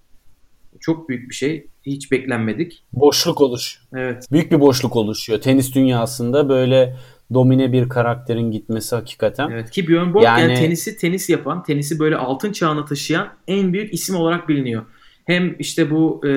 [0.80, 1.66] Çok büyük bir şey.
[1.86, 2.84] Hiç beklenmedik.
[2.92, 3.78] Boşluk oluş.
[3.94, 4.26] Evet.
[4.32, 5.40] Büyük bir boşluk oluşuyor.
[5.40, 6.96] Tenis dünyasında böyle
[7.34, 9.50] domine bir karakterin gitmesi hakikaten.
[9.50, 10.40] Evet ki Björn Borg yani...
[10.40, 14.82] yani tenisi tenis yapan, tenisi böyle altın çağına taşıyan en büyük isim olarak biliniyor.
[15.24, 16.30] Hem işte bu e,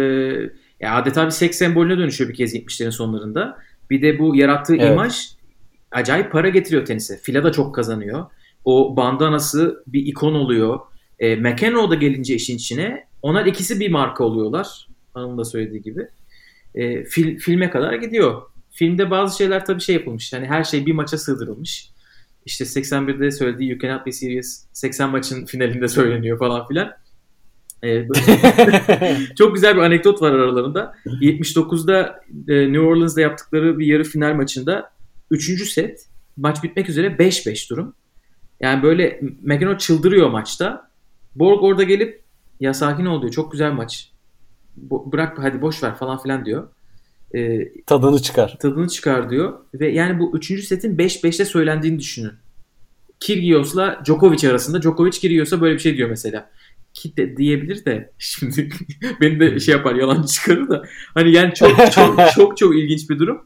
[0.80, 3.58] ya adeta bir seks sembolüne dönüşüyor bir kez 70'lerin sonlarında.
[3.90, 4.92] Bir de bu yarattığı evet.
[4.92, 5.28] imaj
[5.92, 7.18] acayip para getiriyor tenise.
[7.18, 8.26] Fila da çok kazanıyor.
[8.66, 10.80] O bandanası bir ikon oluyor.
[11.20, 14.88] E, McEnroe da gelince işin içine onlar ikisi bir marka oluyorlar.
[15.14, 16.08] Hanım da söylediği gibi.
[16.76, 18.42] E, fil, filme kadar gidiyor.
[18.72, 20.34] Filmde bazı şeyler tabii şey yapılmış.
[20.34, 21.90] Hani her şey bir maça sığdırılmış.
[22.46, 26.92] İşte 81'de söylediği You Cannot Be Serious 80 maçın finalinde söyleniyor falan filan.
[27.84, 28.08] Ee,
[29.38, 30.96] çok güzel bir anekdot var aralarında.
[31.06, 34.92] 79'da e, New Orleans'da yaptıkları bir yarı final maçında
[35.32, 35.72] 3.
[35.72, 37.94] set maç bitmek üzere 5-5 durum.
[38.60, 40.92] Yani böyle McEnroe çıldırıyor maçta.
[41.36, 42.22] Borg orada gelip
[42.60, 43.34] ya sakin ol diyor.
[43.34, 44.12] Çok güzel maç.
[44.90, 46.68] Bo- bırak hadi boş ver falan filan diyor.
[47.36, 48.58] E, tadını çıkar.
[48.60, 49.54] Tadını çıkar diyor.
[49.74, 50.64] Ve yani bu 3.
[50.66, 52.34] setin 5-5'te söylendiğini düşünün.
[53.20, 54.82] Kyrgios'la Djokovic arasında.
[54.82, 56.50] Djokovic Kyrgios'a böyle bir şey diyor mesela.
[56.98, 58.70] Ki de diyebilir de şimdi
[59.22, 60.84] beni de şey yapar yalancı çıkarır da.
[61.14, 63.46] Hani yani çok çok çok çok ilginç bir durum.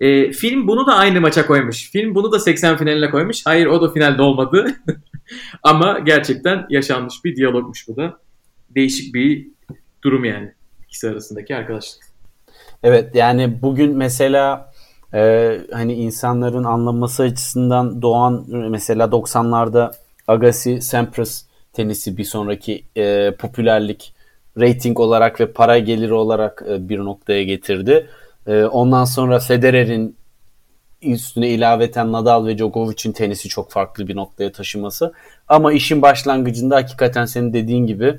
[0.00, 1.90] E, film bunu da aynı maça koymuş.
[1.90, 3.46] Film bunu da 80 finaline koymuş.
[3.46, 4.76] Hayır o da finalde olmadı.
[5.62, 8.18] Ama gerçekten yaşanmış bir diyalogmuş bu da.
[8.70, 9.48] Değişik bir
[10.04, 10.52] durum yani
[10.84, 12.04] ikisi arasındaki arkadaşlık.
[12.82, 14.72] Evet yani bugün mesela
[15.14, 19.92] e, hani insanların anlaması açısından doğan mesela 90'larda
[20.28, 21.47] Agassi Sampras
[21.78, 24.14] tenisi bir sonraki e, popülerlik
[24.60, 28.06] rating olarak ve para geliri olarak e, bir noktaya getirdi.
[28.46, 30.16] E, ondan sonra Federer'in
[31.02, 35.12] üstüne ilaveten Nadal ve Djokovic'in tenisi çok farklı bir noktaya taşıması.
[35.48, 38.18] Ama işin başlangıcında hakikaten senin dediğin gibi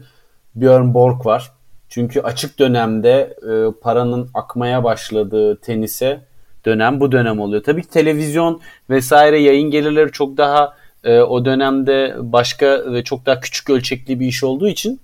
[0.56, 1.52] Björn Borg var.
[1.90, 6.22] Çünkü açık dönemde e, paranın akmaya başladığı tenise
[6.66, 7.64] dönem bu dönem oluyor.
[7.64, 10.74] Tabii ki televizyon vesaire yayın gelirleri çok daha
[11.04, 15.00] e, o dönemde başka ve çok daha küçük ölçekli bir iş olduğu için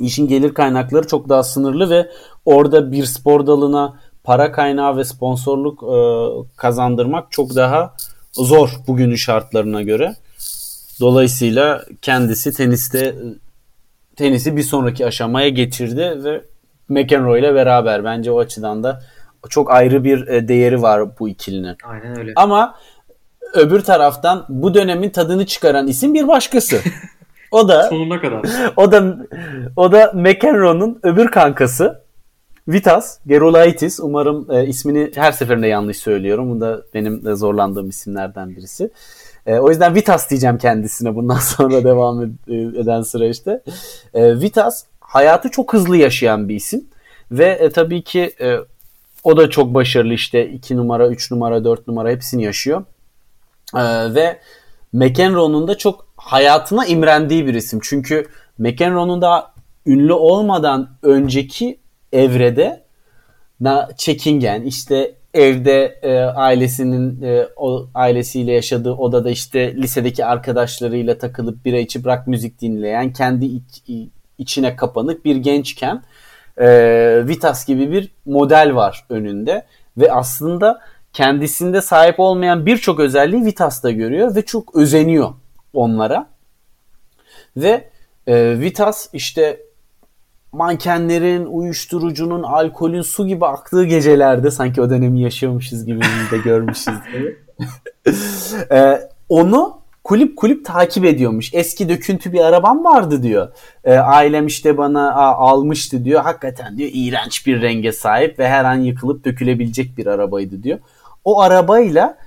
[0.00, 2.10] işin gelir kaynakları çok daha sınırlı ve
[2.44, 5.98] orada bir spor dalına para kaynağı ve sponsorluk e,
[6.56, 7.94] kazandırmak çok daha
[8.32, 10.14] zor bugünün şartlarına göre.
[11.00, 13.14] Dolayısıyla kendisi teniste
[14.16, 16.44] tenisi bir sonraki aşamaya getirdi ve
[16.88, 19.02] McEnroe ile beraber bence o açıdan da
[19.48, 21.76] çok ayrı bir e, değeri var bu ikilinin.
[21.84, 22.32] Aynen öyle.
[22.36, 22.74] Ama
[23.54, 26.80] öbür taraftan bu dönemin tadını çıkaran isim bir başkası.
[27.50, 28.42] O da sonuna kadar.
[28.76, 29.16] O da
[29.76, 32.06] o da McEnroe'nun öbür kankası
[32.68, 34.00] Vitas Gerolaitis.
[34.00, 36.50] Umarım e, ismini her seferinde yanlış söylüyorum.
[36.50, 38.90] Bu da benim de zorlandığım isimlerden birisi.
[39.46, 43.62] E, o yüzden Vitas diyeceğim kendisine bundan sonra devam eden süreçte.
[44.14, 46.84] E, Vitas hayatı çok hızlı yaşayan bir isim.
[47.30, 48.56] Ve e, tabii ki e,
[49.24, 52.84] o da çok başarılı işte 2 numara, 3 numara, 4 numara hepsini yaşıyor.
[53.76, 54.38] E, ve
[54.92, 57.80] McEnroe'nun da çok hayatına imrendiği bir isim.
[57.82, 58.26] Çünkü
[58.58, 59.52] McEnroe'nun da
[59.86, 61.78] ünlü olmadan önceki
[62.12, 62.82] evrede
[63.60, 71.64] na çekingen işte evde e, ailesinin e, o ailesiyle yaşadığı odada işte lisedeki arkadaşlarıyla takılıp
[71.64, 73.82] bira içip rock müzik dinleyen kendi iç,
[74.38, 76.02] içine kapanık bir gençken
[76.58, 76.68] e,
[77.28, 79.66] Vitas gibi bir model var önünde
[79.98, 80.80] ve aslında
[81.16, 85.34] kendisinde sahip olmayan birçok özelliği Vitas'ta görüyor ve çok özeniyor
[85.72, 86.28] onlara.
[87.56, 87.90] Ve
[88.26, 89.60] e, Vitas işte
[90.52, 96.94] mankenlerin, uyuşturucunun, alkolün su gibi aktığı gecelerde sanki o dönemi yaşıyormuşuz gibi de görmüşüz.
[98.70, 101.54] e, onu kulüp kulüp takip ediyormuş.
[101.54, 103.48] Eski döküntü bir arabam vardı diyor.
[103.84, 106.22] E, ailem işte bana a, almıştı diyor.
[106.22, 110.78] Hakikaten diyor iğrenç bir renge sahip ve her an yıkılıp dökülebilecek bir arabaydı diyor.
[111.26, 112.18] O arabayla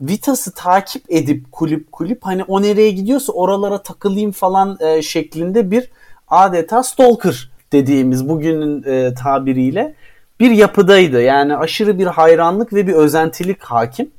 [0.00, 5.90] Vitas'ı takip edip kulüp kulüp hani o nereye gidiyorsa oralara takılayım falan e, şeklinde bir
[6.28, 9.94] adeta stalker dediğimiz bugünün e, tabiriyle
[10.40, 11.22] bir yapıdaydı.
[11.22, 14.10] Yani aşırı bir hayranlık ve bir özentilik hakim.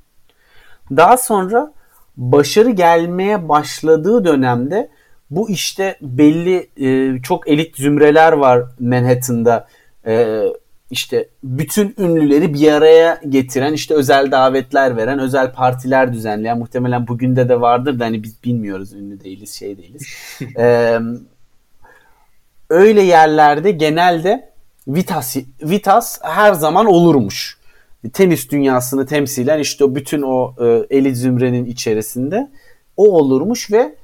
[0.92, 1.74] Daha sonra
[2.18, 4.90] başarı gelmeye başladığı dönemde
[5.30, 9.68] bu işte belli e, çok elit zümreler var Manhattan'da.
[10.06, 10.44] E,
[10.92, 17.36] işte bütün ünlüleri bir araya getiren, işte özel davetler veren, özel partiler düzenleyen, muhtemelen bugün
[17.36, 20.08] de de vardır da hani biz bilmiyoruz, ünlü değiliz, şey değiliz.
[20.58, 21.00] ee,
[22.70, 24.54] öyle yerlerde genelde
[24.88, 27.58] Vitas, Vitas her zaman olurmuş.
[28.14, 32.52] Tenis dünyasını temsilen işte bütün o e, elit zümrenin içerisinde
[32.98, 33.96] o olurmuş ve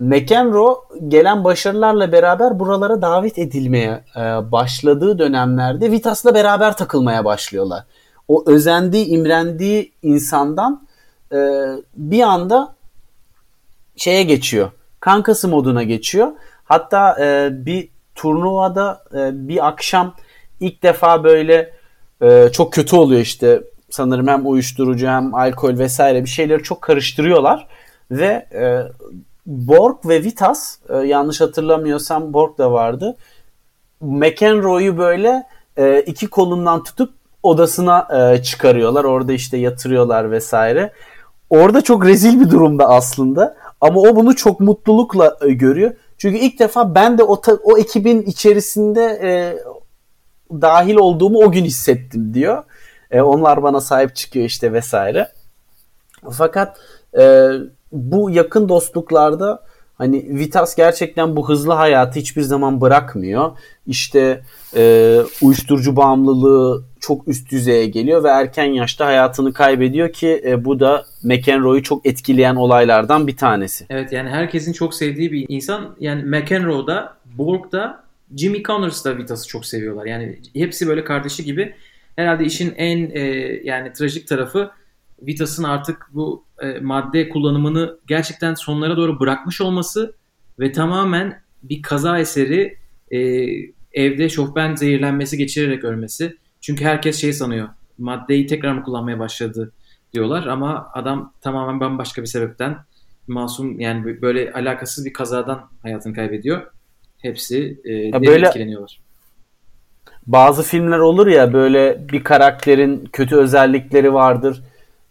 [0.00, 0.74] McEnroe
[1.08, 4.20] gelen başarılarla beraber buralara davet edilmeye e,
[4.52, 7.84] başladığı dönemlerde Vitas'la beraber takılmaya başlıyorlar.
[8.28, 10.86] O özendiği, imrendiği insandan
[11.32, 11.38] e,
[11.96, 12.74] bir anda
[13.96, 14.70] şeye geçiyor.
[15.00, 16.28] Kankası moduna geçiyor.
[16.64, 20.14] Hatta e, bir turnuvada e, bir akşam
[20.60, 21.72] ilk defa böyle
[22.22, 27.66] e, çok kötü oluyor işte sanırım hem uyuşturucu hem alkol vesaire bir şeyleri çok karıştırıyorlar
[28.10, 28.82] ve e,
[29.46, 33.16] Borg ve Vitas e, yanlış hatırlamıyorsam Borg da vardı.
[34.00, 35.46] McEnroe'yu böyle
[35.76, 39.04] e, iki kolundan tutup odasına e, çıkarıyorlar.
[39.04, 40.92] Orada işte yatırıyorlar vesaire.
[41.50, 43.56] Orada çok rezil bir durumda aslında.
[43.80, 45.92] Ama o bunu çok mutlulukla e, görüyor.
[46.18, 49.30] Çünkü ilk defa ben de o, o ekibin içerisinde e,
[50.52, 52.64] dahil olduğumu o gün hissettim diyor.
[53.10, 55.32] E, onlar bana sahip çıkıyor işte vesaire.
[56.30, 56.78] Fakat
[57.18, 57.48] e,
[57.92, 59.62] bu yakın dostluklarda
[60.00, 63.50] hani Vitas gerçekten bu hızlı hayatı hiçbir zaman bırakmıyor.
[63.86, 64.42] İşte
[64.76, 70.80] e, uyuşturucu bağımlılığı çok üst düzeye geliyor ve erken yaşta hayatını kaybediyor ki e, bu
[70.80, 73.86] da McEnroe'yu çok etkileyen olaylardan bir tanesi.
[73.90, 75.96] Evet yani herkesin çok sevdiği bir insan.
[76.00, 78.04] Yani McEnroe'da, Borg'da,
[78.36, 80.06] Jimmy Connors da Vitas'ı çok seviyorlar.
[80.06, 81.74] Yani hepsi böyle kardeşi gibi.
[82.16, 83.20] Herhalde işin en e,
[83.64, 84.70] yani trajik tarafı
[85.22, 90.14] Vitas'ın artık bu e, madde kullanımını gerçekten sonlara doğru bırakmış olması
[90.58, 92.78] ve tamamen bir kaza eseri
[93.10, 93.18] e,
[93.92, 96.36] evde şofben zehirlenmesi geçirerek ölmesi.
[96.60, 97.68] Çünkü herkes şey sanıyor.
[97.98, 99.72] Maddeyi tekrar mı kullanmaya başladı
[100.12, 102.76] diyorlar ama adam tamamen bambaşka bir sebepten
[103.26, 106.62] masum yani böyle alakasız bir kazadan hayatını kaybediyor.
[107.18, 109.00] Hepsi e, ya böyle etkileniyorlar.
[110.26, 114.62] Bazı filmler olur ya böyle bir karakterin kötü özellikleri vardır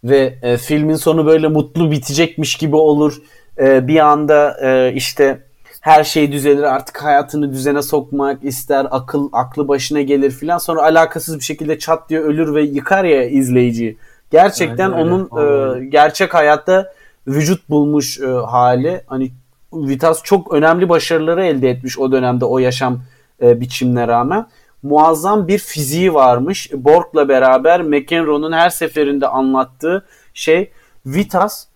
[0.04, 3.22] ve e, filmin sonu böyle mutlu bitecekmiş gibi olur.
[3.58, 5.42] E, bir anda e, işte
[5.80, 10.58] her şey düzelir artık hayatını düzene sokmak ister akıl aklı başına gelir filan.
[10.58, 13.98] Sonra alakasız bir şekilde çat diye ölür ve yıkar ya izleyiciyi.
[14.30, 16.92] Gerçekten Aynen onun e, gerçek hayatta
[17.26, 19.00] vücut bulmuş e, hali.
[19.06, 19.30] Hani
[19.72, 23.02] Vitas çok önemli başarıları elde etmiş o dönemde o yaşam
[23.42, 24.46] e, biçimine rağmen
[24.82, 26.70] muazzam bir fiziği varmış.
[26.74, 30.70] Borg'la beraber McEnroe'nun her seferinde anlattığı şey
[31.06, 31.66] Vitas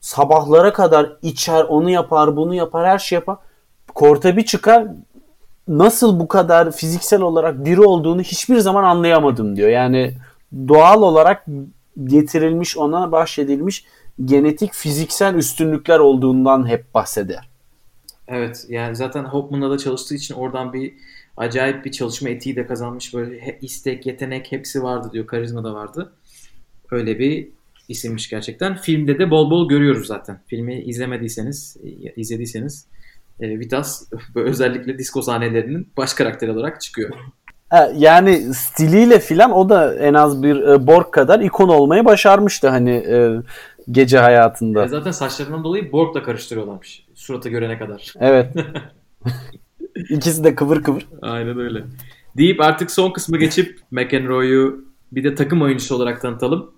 [0.00, 3.36] sabahlara kadar içer, onu yapar, bunu yapar, her şey yapar.
[3.94, 4.86] Korta bir çıkar
[5.68, 9.68] nasıl bu kadar fiziksel olarak diri olduğunu hiçbir zaman anlayamadım diyor.
[9.68, 10.14] Yani
[10.68, 11.46] doğal olarak
[12.04, 13.84] getirilmiş ona bahşedilmiş
[14.24, 17.48] genetik fiziksel üstünlükler olduğundan hep bahseder.
[18.28, 20.94] Evet yani zaten Hopman'la da çalıştığı için oradan bir
[21.38, 23.14] acayip bir çalışma etiği de kazanmış.
[23.14, 25.26] Böyle istek, yetenek hepsi vardı diyor.
[25.26, 26.12] Karizma da vardı.
[26.90, 27.48] Öyle bir
[27.88, 28.76] isimmiş gerçekten.
[28.76, 30.40] Filmde de bol bol görüyoruz zaten.
[30.46, 31.76] Filmi izlemediyseniz,
[32.16, 32.86] izlediyseniz
[33.40, 37.10] e, Vitas özellikle disco sahnelerinin baş karakteri olarak çıkıyor.
[37.94, 42.90] Yani stiliyle filan o da en az bir e, Borg kadar ikon olmayı başarmıştı hani
[42.90, 43.36] e,
[43.90, 44.84] gece hayatında.
[44.84, 48.14] E zaten saçlarından dolayı Borg'la karıştırıyorlarmış suratı görene kadar.
[48.20, 48.54] Evet.
[50.10, 51.06] İkisi de kıvır kıvır.
[51.22, 51.84] Aynen öyle.
[52.36, 56.70] Deyip artık son kısmı geçip McEnroe'yu bir de takım oyuncusu olarak tanıtalım.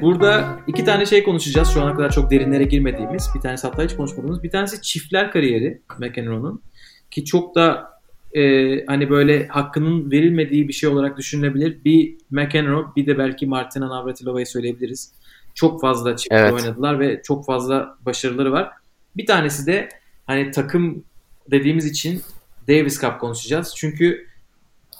[0.00, 1.68] Burada iki tane şey konuşacağız.
[1.68, 3.28] Şu ana kadar çok derinlere girmediğimiz.
[3.34, 4.42] Bir tanesi hatta hiç konuşmadığımız.
[4.42, 6.62] Bir tanesi çiftler kariyeri McEnroe'nun.
[7.10, 7.96] Ki çok da
[8.32, 8.40] e,
[8.86, 11.84] hani böyle hakkının verilmediği bir şey olarak düşünülebilir.
[11.84, 15.12] Bir McEnroe bir de belki Martina Navratilova'yı söyleyebiliriz.
[15.54, 16.52] Çok fazla çiftler Evet.
[16.52, 18.70] oynadılar ve çok fazla başarıları var.
[19.16, 19.88] Bir tanesi de
[20.26, 21.04] hani takım
[21.50, 22.22] dediğimiz için
[22.68, 23.74] Davis Cup konuşacağız.
[23.76, 24.26] Çünkü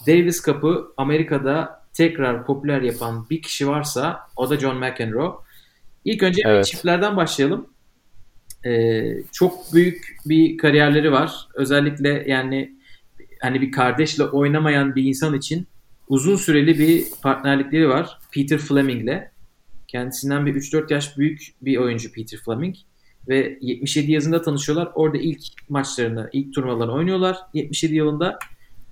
[0.07, 5.35] Davis Cup'ı Amerika'da tekrar popüler yapan bir kişi varsa o da John McEnroe.
[6.05, 6.67] İlk önce Evet.
[6.67, 7.67] çiftlerden başlayalım.
[8.67, 11.49] Ee, çok büyük bir kariyerleri var.
[11.55, 12.77] Özellikle yani
[13.41, 15.67] hani bir kardeşle oynamayan bir insan için
[16.09, 18.19] uzun süreli bir partnerlikleri var.
[18.33, 19.31] Peter Fleming'le.
[19.89, 22.77] Kendisinden bir 3-4 yaş büyük bir oyuncu Peter Fleming.
[23.29, 24.89] Ve 77 yazında tanışıyorlar.
[24.95, 28.39] Orada ilk maçlarını, ilk turnuvalarını oynuyorlar 77 yılında.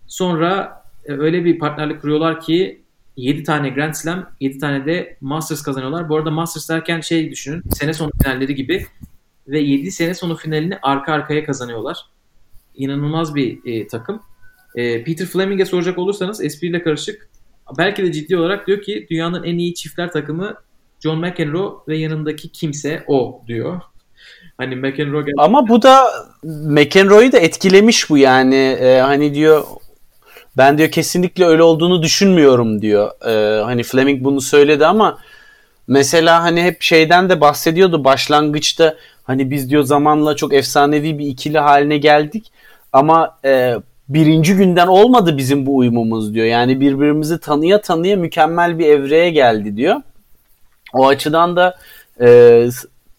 [0.06, 2.84] Sonra e, öyle bir partnerlik kuruyorlar ki
[3.16, 6.08] 7 tane Grand Slam, 7 tane de Masters kazanıyorlar.
[6.08, 8.86] Bu arada Masters derken şey düşünün, sene sonu finalleri gibi
[9.48, 11.98] ve 7 sene sonu finalini arka arkaya kazanıyorlar.
[12.74, 14.22] İnanılmaz bir e, takım.
[14.74, 17.28] E, Peter Fleming'e soracak olursanız espriyle karışık.
[17.78, 20.54] Belki de ciddi olarak diyor ki dünyanın en iyi çiftler takımı
[21.00, 23.80] John McEnroe ve yanındaki kimse o diyor.
[24.58, 26.04] Hani McEnroe gel- Ama bu da
[26.64, 28.76] McEnroe'yu da etkilemiş bu yani.
[28.80, 29.64] Ee, hani diyor
[30.56, 33.10] ben diyor kesinlikle öyle olduğunu düşünmüyorum diyor.
[33.26, 35.18] Ee, hani Fleming bunu söyledi ama
[35.88, 38.94] mesela hani hep şeyden de bahsediyordu başlangıçta
[39.24, 42.52] hani biz diyor zamanla çok efsanevi bir ikili haline geldik
[42.92, 43.74] ama e,
[44.08, 46.46] birinci günden olmadı bizim bu uyumumuz diyor.
[46.46, 49.96] Yani birbirimizi tanıya tanıya mükemmel bir evreye geldi diyor.
[50.94, 51.76] O açıdan da
[52.20, 52.68] e,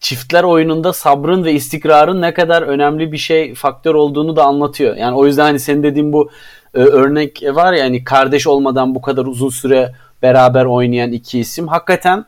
[0.00, 4.96] çiftler oyununda sabrın ve istikrarın ne kadar önemli bir şey faktör olduğunu da anlatıyor.
[4.96, 6.30] Yani o yüzden hani senin dediğin bu
[6.74, 9.92] e, örnek var ya hani kardeş olmadan bu kadar uzun süre
[10.22, 12.24] beraber oynayan iki isim hakikaten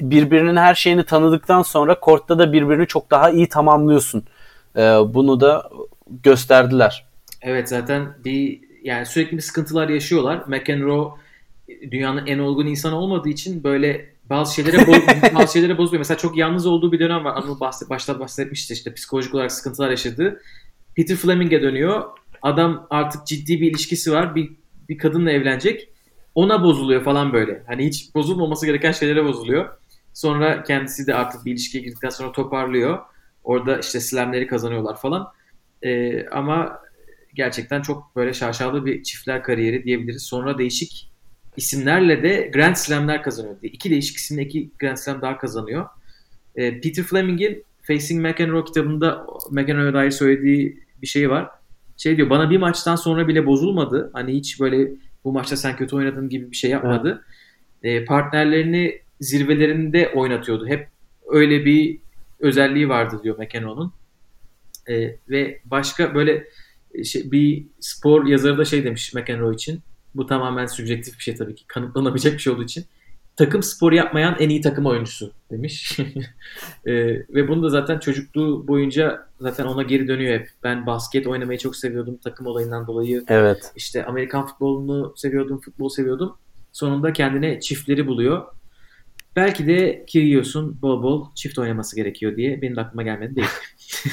[0.00, 4.24] birbirinin her şeyini tanıdıktan sonra kortta da birbirini çok daha iyi tamamlıyorsun.
[4.76, 4.80] E,
[5.14, 5.70] bunu da
[6.22, 7.06] gösterdiler.
[7.42, 10.44] Evet zaten bir yani sürekli bir sıkıntılar yaşıyorlar.
[10.46, 11.10] McEnroe
[11.90, 15.98] dünyanın en olgun insanı olmadığı için böyle bazı şeylere bo- bazı şeylere bozuluyor.
[15.98, 17.36] Mesela çok yalnız olduğu bir dönem var.
[17.36, 20.40] Anıl bahset, başta bahsetmişti işte psikolojik olarak sıkıntılar yaşadı.
[20.96, 22.04] Peter Fleming'e dönüyor.
[22.42, 24.34] Adam artık ciddi bir ilişkisi var.
[24.34, 24.50] Bir,
[24.88, 25.88] bir kadınla evlenecek.
[26.34, 27.62] Ona bozuluyor falan böyle.
[27.66, 29.68] Hani hiç bozulmaması gereken şeylere bozuluyor.
[30.14, 32.98] Sonra kendisi de artık bir ilişkiye girdikten sonra toparlıyor.
[33.44, 35.28] Orada işte slamleri kazanıyorlar falan.
[35.82, 36.78] Ee, ama
[37.34, 40.22] gerçekten çok böyle şaşalı bir çiftler kariyeri diyebiliriz.
[40.22, 41.10] Sonra değişik
[41.56, 43.56] isimlerle de Grand Slam'ler kazanıyor.
[43.62, 45.86] İki değişik isimle iki Grand Slam daha kazanıyor.
[46.56, 51.48] Ee, Peter Fleming'in Facing McEnroe kitabında McEnroe'ya dair söylediği bir şey var.
[51.96, 54.10] Şey diyor bana bir maçtan sonra bile bozulmadı.
[54.12, 54.90] Hani hiç böyle
[55.24, 57.24] bu maçta sen kötü oynadın gibi bir şey yapmadı.
[57.82, 60.66] Ee, partnerlerini zirvelerinde oynatıyordu.
[60.66, 60.88] Hep
[61.28, 61.98] öyle bir
[62.40, 63.92] özelliği vardı diyor McEnroe'nun.
[64.88, 66.44] Ee, ve başka böyle
[67.04, 69.80] şey, bir spor yazarı da şey demiş McEnroe için.
[70.14, 71.64] Bu tamamen subjektif bir şey tabii ki.
[71.66, 72.84] Kanıtlanabilecek bir şey olduğu için.
[73.36, 75.98] Takım sporu yapmayan en iyi takım oyuncusu demiş.
[76.86, 80.48] Ee, ve bunu da zaten çocukluğu boyunca zaten ona geri dönüyor hep.
[80.62, 83.24] Ben basket oynamayı çok seviyordum takım olayından dolayı.
[83.28, 83.72] Evet.
[83.76, 86.36] İşte Amerikan futbolunu seviyordum, futbol seviyordum.
[86.72, 88.42] Sonunda kendine çiftleri buluyor.
[89.36, 93.48] Belki de Kyrgios'un bol bol çift oynaması gerekiyor diye benim de aklıma gelmedi değil.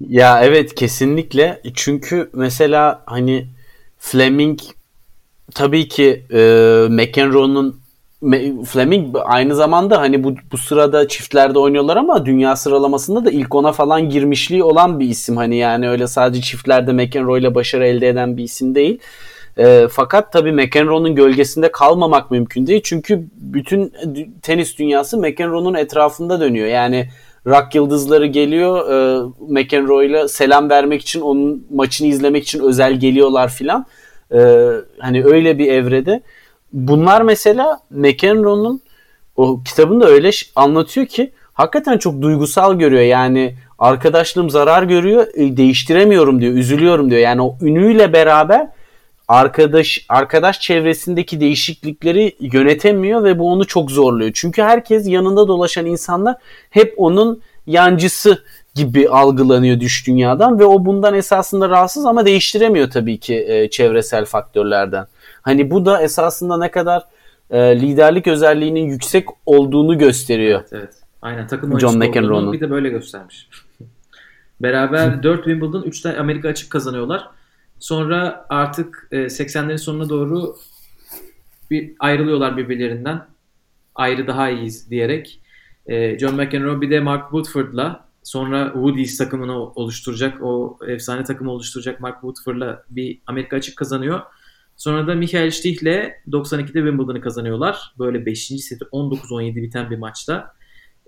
[0.00, 1.62] Ya evet kesinlikle.
[1.74, 3.46] Çünkü mesela hani
[3.98, 4.60] Fleming
[5.54, 6.38] tabii ki e,
[6.90, 7.84] McEnroe'nun
[8.66, 13.72] Fleming aynı zamanda hani bu, bu sırada çiftlerde oynuyorlar ama dünya sıralamasında da ilk ona
[13.72, 15.36] falan girmişliği olan bir isim.
[15.36, 18.98] Hani yani öyle sadece çiftlerde McEnroe ile başarı elde eden bir isim değil.
[19.58, 22.80] E, fakat tabii McEnroe'nun gölgesinde kalmamak mümkün değil.
[22.84, 23.92] Çünkü bütün
[24.42, 26.66] tenis dünyası McEnroe'nun etrafında dönüyor.
[26.66, 27.08] Yani
[27.46, 33.48] rock yıldızları geliyor e, McEnroe ile selam vermek için onun maçını izlemek için özel geliyorlar
[33.48, 33.86] filan.
[34.32, 36.22] E, hani öyle bir evrede.
[36.72, 38.80] Bunlar mesela McEnroe'nun
[39.36, 43.02] o kitabında öyle anlatıyor ki hakikaten çok duygusal görüyor.
[43.02, 47.20] Yani arkadaşlığım zarar görüyor, e, değiştiremiyorum diyor, üzülüyorum diyor.
[47.20, 48.68] Yani o ünüyle beraber
[49.28, 54.30] arkadaş arkadaş çevresindeki değişiklikleri yönetemiyor ve bu onu çok zorluyor.
[54.34, 56.36] Çünkü herkes yanında dolaşan insanlar
[56.70, 58.44] hep onun yancısı
[58.74, 64.24] gibi algılanıyor düş dünyadan ve o bundan esasında rahatsız ama değiştiremiyor tabii ki e, çevresel
[64.24, 65.06] faktörlerden.
[65.42, 67.02] Hani bu da esasında ne kadar
[67.50, 70.60] e, liderlik özelliğinin yüksek olduğunu gösteriyor.
[70.60, 70.94] Evet, evet.
[71.22, 72.42] Aynen takım John oyuncusu McEnroe'nun.
[72.42, 73.48] olduğunu bir de böyle göstermiş.
[74.60, 77.28] Beraber 4 Wimbledon 3 tane Amerika açık kazanıyorlar.
[77.78, 80.56] Sonra artık e, 80'lerin sonuna doğru
[81.70, 83.26] bir ayrılıyorlar birbirlerinden.
[83.94, 85.40] ayrı daha iyiyiz diyerek
[85.86, 92.00] e, John McEnroe bir de Mark Woodford'la sonra Woody's takımını oluşturacak o efsane takımı oluşturacak
[92.00, 94.20] Mark Woodford'la bir Amerika açık kazanıyor.
[94.76, 97.94] Sonra da Michael Stich'le 92'de Wimbledon'ı kazanıyorlar.
[97.98, 98.46] Böyle 5.
[98.46, 100.54] seti 19-17 biten bir maçta.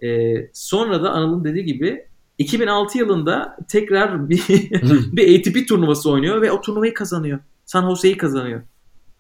[0.03, 2.07] Ee, sonra da Anıl'ın dediği gibi
[2.39, 4.43] 2006 yılında tekrar bir,
[5.17, 7.39] bir ATP turnuvası oynuyor ve o turnuvayı kazanıyor.
[7.65, 8.63] San Jose'yi kazanıyor.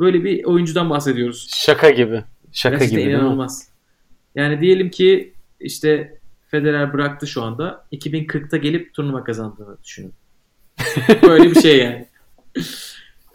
[0.00, 1.48] Böyle bir oyuncudan bahsediyoruz.
[1.54, 2.24] Şaka gibi.
[2.52, 3.10] Şaka Gerçekten gibi.
[3.10, 3.68] inanılmaz.
[4.34, 6.15] Yani diyelim ki işte
[6.48, 7.86] Federer bıraktı şu anda.
[7.92, 10.12] 2040'ta gelip turnuva kazandığını düşünün.
[11.22, 12.06] Böyle bir şey yani.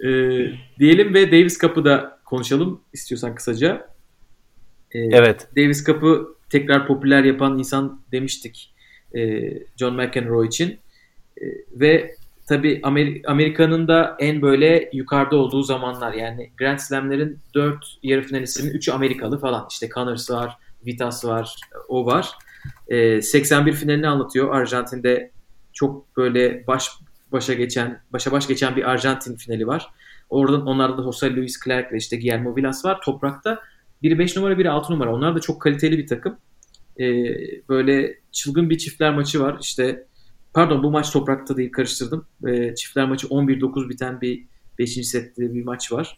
[0.03, 3.87] Ee, diyelim ve Davis Cup'ı da konuşalım istiyorsan kısaca.
[4.91, 5.47] Ee, Evet.
[5.57, 8.73] Davis Cup'ı tekrar popüler yapan insan demiştik
[9.15, 10.79] e, John McEnroe için.
[11.41, 12.15] E, ve
[12.47, 18.73] tabii Amer- Amerika'nın da en böyle yukarıda olduğu zamanlar yani Grand Slam'lerin 4 yarı finalistinin
[18.73, 19.67] 3'ü Amerikalı falan.
[19.71, 21.55] İşte Connors var, Vitas var,
[21.87, 22.29] o var.
[22.87, 24.55] E, 81 finalini anlatıyor.
[24.55, 25.31] Arjantin'de
[25.73, 26.89] çok böyle baş
[27.31, 29.89] başa geçen, başa baş geçen bir Arjantin finali var.
[30.29, 32.99] Oradan onlarda da Jose Luis Clark ve işte Guillermo Vilas var.
[33.05, 33.59] Toprakta
[34.03, 35.13] biri 5 numara, biri 6 numara.
[35.13, 36.37] Onlar da çok kaliteli bir takım.
[36.99, 37.35] Ee,
[37.69, 39.57] böyle çılgın bir çiftler maçı var.
[39.61, 40.07] İşte
[40.53, 42.25] pardon bu maç toprakta değil karıştırdım.
[42.47, 44.45] Ee, çiftler maçı 11-9 biten bir
[44.79, 45.07] 5.
[45.07, 46.17] sette bir maç var.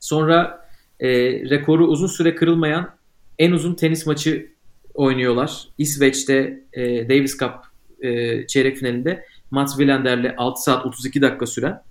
[0.00, 0.68] Sonra
[1.00, 1.08] e,
[1.50, 2.94] rekoru uzun süre kırılmayan
[3.38, 4.52] en uzun tenis maçı
[4.98, 5.68] oynuyorlar.
[5.78, 7.54] İsveç'te e, Davis Cup
[8.00, 11.82] e, çeyrek finalinde Mats Willander'le 6 saat 32 dakika süren.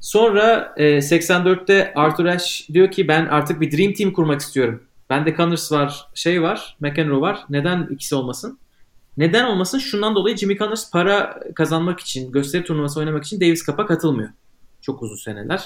[0.00, 4.82] Sonra e, 84'te Arthur Ashe diyor ki ben artık bir Dream Team kurmak istiyorum.
[5.10, 7.38] Bende Connors var, şey var, McEnroe var.
[7.50, 8.58] Neden ikisi olmasın?
[9.16, 9.78] Neden olmasın?
[9.78, 14.28] Şundan dolayı Jimmy Connors para kazanmak için, gösteri turnuvası oynamak için Davis Cup'a katılmıyor.
[14.82, 15.64] Çok uzun seneler.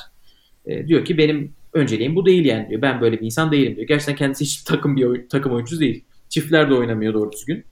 [0.67, 2.83] E, diyor ki benim önceliğim bu değil yani diyor.
[2.83, 3.89] Ben böyle bir insan değilim diyor.
[3.89, 6.05] Gerçekten kendisi hiç takım bir takım oyuncusu değil.
[6.35, 7.65] Çiftler de oynamıyor doğru düzgün.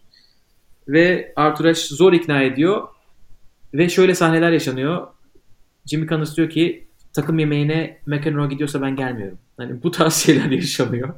[0.88, 2.88] Ve Arthur Ashe zor ikna ediyor.
[3.74, 5.06] Ve şöyle sahneler yaşanıyor.
[5.86, 9.38] Jimmy Connors diyor ki takım yemeğine McEnroe gidiyorsa ben gelmiyorum.
[9.56, 11.14] Hani bu tarz şeyler yaşanıyor.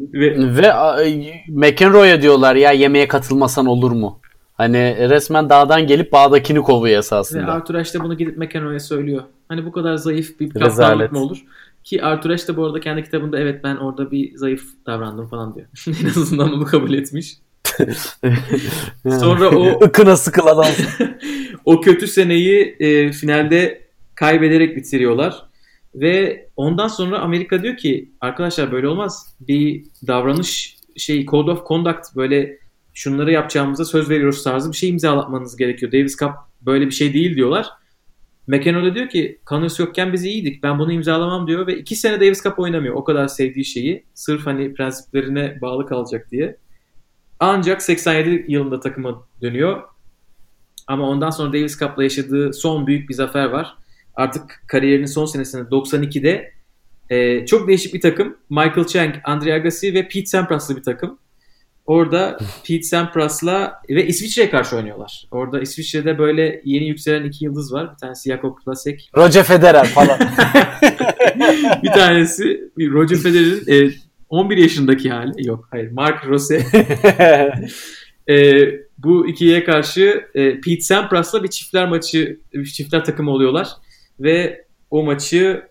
[0.00, 1.04] Ve Ve a,
[1.48, 4.20] McEnroe'ya diyorlar ya yemeğe katılmasan olur mu?
[4.54, 7.52] Hani resmen dağdan gelip bağdakini kovuyor Ve esasında.
[7.52, 9.22] Arthur Ashe de bunu gidip McEnroe'ya söylüyor.
[9.48, 11.44] Hani bu kadar zayıf bir kaptanlık mı olur?
[11.84, 15.54] Ki Arthur Ashe de bu arada kendi kitabında evet ben orada bir zayıf davrandım falan
[15.54, 15.66] diyor.
[16.02, 17.36] en azından bunu kabul etmiş.
[19.20, 20.46] Sonra o Ikına sıkıl
[21.64, 25.50] o kötü seneyi e, finalde kaybederek bitiriyorlar.
[25.94, 29.36] Ve ondan sonra Amerika diyor ki arkadaşlar böyle olmaz.
[29.40, 32.58] Bir davranış şey code of conduct böyle
[32.94, 35.92] şunları yapacağımıza söz veriyoruz tarzı bir şey imzalatmanız gerekiyor.
[35.92, 37.66] Davis Cup böyle bir şey değil diyorlar.
[38.50, 40.62] McEnroe da diyor ki Connors yokken biz iyiydik.
[40.62, 42.94] Ben bunu imzalamam diyor ve iki sene Davis Cup oynamıyor.
[42.94, 44.04] O kadar sevdiği şeyi.
[44.14, 46.56] Sırf hani prensiplerine bağlı kalacak diye.
[47.40, 49.82] Ancak 87 yılında takıma dönüyor.
[50.86, 53.76] Ama ondan sonra Davis Cup'la yaşadığı son büyük bir zafer var.
[54.14, 56.52] Artık kariyerinin son senesinde 92'de
[57.10, 58.36] e, çok değişik bir takım.
[58.50, 61.18] Michael Chang, Andre Agassi ve Pete Sampras'lı bir takım.
[61.90, 65.24] Orada Pete Sampras'la ve İsviçre'ye karşı oynuyorlar.
[65.30, 67.92] Orada İsviçre'de böyle yeni yükselen iki yıldız var.
[67.92, 69.10] Bir tanesi Jakob Plasek.
[69.16, 70.18] Roger Federer falan.
[71.82, 73.92] bir tanesi Roger Federer'in e,
[74.28, 75.46] 11 yaşındaki hali.
[75.46, 75.90] Yok hayır.
[75.90, 76.66] Mark Rose.
[78.28, 78.68] E,
[78.98, 83.68] bu ikiye karşı e, Pete Sampras'la bir çiftler maçı, bir çiftler takımı oluyorlar.
[84.20, 85.62] Ve o maçı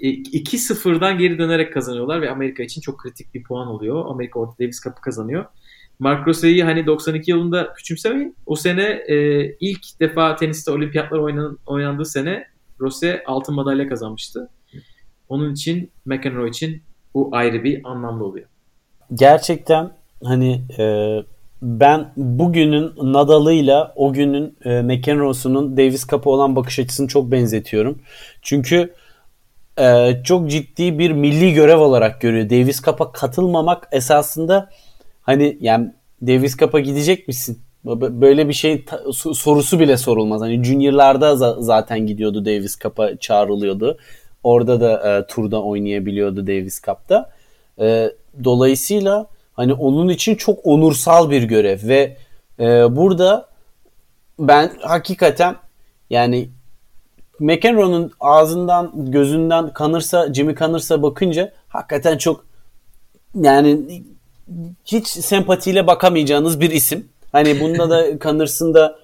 [0.00, 4.04] e, 2-0'dan geri dönerek kazanıyorlar ve Amerika için çok kritik bir puan oluyor.
[4.08, 5.44] Amerika orada Davis Cup'ı kazanıyor.
[6.02, 8.36] Mark Rose'yi hani 92 yılında küçümsemeyin.
[8.46, 12.44] O sene e, ilk defa teniste olimpiyatlar oynan, oynandığı sene
[12.80, 14.48] Rose altın madalya kazanmıştı.
[15.28, 16.82] Onun için McEnroe için
[17.14, 18.46] bu ayrı bir anlamlı oluyor.
[19.14, 19.90] Gerçekten
[20.24, 20.84] hani e,
[21.62, 27.98] ben bugünün Nadal'ıyla o günün e, McEnroe'sunun Davis Cup'a olan bakış açısını çok benzetiyorum.
[28.42, 28.94] Çünkü
[29.78, 32.50] e, çok ciddi bir milli görev olarak görüyor.
[32.50, 34.70] Davis Cup'a katılmamak esasında
[35.22, 35.92] hani yani
[36.22, 37.58] Davis Cup'a gidecek misin?
[37.84, 38.84] Böyle bir şey
[39.34, 40.40] sorusu bile sorulmaz.
[40.40, 43.98] Hani Junior'larda za- zaten gidiyordu Davis Cup'a çağrılıyordu.
[44.42, 47.30] Orada da e, turda oynayabiliyordu Davis Cup'ta.
[47.80, 48.10] E,
[48.44, 52.16] dolayısıyla hani onun için çok onursal bir görev ve
[52.60, 53.48] e, burada
[54.38, 55.56] ben hakikaten
[56.10, 56.48] yani
[57.40, 62.44] McEnroe'nun ağzından gözünden kanırsa Jimmy kanırsa bakınca hakikaten çok
[63.34, 64.02] yani
[64.84, 67.08] hiç sempatiyle bakamayacağınız bir isim.
[67.32, 68.98] Hani bunda da Connors'ın da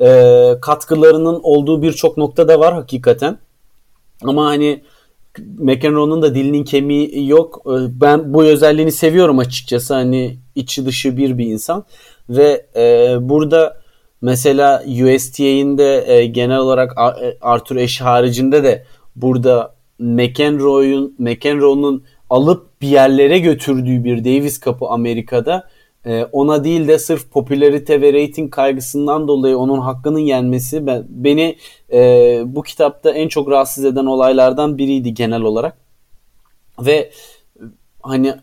[0.00, 3.38] e, katkılarının olduğu birçok nokta da var hakikaten.
[4.24, 4.82] Ama hani
[5.58, 7.62] McEnroe'nun da dilinin kemiği yok.
[7.66, 9.94] E, ben bu özelliğini seviyorum açıkçası.
[9.94, 11.84] Hani içi dışı bir bir insan.
[12.28, 13.80] Ve e, burada
[14.22, 16.92] mesela USTA'in de e, genel olarak
[17.22, 18.84] e, Arthur Ashe haricinde de
[19.16, 25.68] burada McEnroe'un McEnroe'nun alıp bir yerlere götürdüğü bir Davis Cup'ı Amerika'da
[26.06, 31.56] e, ona değil de sırf popülarite ve rating kaygısından dolayı onun hakkının yenmesi ben, beni
[31.92, 35.76] e, bu kitapta en çok rahatsız eden olaylardan biriydi genel olarak.
[36.80, 37.10] Ve
[38.02, 38.34] hani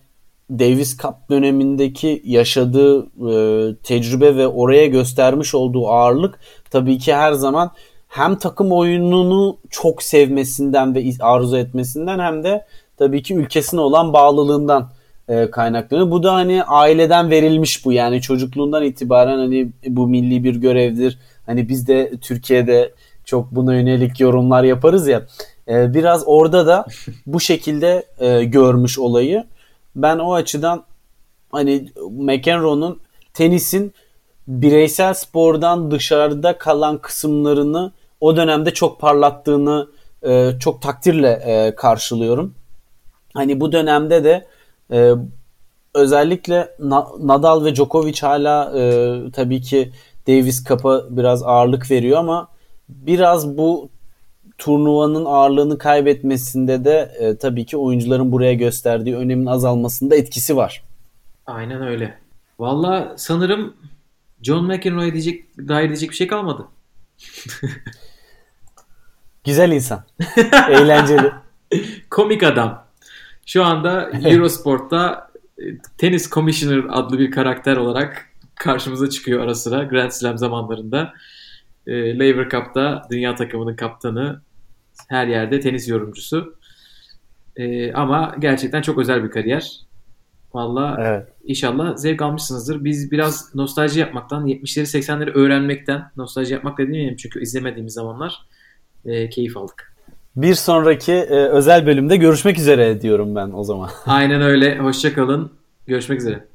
[0.52, 6.40] Davis Cup dönemindeki yaşadığı e, tecrübe ve oraya göstermiş olduğu ağırlık
[6.72, 7.72] tabii ki her zaman
[8.08, 12.66] hem takım oyununu çok sevmesinden ve arzu etmesinden hem de
[12.98, 14.90] tabii ki ülkesine olan bağlılığından
[15.28, 16.12] e, kaynaklanıyor.
[16.12, 21.20] Bu da hani aileden verilmiş bu yani çocukluğundan itibaren hani bu milli bir görevdir.
[21.46, 22.94] Hani biz de Türkiye'de
[23.26, 25.26] çok buna yönelik yorumlar yaparız ya.
[25.68, 26.86] E, biraz orada da
[27.26, 29.44] bu şekilde e, görmüş olayı.
[29.96, 30.84] Ben o açıdan
[31.52, 33.00] hani McEnroe'nun
[33.34, 33.94] tenisin
[34.48, 37.92] bireysel spordan dışarıda kalan kısımlarını
[38.22, 39.88] o dönemde çok parlattığını
[40.24, 42.56] e, çok takdirle e, karşılıyorum.
[43.36, 44.48] Hani bu dönemde de
[44.92, 45.14] e,
[45.94, 46.76] özellikle
[47.20, 49.92] Nadal ve Djokovic hala e, tabii ki
[50.28, 52.48] Davis Cup'a biraz ağırlık veriyor ama
[52.90, 53.90] biraz bu
[54.58, 60.84] turnuvanın ağırlığını kaybetmesinde de e, tabii ki oyuncuların buraya gösterdiği önemin azalmasında etkisi var.
[61.46, 62.18] Aynen öyle.
[62.60, 63.74] Valla sanırım
[64.42, 66.66] John McEnroe'ya diyecek, dair diyecek bir şey kalmadı.
[69.44, 70.04] Güzel insan.
[70.70, 71.32] Eğlenceli.
[72.10, 72.85] Komik adam.
[73.46, 75.64] Şu anda Eurosport'ta e,
[75.98, 81.14] Tennis Commissioner adlı bir karakter olarak karşımıza çıkıyor ara sıra Grand Slam zamanlarında.
[81.88, 84.42] E, Laver Cup'ta dünya takımının kaptanı,
[85.10, 86.56] her yerde tenis yorumcusu.
[87.56, 89.86] E, ama gerçekten çok özel bir kariyer.
[90.54, 91.28] Valla evet.
[91.44, 92.84] inşallah zevk almışsınızdır.
[92.84, 98.42] Biz biraz nostalji yapmaktan, 70'leri 80'leri öğrenmekten, nostalji yapmak da demeyeyim çünkü izlemediğimiz zamanlar
[99.06, 99.95] e, keyif aldık.
[100.36, 103.90] Bir sonraki e, özel bölümde görüşmek üzere diyorum ben o zaman.
[104.06, 104.78] Aynen öyle.
[104.78, 105.52] Hoşçakalın.
[105.88, 106.46] Görüşmek üzere.